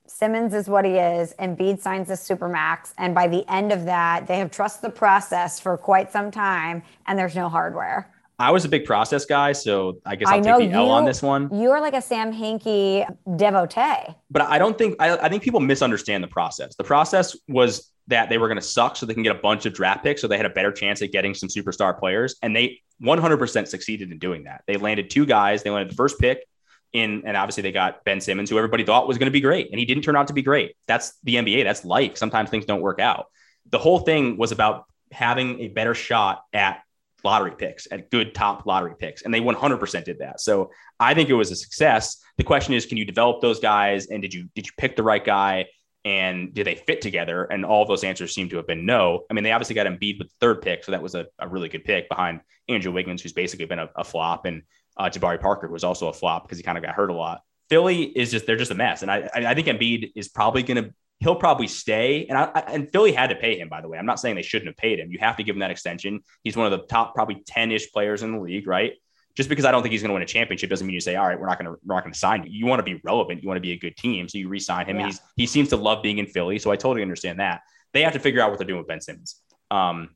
Simmons 0.05 0.53
is 0.53 0.67
what 0.67 0.85
he 0.85 0.91
is, 0.91 1.33
Embiid 1.39 1.79
signs 1.79 2.09
a 2.09 2.13
supermax, 2.13 2.93
and 2.97 3.15
by 3.15 3.27
the 3.27 3.49
end 3.51 3.71
of 3.71 3.85
that, 3.85 4.27
they 4.27 4.37
have 4.37 4.51
trusted 4.51 4.83
the 4.83 4.93
process 4.93 5.59
for 5.59 5.77
quite 5.77 6.11
some 6.11 6.29
time, 6.29 6.83
and 7.07 7.17
there's 7.17 7.35
no 7.35 7.49
hardware. 7.49 8.12
I 8.43 8.51
was 8.51 8.65
a 8.65 8.69
big 8.69 8.83
process 8.83 9.25
guy, 9.25 9.53
so 9.53 9.99
I 10.05 10.17
guess 10.17 10.27
I'll 10.27 10.35
I 10.35 10.39
know 10.41 10.59
take 10.59 10.71
the 10.71 10.75
L 10.75 10.91
on 10.91 11.05
this 11.05 11.21
one. 11.21 11.49
You're 11.53 11.79
like 11.79 11.93
a 11.93 12.01
Sam 12.01 12.33
Hinkie 12.33 13.07
devotee. 13.37 14.13
But 14.29 14.41
I 14.41 14.57
don't 14.59 14.77
think 14.77 14.97
I, 14.99 15.17
I 15.17 15.29
think 15.29 15.43
people 15.43 15.61
misunderstand 15.61 16.21
the 16.21 16.27
process. 16.27 16.75
The 16.75 16.83
process 16.83 17.37
was 17.47 17.89
that 18.07 18.27
they 18.27 18.37
were 18.37 18.49
going 18.49 18.59
to 18.59 18.65
suck 18.65 18.97
so 18.97 19.05
they 19.05 19.13
can 19.13 19.23
get 19.23 19.33
a 19.33 19.39
bunch 19.39 19.65
of 19.65 19.73
draft 19.73 20.03
picks, 20.03 20.19
so 20.19 20.27
they 20.27 20.35
had 20.35 20.45
a 20.45 20.49
better 20.49 20.73
chance 20.73 21.01
at 21.01 21.13
getting 21.13 21.33
some 21.33 21.47
superstar 21.47 21.97
players, 21.97 22.35
and 22.41 22.53
they 22.53 22.81
100% 23.01 23.67
succeeded 23.67 24.11
in 24.11 24.19
doing 24.19 24.43
that. 24.43 24.63
They 24.67 24.75
landed 24.75 25.09
two 25.09 25.25
guys. 25.25 25.63
They 25.63 25.69
landed 25.69 25.91
the 25.91 25.95
first 25.95 26.19
pick 26.19 26.45
in, 26.91 27.23
and 27.25 27.37
obviously 27.37 27.63
they 27.63 27.71
got 27.71 28.03
Ben 28.03 28.19
Simmons, 28.19 28.49
who 28.49 28.57
everybody 28.57 28.83
thought 28.83 29.07
was 29.07 29.17
going 29.17 29.27
to 29.27 29.31
be 29.31 29.39
great, 29.39 29.69
and 29.71 29.79
he 29.79 29.85
didn't 29.85 30.03
turn 30.03 30.17
out 30.17 30.27
to 30.27 30.33
be 30.33 30.41
great. 30.41 30.75
That's 30.85 31.17
the 31.23 31.35
NBA. 31.35 31.63
That's 31.63 31.85
life. 31.85 32.17
Sometimes 32.17 32.49
things 32.49 32.65
don't 32.65 32.81
work 32.81 32.99
out. 32.99 33.27
The 33.69 33.79
whole 33.79 33.99
thing 33.99 34.35
was 34.35 34.51
about 34.51 34.83
having 35.13 35.61
a 35.61 35.69
better 35.69 35.95
shot 35.95 36.43
at 36.51 36.81
lottery 37.23 37.53
picks, 37.57 37.87
at 37.91 38.09
good 38.11 38.35
top 38.35 38.65
lottery 38.65 38.95
picks, 38.97 39.21
and 39.23 39.33
they 39.33 39.39
100% 39.39 40.03
did 40.03 40.19
that. 40.19 40.41
So 40.41 40.71
I 40.99 41.13
think 41.13 41.29
it 41.29 41.33
was 41.33 41.51
a 41.51 41.55
success. 41.55 42.21
The 42.37 42.43
question 42.43 42.73
is, 42.73 42.85
can 42.85 42.97
you 42.97 43.05
develop 43.05 43.41
those 43.41 43.59
guys, 43.59 44.07
and 44.07 44.21
did 44.21 44.33
you 44.33 44.49
did 44.55 44.65
you 44.65 44.71
pick 44.77 44.95
the 44.95 45.03
right 45.03 45.23
guy? 45.23 45.67
And 46.05 46.53
did 46.53 46.67
they 46.67 46.75
fit 46.75 46.99
together? 46.99 47.45
And 47.45 47.63
all 47.63 47.85
those 47.85 48.03
answers 48.03 48.33
seem 48.33 48.49
to 48.49 48.57
have 48.57 48.67
been 48.67 48.85
no. 48.85 49.23
I 49.31 49.33
mean, 49.33 49.45
they 49.45 49.53
obviously 49.53 49.75
got 49.75 49.87
Embiid 49.87 50.19
with 50.19 50.27
the 50.27 50.35
third 50.41 50.61
pick, 50.61 50.83
so 50.83 50.91
that 50.91 51.01
was 51.01 51.15
a, 51.15 51.27
a 51.39 51.47
really 51.47 51.69
good 51.69 51.85
pick 51.85 52.09
behind 52.09 52.41
Andrew 52.67 52.91
Wiggins, 52.91 53.21
who's 53.21 53.31
basically 53.31 53.65
been 53.67 53.79
a, 53.79 53.89
a 53.95 54.03
flop, 54.03 54.45
and 54.45 54.63
uh, 54.97 55.05
Jabari 55.05 55.39
Parker, 55.39 55.69
was 55.69 55.85
also 55.85 56.09
a 56.09 56.13
flop 56.13 56.43
because 56.43 56.57
he 56.57 56.63
kind 56.63 56.77
of 56.77 56.83
got 56.83 56.93
hurt 56.93 57.09
a 57.09 57.13
lot. 57.13 57.41
Philly 57.69 58.03
is 58.03 58.31
just 58.31 58.45
they're 58.45 58.57
just 58.57 58.71
a 58.71 58.75
mess, 58.75 59.01
and 59.01 59.09
I 59.09 59.29
I 59.33 59.53
think 59.53 59.67
Embiid 59.67 60.11
is 60.15 60.27
probably 60.27 60.63
going 60.63 60.83
to 60.83 60.93
he'll 61.23 61.35
probably 61.35 61.67
stay. 61.67 62.25
And 62.27 62.37
I, 62.37 62.63
and 62.67 62.91
Philly 62.91 63.13
had 63.13 63.29
to 63.29 63.35
pay 63.35 63.57
him 63.57 63.69
by 63.69 63.81
the 63.81 63.87
way. 63.87 63.97
I'm 63.97 64.05
not 64.05 64.19
saying 64.19 64.35
they 64.35 64.41
shouldn't 64.41 64.67
have 64.67 64.77
paid 64.77 64.99
him. 64.99 65.11
You 65.11 65.19
have 65.19 65.37
to 65.37 65.43
give 65.43 65.55
him 65.55 65.61
that 65.61 65.71
extension. 65.71 66.21
He's 66.43 66.57
one 66.57 66.71
of 66.71 66.77
the 66.77 66.85
top 66.85 67.15
probably 67.15 67.41
10 67.47 67.71
ish 67.71 67.91
players 67.91 68.23
in 68.23 68.33
the 68.33 68.39
league, 68.39 68.67
right? 68.67 68.93
Just 69.35 69.49
because 69.49 69.65
I 69.65 69.71
don't 69.71 69.81
think 69.81 69.93
he's 69.93 70.01
going 70.01 70.09
to 70.09 70.13
win 70.13 70.21
a 70.21 70.27
championship 70.27 70.69
doesn't 70.69 70.85
mean 70.85 70.93
you 70.93 70.99
say, 70.99 71.15
all 71.15 71.27
right, 71.27 71.39
we're 71.39 71.47
not 71.47 71.57
going 71.57 71.73
to 71.73 71.79
we're 71.83 71.95
not 71.95 72.03
going 72.03 72.13
to 72.13 72.19
sign 72.19 72.43
you. 72.43 72.51
You 72.51 72.65
want 72.67 72.79
to 72.79 72.83
be 72.83 73.01
relevant. 73.03 73.41
You 73.41 73.47
want 73.47 73.57
to 73.57 73.61
be 73.61 73.71
a 73.71 73.79
good 73.79 73.97
team, 73.97 74.29
so 74.29 74.37
you 74.37 74.47
re-sign 74.47 74.85
him. 74.85 74.99
Yeah. 74.99 75.07
he's 75.07 75.21
he 75.35 75.45
seems 75.47 75.69
to 75.69 75.77
love 75.77 76.03
being 76.03 76.19
in 76.19 76.27
Philly, 76.27 76.59
so 76.59 76.69
I 76.69 76.75
totally 76.75 77.01
understand 77.01 77.39
that. 77.39 77.61
They 77.93 78.03
have 78.03 78.13
to 78.13 78.19
figure 78.19 78.41
out 78.41 78.51
what 78.51 78.59
they're 78.59 78.67
doing 78.67 78.79
with 78.79 78.87
Ben 78.87 79.01
Simmons. 79.01 79.39
Um, 79.71 80.09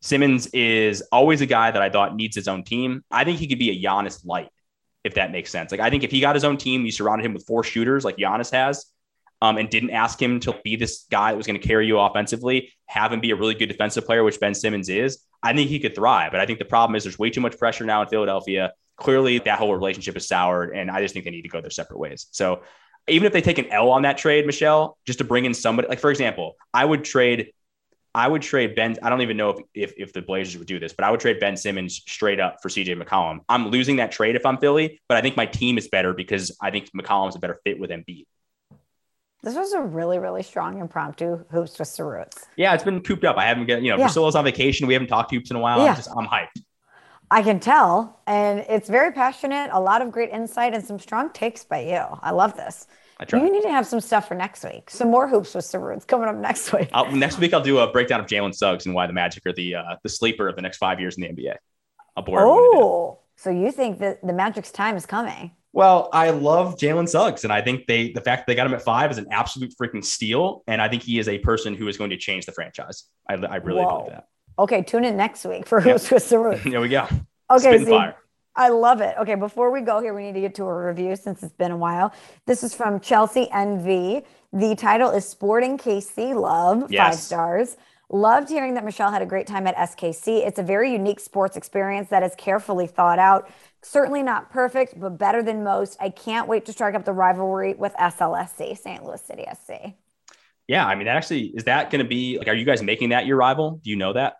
Simmons 0.00 0.48
is 0.48 1.02
always 1.12 1.42
a 1.42 1.46
guy 1.46 1.70
that 1.70 1.80
I 1.80 1.90
thought 1.90 2.16
needs 2.16 2.34
his 2.34 2.48
own 2.48 2.64
team. 2.64 3.04
I 3.10 3.22
think 3.22 3.38
he 3.38 3.46
could 3.46 3.58
be 3.58 3.70
a 3.70 3.88
Giannis 3.88 4.24
light 4.24 4.48
if 5.04 5.14
that 5.14 5.30
makes 5.30 5.50
sense. 5.50 5.70
Like 5.70 5.80
I 5.80 5.88
think 5.88 6.02
if 6.02 6.10
he 6.10 6.20
got 6.20 6.34
his 6.34 6.44
own 6.44 6.56
team, 6.56 6.84
you 6.84 6.90
surrounded 6.90 7.24
him 7.24 7.34
with 7.34 7.46
four 7.46 7.62
shooters 7.62 8.04
like 8.04 8.16
Giannis 8.16 8.50
has, 8.50 8.86
um, 9.42 9.58
and 9.58 9.68
didn't 9.68 9.90
ask 9.90 10.20
him 10.20 10.40
to 10.40 10.58
be 10.64 10.76
this 10.76 11.06
guy 11.10 11.30
that 11.30 11.36
was 11.36 11.46
going 11.46 11.60
to 11.60 11.66
carry 11.66 11.86
you 11.86 11.98
offensively, 11.98 12.72
have 12.86 13.12
him 13.12 13.20
be 13.20 13.30
a 13.30 13.36
really 13.36 13.54
good 13.54 13.68
defensive 13.68 14.06
player, 14.06 14.24
which 14.24 14.40
Ben 14.40 14.54
Simmons 14.54 14.88
is, 14.88 15.18
I 15.42 15.52
think 15.52 15.68
he 15.68 15.78
could 15.78 15.94
thrive. 15.94 16.32
But 16.32 16.40
I 16.40 16.46
think 16.46 16.58
the 16.58 16.64
problem 16.64 16.96
is 16.96 17.04
there's 17.04 17.18
way 17.18 17.30
too 17.30 17.40
much 17.40 17.58
pressure 17.58 17.84
now 17.84 18.02
in 18.02 18.08
Philadelphia. 18.08 18.72
Clearly, 18.96 19.38
that 19.40 19.58
whole 19.58 19.74
relationship 19.74 20.16
is 20.16 20.26
soured, 20.26 20.74
and 20.74 20.90
I 20.90 21.02
just 21.02 21.12
think 21.12 21.24
they 21.24 21.30
need 21.30 21.42
to 21.42 21.48
go 21.48 21.60
their 21.60 21.70
separate 21.70 21.98
ways. 21.98 22.26
So 22.30 22.62
even 23.08 23.26
if 23.26 23.32
they 23.32 23.42
take 23.42 23.58
an 23.58 23.70
L 23.70 23.90
on 23.90 24.02
that 24.02 24.18
trade, 24.18 24.46
Michelle, 24.46 24.96
just 25.06 25.18
to 25.18 25.24
bring 25.24 25.44
in 25.44 25.54
somebody, 25.54 25.88
like 25.88 26.00
for 26.00 26.10
example, 26.10 26.56
I 26.72 26.84
would 26.84 27.04
trade 27.04 27.52
I 28.16 28.26
would 28.26 28.40
trade 28.40 28.74
Ben. 28.74 28.96
I 29.02 29.10
don't 29.10 29.20
even 29.20 29.36
know 29.36 29.50
if, 29.50 29.60
if, 29.74 29.92
if 29.98 30.12
the 30.14 30.22
Blazers 30.22 30.56
would 30.56 30.66
do 30.66 30.78
this, 30.78 30.94
but 30.94 31.04
I 31.04 31.10
would 31.10 31.20
trade 31.20 31.38
Ben 31.38 31.54
Simmons 31.54 32.02
straight 32.08 32.40
up 32.40 32.56
for 32.62 32.70
CJ 32.70 33.00
McCollum. 33.00 33.40
I'm 33.46 33.68
losing 33.68 33.96
that 33.96 34.10
trade 34.10 34.36
if 34.36 34.46
I'm 34.46 34.56
Philly, 34.56 35.02
but 35.06 35.18
I 35.18 35.20
think 35.20 35.36
my 35.36 35.44
team 35.44 35.76
is 35.76 35.88
better 35.88 36.14
because 36.14 36.56
I 36.62 36.70
think 36.70 36.90
McCollum's 36.96 37.36
a 37.36 37.38
better 37.38 37.60
fit 37.62 37.78
with 37.78 37.90
Embiid. 37.90 38.24
This 39.46 39.54
was 39.54 39.72
a 39.74 39.80
really, 39.80 40.18
really 40.18 40.42
strong 40.42 40.80
impromptu 40.80 41.44
hoops 41.52 41.78
with 41.78 41.96
the 41.96 42.02
Roots. 42.02 42.46
Yeah, 42.56 42.74
it's 42.74 42.82
been 42.82 43.00
cooped 43.00 43.22
up. 43.22 43.36
I 43.36 43.44
haven't 43.44 43.66
get 43.66 43.80
you 43.80 43.92
know, 43.92 43.96
yeah. 43.96 44.06
Priscilla's 44.06 44.34
on 44.34 44.42
vacation. 44.42 44.88
We 44.88 44.92
haven't 44.92 45.06
talked 45.06 45.30
hoops 45.30 45.52
in 45.52 45.56
a 45.56 45.60
while. 45.60 45.78
Yeah. 45.78 45.90
I'm 45.90 45.94
just 45.94 46.10
I'm 46.10 46.26
hyped. 46.26 46.64
I 47.30 47.42
can 47.42 47.60
tell. 47.60 48.18
And 48.26 48.64
it's 48.68 48.88
very 48.88 49.12
passionate, 49.12 49.70
a 49.72 49.80
lot 49.80 50.02
of 50.02 50.10
great 50.10 50.30
insight 50.30 50.74
and 50.74 50.84
some 50.84 50.98
strong 50.98 51.30
takes 51.30 51.64
by 51.64 51.82
you. 51.82 52.04
I 52.22 52.32
love 52.32 52.56
this. 52.56 52.88
I 53.20 53.24
try. 53.24 53.40
You 53.40 53.52
need 53.52 53.62
to 53.62 53.70
have 53.70 53.86
some 53.86 54.00
stuff 54.00 54.26
for 54.26 54.34
next 54.34 54.64
week. 54.64 54.90
Some 54.90 55.12
more 55.12 55.28
hoops 55.28 55.54
with 55.54 55.64
Saruds 55.64 56.04
coming 56.04 56.28
up 56.28 56.34
next 56.34 56.72
week. 56.72 56.88
I'll, 56.92 57.12
next 57.12 57.38
week, 57.38 57.54
I'll 57.54 57.62
do 57.62 57.78
a 57.78 57.92
breakdown 57.92 58.18
of 58.18 58.26
Jalen 58.26 58.52
Suggs 58.52 58.86
and 58.86 58.96
why 58.96 59.06
the 59.06 59.12
Magic 59.12 59.46
are 59.46 59.52
the 59.52 59.76
uh, 59.76 59.96
the 60.02 60.08
sleeper 60.08 60.48
of 60.48 60.56
the 60.56 60.62
next 60.62 60.78
five 60.78 60.98
years 60.98 61.16
in 61.16 61.22
the 61.22 61.28
NBA. 61.28 61.54
I'll 62.16 62.24
bore 62.24 62.40
Oh, 62.40 63.20
so 63.36 63.50
you 63.50 63.70
think 63.70 64.00
that 64.00 64.26
the 64.26 64.32
Magic's 64.32 64.72
time 64.72 64.96
is 64.96 65.06
coming? 65.06 65.52
Well, 65.76 66.08
I 66.10 66.30
love 66.30 66.78
Jalen 66.78 67.06
Suggs, 67.06 67.44
and 67.44 67.52
I 67.52 67.60
think 67.60 67.86
they 67.86 68.10
the 68.10 68.22
fact 68.22 68.40
that 68.40 68.46
they 68.46 68.54
got 68.54 68.66
him 68.66 68.72
at 68.72 68.80
five 68.80 69.10
is 69.10 69.18
an 69.18 69.26
absolute 69.30 69.74
freaking 69.78 70.02
steal. 70.02 70.64
And 70.66 70.80
I 70.80 70.88
think 70.88 71.02
he 71.02 71.18
is 71.18 71.28
a 71.28 71.38
person 71.38 71.74
who 71.74 71.86
is 71.86 71.98
going 71.98 72.08
to 72.08 72.16
change 72.16 72.46
the 72.46 72.52
franchise. 72.52 73.04
I, 73.28 73.34
I 73.34 73.56
really 73.56 73.82
Whoa. 73.82 73.98
believe 73.98 74.12
that. 74.12 74.28
Okay, 74.58 74.80
tune 74.80 75.04
in 75.04 75.18
next 75.18 75.44
week 75.44 75.66
for 75.66 75.84
yep. 75.84 75.96
with 75.96 76.22
Saruds. 76.22 76.62
there 76.70 76.80
we 76.80 76.88
go. 76.88 77.06
Okay, 77.50 77.82
Spin 77.82 78.14
I 78.56 78.70
love 78.70 79.02
it. 79.02 79.16
Okay, 79.18 79.34
before 79.34 79.70
we 79.70 79.82
go 79.82 80.00
here, 80.00 80.14
we 80.14 80.22
need 80.22 80.32
to 80.32 80.40
get 80.40 80.54
to 80.54 80.64
a 80.64 80.86
review 80.86 81.14
since 81.14 81.42
it's 81.42 81.52
been 81.52 81.72
a 81.72 81.76
while. 81.76 82.14
This 82.46 82.64
is 82.64 82.74
from 82.74 82.98
Chelsea 82.98 83.46
NV. 83.52 84.24
The 84.54 84.74
title 84.76 85.10
is 85.10 85.28
Sporting 85.28 85.76
KC 85.76 86.34
Love, 86.34 86.90
yes. 86.90 87.06
five 87.06 87.22
stars. 87.22 87.76
Loved 88.08 88.48
hearing 88.48 88.72
that 88.74 88.84
Michelle 88.84 89.10
had 89.10 89.20
a 89.20 89.26
great 89.26 89.46
time 89.46 89.66
at 89.66 89.76
SKC. 89.76 90.46
It's 90.46 90.58
a 90.58 90.62
very 90.62 90.92
unique 90.92 91.20
sports 91.20 91.56
experience 91.56 92.08
that 92.08 92.22
is 92.22 92.34
carefully 92.38 92.86
thought 92.86 93.18
out. 93.18 93.50
Certainly 93.88 94.24
not 94.24 94.50
perfect, 94.50 94.98
but 94.98 95.10
better 95.10 95.44
than 95.44 95.62
most. 95.62 95.96
I 96.00 96.10
can't 96.10 96.48
wait 96.48 96.66
to 96.66 96.72
strike 96.72 96.96
up 96.96 97.04
the 97.04 97.12
rivalry 97.12 97.74
with 97.74 97.94
SLSC, 97.94 98.76
St. 98.76 99.04
Louis 99.04 99.22
City 99.22 99.44
SC. 99.52 99.94
Yeah, 100.66 100.84
I 100.84 100.96
mean, 100.96 101.06
actually, 101.06 101.52
is 101.54 101.64
that 101.64 101.90
going 101.92 102.02
to 102.02 102.08
be 102.08 102.36
like, 102.36 102.48
are 102.48 102.54
you 102.54 102.64
guys 102.64 102.82
making 102.82 103.10
that 103.10 103.26
your 103.26 103.36
rival? 103.36 103.80
Do 103.84 103.90
you 103.90 103.94
know 103.94 104.12
that? 104.14 104.38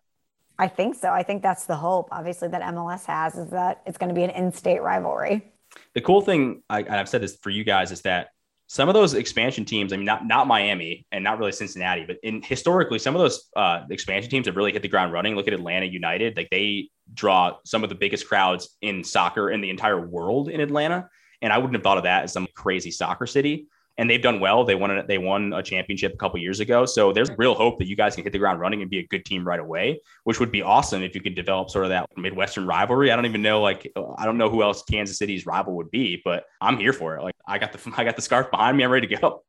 I 0.59 0.67
think 0.67 0.97
so. 0.97 1.11
I 1.11 1.23
think 1.23 1.45
that's 1.45 1.65
the 1.65 1.77
hope, 1.77 2.09
obviously, 2.11 2.49
that 2.49 2.61
MLS 2.75 3.05
has 3.05 3.37
is 3.37 3.51
that 3.51 3.83
it's 3.87 3.99
going 3.99 4.09
to 4.09 4.17
be 4.17 4.25
an 4.25 4.31
in 4.31 4.51
state 4.51 4.83
rivalry. 4.83 5.53
The 5.95 6.01
cool 6.01 6.23
thing, 6.23 6.65
I, 6.69 6.85
I've 6.89 7.09
said 7.09 7.23
this 7.23 7.37
for 7.37 7.51
you 7.51 7.63
guys, 7.63 7.93
is 7.93 8.03
that 8.03 8.31
some 8.67 8.89
of 8.89 8.95
those 8.95 9.15
expansion 9.15 9.65
teams, 9.65 9.93
I 9.93 9.97
mean, 9.97 10.07
not 10.07 10.27
not 10.27 10.49
Miami 10.49 11.07
and 11.13 11.23
not 11.23 11.39
really 11.39 11.53
Cincinnati, 11.53 12.05
but 12.05 12.17
in 12.25 12.43
historically, 12.43 12.99
some 12.99 13.15
of 13.15 13.21
those 13.21 13.49
uh, 13.55 13.83
expansion 13.91 14.29
teams 14.29 14.47
have 14.47 14.57
really 14.57 14.73
hit 14.73 14.83
the 14.83 14.89
ground 14.89 15.13
running. 15.13 15.37
Look 15.37 15.47
at 15.47 15.55
Atlanta 15.55 15.87
United; 15.87 16.37
like 16.37 16.49
they 16.51 16.89
draw 17.15 17.57
some 17.65 17.83
of 17.83 17.89
the 17.89 17.95
biggest 17.95 18.29
crowds 18.29 18.77
in 18.83 19.05
soccer 19.05 19.51
in 19.51 19.61
the 19.61 19.71
entire 19.71 20.01
world 20.01 20.49
in 20.49 20.61
Atlanta, 20.61 21.09
and 21.43 21.53
I 21.53 21.59
wouldn't 21.59 21.75
have 21.75 21.83
thought 21.83 21.99
of 21.99 22.05
that 22.05 22.25
as 22.25 22.33
some 22.33 22.47
crazy 22.55 22.91
soccer 22.91 23.27
city. 23.27 23.69
and 23.99 24.11
they've 24.11 24.23
done 24.23 24.41
well. 24.41 24.65
They 24.65 24.75
won 24.75 24.91
a, 24.91 25.07
they 25.07 25.17
won 25.17 25.53
a 25.55 25.63
championship 25.63 26.13
a 26.13 26.17
couple 26.17 26.39
years 26.39 26.61
ago, 26.61 26.85
so 26.85 27.13
there's 27.13 27.31
real 27.39 27.55
hope 27.55 27.79
that 27.79 27.89
you 27.89 27.97
guys 27.97 28.15
can 28.15 28.25
hit 28.25 28.33
the 28.33 28.39
ground 28.39 28.61
running 28.61 28.83
and 28.83 28.91
be 28.91 28.99
a 28.99 29.07
good 29.07 29.25
team 29.25 29.47
right 29.47 29.61
away, 29.61 30.01
which 30.25 30.39
would 30.39 30.53
be 30.53 30.61
awesome 30.63 31.03
if 31.03 31.15
you 31.15 31.23
could 31.23 31.35
develop 31.35 31.71
sort 31.71 31.87
of 31.87 31.91
that 31.91 32.07
Midwestern 32.17 32.67
rivalry. 32.67 33.11
I 33.11 33.17
don't 33.17 33.25
even 33.25 33.43
know 33.43 33.63
like 33.63 33.91
I 34.19 34.27
don't 34.27 34.37
know 34.37 34.51
who 34.51 34.63
else 34.63 34.83
Kansas 34.83 35.17
City's 35.19 35.47
rival 35.47 35.77
would 35.77 35.91
be, 35.91 36.21
but 36.25 36.45
I'm 36.61 36.77
here 36.77 36.93
for 36.93 37.17
it. 37.17 37.23
Like 37.23 37.37
I 37.47 37.59
got 37.59 37.73
the 37.73 37.93
I 37.97 38.05
got 38.05 38.17
the 38.17 38.23
scarf 38.23 38.51
behind 38.51 38.77
me. 38.77 38.85
I'm 38.85 38.91
ready 38.91 39.07
to 39.07 39.17
go. 39.17 39.43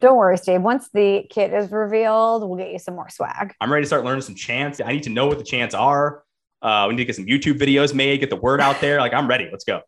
Don't 0.00 0.16
worry, 0.16 0.38
Steve. 0.38 0.62
Once 0.62 0.88
the 0.94 1.24
kit 1.28 1.52
is 1.52 1.70
revealed, 1.70 2.48
we'll 2.48 2.56
get 2.56 2.70
you 2.70 2.78
some 2.78 2.94
more 2.94 3.08
swag. 3.10 3.52
I'm 3.60 3.70
ready 3.72 3.82
to 3.82 3.86
start 3.86 4.04
learning 4.04 4.22
some 4.22 4.36
chants. 4.36 4.80
I 4.80 4.92
need 4.92 5.02
to 5.02 5.10
know 5.10 5.26
what 5.26 5.38
the 5.38 5.44
chants 5.44 5.74
are. 5.74 6.22
Uh, 6.62 6.86
we 6.88 6.94
need 6.94 7.02
to 7.02 7.04
get 7.06 7.16
some 7.16 7.26
YouTube 7.26 7.58
videos 7.58 7.92
made, 7.92 8.20
get 8.20 8.30
the 8.30 8.36
word 8.36 8.60
out 8.60 8.80
there. 8.80 9.00
Like 9.00 9.12
I'm 9.12 9.26
ready. 9.28 9.48
Let's 9.50 9.64
go. 9.64 9.82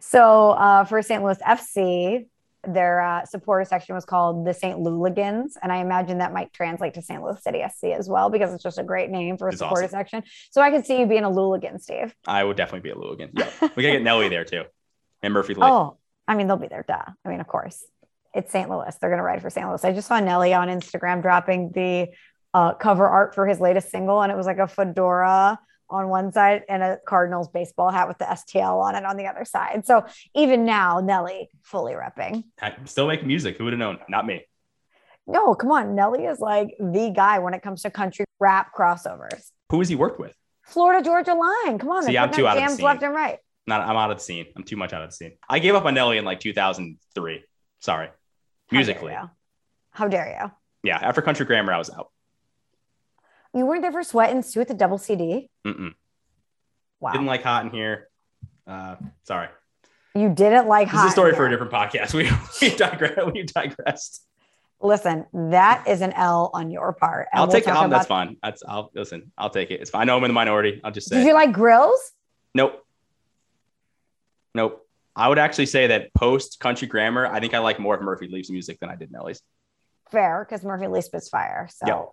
So 0.00 0.50
uh, 0.50 0.84
for 0.84 1.00
St. 1.02 1.22
Louis 1.22 1.38
FC, 1.38 2.26
their 2.66 3.00
uh, 3.00 3.24
supporter 3.24 3.64
section 3.64 3.94
was 3.94 4.04
called 4.04 4.46
the 4.46 4.52
St. 4.52 4.78
Louligans. 4.78 5.52
and 5.62 5.72
I 5.72 5.78
imagine 5.78 6.18
that 6.18 6.32
might 6.32 6.52
translate 6.52 6.94
to 6.94 7.02
St. 7.02 7.22
Louis 7.22 7.42
City 7.42 7.62
SC 7.66 7.84
as 7.84 8.08
well 8.08 8.28
because 8.28 8.52
it's 8.52 8.62
just 8.62 8.78
a 8.78 8.82
great 8.82 9.10
name 9.10 9.38
for 9.38 9.48
a 9.48 9.52
it's 9.52 9.60
supporter 9.60 9.84
awesome. 9.84 9.98
section. 9.98 10.22
So 10.50 10.60
I 10.60 10.70
could 10.70 10.84
see 10.84 11.00
you 11.00 11.06
being 11.06 11.24
a 11.24 11.30
Louligan, 11.30 11.80
Steve. 11.80 12.14
I 12.26 12.44
would 12.44 12.56
definitely 12.56 12.80
be 12.80 12.90
a 12.90 12.94
Louligan. 12.94 13.30
Yeah, 13.32 13.68
we 13.76 13.82
gotta 13.82 13.94
get 13.94 14.02
Nelly 14.02 14.28
there 14.28 14.44
too, 14.44 14.64
and 15.22 15.32
Murphy 15.32 15.54
Lee. 15.54 15.62
Oh, 15.62 15.96
I 16.28 16.34
mean 16.34 16.48
they'll 16.48 16.56
be 16.56 16.68
there. 16.68 16.84
Duh. 16.86 17.02
I 17.24 17.28
mean, 17.28 17.40
of 17.40 17.46
course, 17.46 17.82
it's 18.34 18.52
St. 18.52 18.68
Louis. 18.68 18.94
They're 19.00 19.10
gonna 19.10 19.22
ride 19.22 19.40
for 19.40 19.48
St. 19.48 19.66
Louis. 19.66 19.84
I 19.84 19.92
just 19.92 20.08
saw 20.08 20.20
Nelly 20.20 20.52
on 20.52 20.68
Instagram 20.68 21.22
dropping 21.22 21.72
the 21.72 22.08
uh, 22.52 22.74
cover 22.74 23.06
art 23.08 23.34
for 23.34 23.46
his 23.46 23.58
latest 23.60 23.90
single, 23.90 24.20
and 24.22 24.30
it 24.30 24.36
was 24.36 24.46
like 24.46 24.58
a 24.58 24.68
fedora 24.68 25.58
on 25.90 26.08
one 26.08 26.32
side 26.32 26.62
and 26.68 26.82
a 26.82 26.98
Cardinals 27.06 27.48
baseball 27.48 27.90
hat 27.90 28.08
with 28.08 28.18
the 28.18 28.24
STL 28.24 28.82
on 28.82 28.94
it 28.94 29.04
on 29.04 29.16
the 29.16 29.26
other 29.26 29.44
side. 29.44 29.84
So 29.84 30.06
even 30.34 30.64
now, 30.64 31.00
Nelly 31.00 31.50
fully 31.62 31.94
repping. 31.94 32.44
Still 32.84 33.08
making 33.08 33.26
music. 33.26 33.58
Who 33.58 33.64
would 33.64 33.72
have 33.72 33.80
known? 33.80 33.98
Not 34.08 34.26
me. 34.26 34.46
No, 35.26 35.54
come 35.54 35.70
on. 35.70 35.94
Nelly 35.94 36.24
is 36.24 36.40
like 36.40 36.74
the 36.78 37.12
guy 37.14 37.38
when 37.38 37.54
it 37.54 37.62
comes 37.62 37.82
to 37.82 37.90
country 37.90 38.24
rap 38.38 38.72
crossovers. 38.76 39.50
Who 39.70 39.78
has 39.78 39.88
he 39.88 39.94
worked 39.94 40.18
with? 40.18 40.34
Florida 40.64 41.04
Georgia 41.04 41.34
Line. 41.34 41.78
Come 41.78 41.90
on. 41.90 42.02
See, 42.04 42.16
I'm 42.16 42.32
too 42.32 42.46
out 42.46 42.56
of 42.56 42.64
the 42.64 42.76
scene. 42.76 42.84
left 42.84 43.02
and 43.02 43.14
right. 43.14 43.38
Not, 43.66 43.82
I'm 43.82 43.96
out 43.96 44.10
of 44.10 44.18
the 44.18 44.22
scene. 44.22 44.46
I'm 44.56 44.64
too 44.64 44.76
much 44.76 44.92
out 44.92 45.02
of 45.02 45.10
the 45.10 45.16
scene. 45.16 45.32
I 45.48 45.58
gave 45.58 45.74
up 45.74 45.84
on 45.84 45.94
Nelly 45.94 46.18
in 46.18 46.24
like 46.24 46.40
2003. 46.40 47.44
Sorry. 47.80 48.08
Musically. 48.70 49.12
How 49.12 49.18
dare 49.18 49.22
you? 49.22 49.30
How 49.92 50.08
dare 50.08 50.40
you? 50.40 50.88
Yeah. 50.88 50.98
After 51.00 51.22
country 51.22 51.46
grammar, 51.46 51.72
I 51.72 51.78
was 51.78 51.90
out. 51.90 52.10
You 53.54 53.66
weren't 53.66 53.82
there 53.82 53.92
for 53.92 54.02
Sweat 54.02 54.30
and 54.30 54.44
Suit 54.44 54.62
at 54.62 54.68
the 54.68 54.74
double 54.74 54.98
CD? 54.98 55.50
Mm-mm. 55.66 55.94
Wow. 57.00 57.12
Didn't 57.12 57.26
like 57.26 57.42
hot 57.42 57.64
in 57.64 57.70
here. 57.70 58.08
Uh, 58.66 58.96
sorry. 59.24 59.48
You 60.14 60.28
didn't 60.28 60.66
like 60.66 60.88
this 60.88 60.92
hot. 60.92 61.04
This 61.04 61.12
is 61.12 61.12
a 61.12 61.14
story 61.14 61.34
for 61.34 61.46
a 61.46 61.50
different 61.50 61.72
podcast. 61.72 62.14
We, 62.14 62.30
we, 62.68 62.76
digress, 62.76 63.32
we 63.32 63.42
digressed. 63.42 64.26
Listen, 64.80 65.26
that 65.32 65.86
is 65.86 66.00
an 66.00 66.12
L 66.12 66.50
on 66.54 66.70
your 66.70 66.92
part. 66.92 67.28
I'll 67.32 67.46
we'll 67.46 67.52
take 67.52 67.66
it. 67.66 67.70
Um, 67.70 67.90
that's 67.90 68.06
fine. 68.06 68.36
That's 68.42 68.62
I'll 68.66 68.90
listen. 68.94 69.30
I'll 69.36 69.50
take 69.50 69.70
it. 69.70 69.80
It's 69.80 69.90
fine. 69.90 70.02
I 70.02 70.04
know 70.04 70.16
I'm 70.16 70.24
in 70.24 70.30
the 70.30 70.34
minority. 70.34 70.80
I'll 70.82 70.90
just 70.90 71.08
say. 71.08 71.18
Did 71.18 71.26
you 71.26 71.34
like 71.34 71.52
grills? 71.52 72.12
Nope. 72.54 72.84
Nope. 74.54 74.86
I 75.14 75.28
would 75.28 75.38
actually 75.38 75.66
say 75.66 75.88
that 75.88 76.14
post 76.14 76.60
country 76.60 76.88
grammar, 76.88 77.26
I 77.26 77.40
think 77.40 77.52
I 77.52 77.58
like 77.58 77.78
more 77.78 77.94
of 77.94 78.02
Murphy 78.02 78.28
Lee's 78.28 78.50
music 78.50 78.80
than 78.80 78.88
I 78.88 78.96
did 78.96 79.12
Nelly's. 79.12 79.42
Fair, 80.10 80.46
because 80.48 80.64
Murphy 80.64 80.86
Leaf 80.86 81.04
spits 81.04 81.28
fire. 81.28 81.68
So 81.70 81.86
yep. 81.86 82.08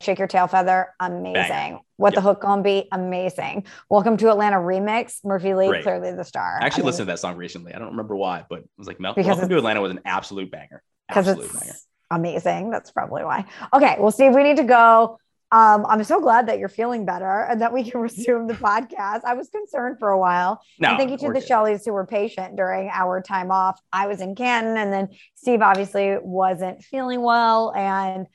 Shake 0.00 0.20
Your 0.20 0.28
Tail 0.28 0.46
Feather, 0.46 0.94
amazing. 1.00 1.48
Bang. 1.48 1.80
What 1.96 2.12
yep. 2.12 2.14
the 2.14 2.20
hook 2.20 2.40
gonna 2.42 2.62
be? 2.62 2.86
Amazing. 2.92 3.64
Welcome 3.90 4.16
to 4.18 4.30
Atlanta 4.30 4.56
remix. 4.56 5.24
Murphy 5.24 5.54
Lee, 5.54 5.68
Great. 5.68 5.82
clearly 5.82 6.12
the 6.12 6.24
star. 6.24 6.58
I 6.60 6.66
actually 6.66 6.82
I 6.82 6.84
mean, 6.84 6.86
listened 6.86 7.06
to 7.08 7.12
that 7.12 7.18
song 7.18 7.36
recently. 7.36 7.74
I 7.74 7.80
don't 7.80 7.90
remember 7.90 8.14
why, 8.14 8.44
but 8.48 8.60
it 8.60 8.68
was 8.78 8.86
like 8.86 9.00
Mel- 9.00 9.14
Welcome 9.16 9.48
to 9.48 9.56
Atlanta 9.56 9.80
was 9.80 9.90
an 9.90 10.00
absolute 10.04 10.52
banger. 10.52 10.84
It's 11.10 11.26
banger. 11.26 11.74
amazing. 12.12 12.70
That's 12.70 12.92
probably 12.92 13.24
why. 13.24 13.46
Okay, 13.72 13.96
well, 13.98 14.12
Steve, 14.12 14.36
we 14.36 14.44
need 14.44 14.58
to 14.58 14.64
go. 14.64 15.18
Um, 15.50 15.84
I'm 15.88 16.04
so 16.04 16.20
glad 16.20 16.46
that 16.46 16.60
you're 16.60 16.68
feeling 16.68 17.04
better 17.04 17.40
and 17.50 17.60
that 17.60 17.72
we 17.72 17.90
can 17.90 18.00
resume 18.02 18.46
the 18.46 18.54
podcast. 18.54 19.22
I 19.24 19.34
was 19.34 19.48
concerned 19.48 19.98
for 19.98 20.10
a 20.10 20.18
while. 20.18 20.60
No, 20.78 20.90
and 20.90 20.98
thank 20.98 21.10
you 21.10 21.18
to 21.26 21.32
the 21.32 21.44
Shelleys 21.44 21.84
who 21.84 21.92
were 21.92 22.06
patient 22.06 22.54
during 22.54 22.88
our 22.92 23.20
time 23.20 23.50
off. 23.50 23.80
I 23.92 24.06
was 24.06 24.20
in 24.20 24.36
Canton, 24.36 24.76
and 24.76 24.92
then 24.92 25.08
Steve 25.34 25.60
obviously 25.60 26.18
wasn't 26.22 26.84
feeling 26.84 27.20
well, 27.20 27.72
and 27.74 28.28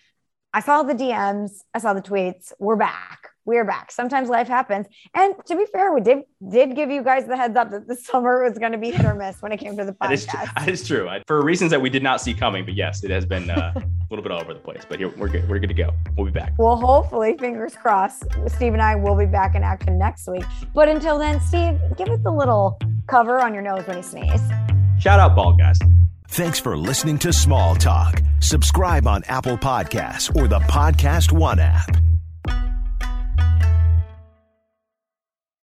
I 0.56 0.60
saw 0.60 0.84
the 0.84 0.94
DMs, 0.94 1.64
I 1.74 1.80
saw 1.80 1.94
the 1.94 2.02
tweets. 2.02 2.54
We're 2.60 2.76
back. 2.76 3.30
We're 3.44 3.66
back. 3.66 3.92
Sometimes 3.92 4.30
life 4.30 4.48
happens. 4.48 4.86
And 5.16 5.34
to 5.48 5.56
be 5.56 5.66
fair, 5.74 5.92
we 5.92 6.00
did 6.00 6.20
did 6.48 6.76
give 6.76 6.92
you 6.92 7.04
guys 7.04 7.26
the 7.26 7.36
heads 7.36 7.58
up 7.58 7.72
that 7.72 7.88
the 7.88 7.96
summer 8.12 8.44
was 8.44 8.60
going 8.60 8.72
to 8.72 8.78
be 8.78 8.92
hit 8.92 9.04
or 9.04 9.16
miss 9.16 9.42
when 9.42 9.52
it 9.52 9.58
came 9.58 9.76
to 9.78 9.84
the 9.84 9.94
podcast. 9.94 10.00
that, 10.00 10.12
is 10.12 10.26
true. 10.28 10.40
that 10.56 10.70
is 10.70 10.88
true. 10.88 11.10
For 11.26 11.44
reasons 11.44 11.72
that 11.72 11.82
we 11.82 11.90
did 11.90 12.04
not 12.04 12.22
see 12.22 12.36
coming, 12.36 12.66
but 12.66 12.76
yes, 12.76 13.04
it 13.04 13.10
has 13.10 13.26
been 13.26 13.50
uh, 13.50 13.74
a 13.76 13.84
little 14.12 14.22
bit 14.22 14.32
all 14.32 14.42
over 14.42 14.54
the 14.54 14.60
place. 14.60 14.84
But 14.88 15.00
here 15.00 15.10
we're 15.18 15.28
good. 15.28 15.50
We're 15.50 15.58
good 15.58 15.70
to 15.70 15.74
go. 15.74 15.90
We'll 16.16 16.28
be 16.28 16.32
back. 16.32 16.54
Well, 16.60 16.78
hopefully, 16.78 17.36
fingers 17.40 17.74
crossed, 17.76 18.24
Steve 18.48 18.74
and 18.74 18.82
I 18.82 18.96
will 18.96 19.18
be 19.18 19.26
back 19.26 19.56
in 19.56 19.64
action 19.64 19.98
next 19.98 20.28
week. 20.28 20.46
But 20.76 20.88
until 20.88 21.18
then, 21.18 21.42
Steve, 21.42 21.80
give 21.98 22.10
us 22.10 22.20
a 22.28 22.32
little 22.32 22.80
cover 23.08 23.42
on 23.42 23.56
your 23.56 23.64
nose 23.64 23.88
when 23.88 23.98
you 23.98 24.04
sneeze. 24.04 24.42
Shout 25.00 25.20
out, 25.20 25.36
bald 25.36 25.58
guys. 25.58 25.80
Thanks 26.34 26.60
for 26.60 26.76
listening 26.76 27.20
to 27.20 27.32
Small 27.32 27.76
Talk. 27.76 28.20
Subscribe 28.40 29.06
on 29.06 29.24
Apple 29.26 29.56
Podcasts 29.56 30.36
or 30.36 30.48
the 30.48 30.62
Podcast 30.62 31.32
One 31.32 31.60
app. 31.60 31.96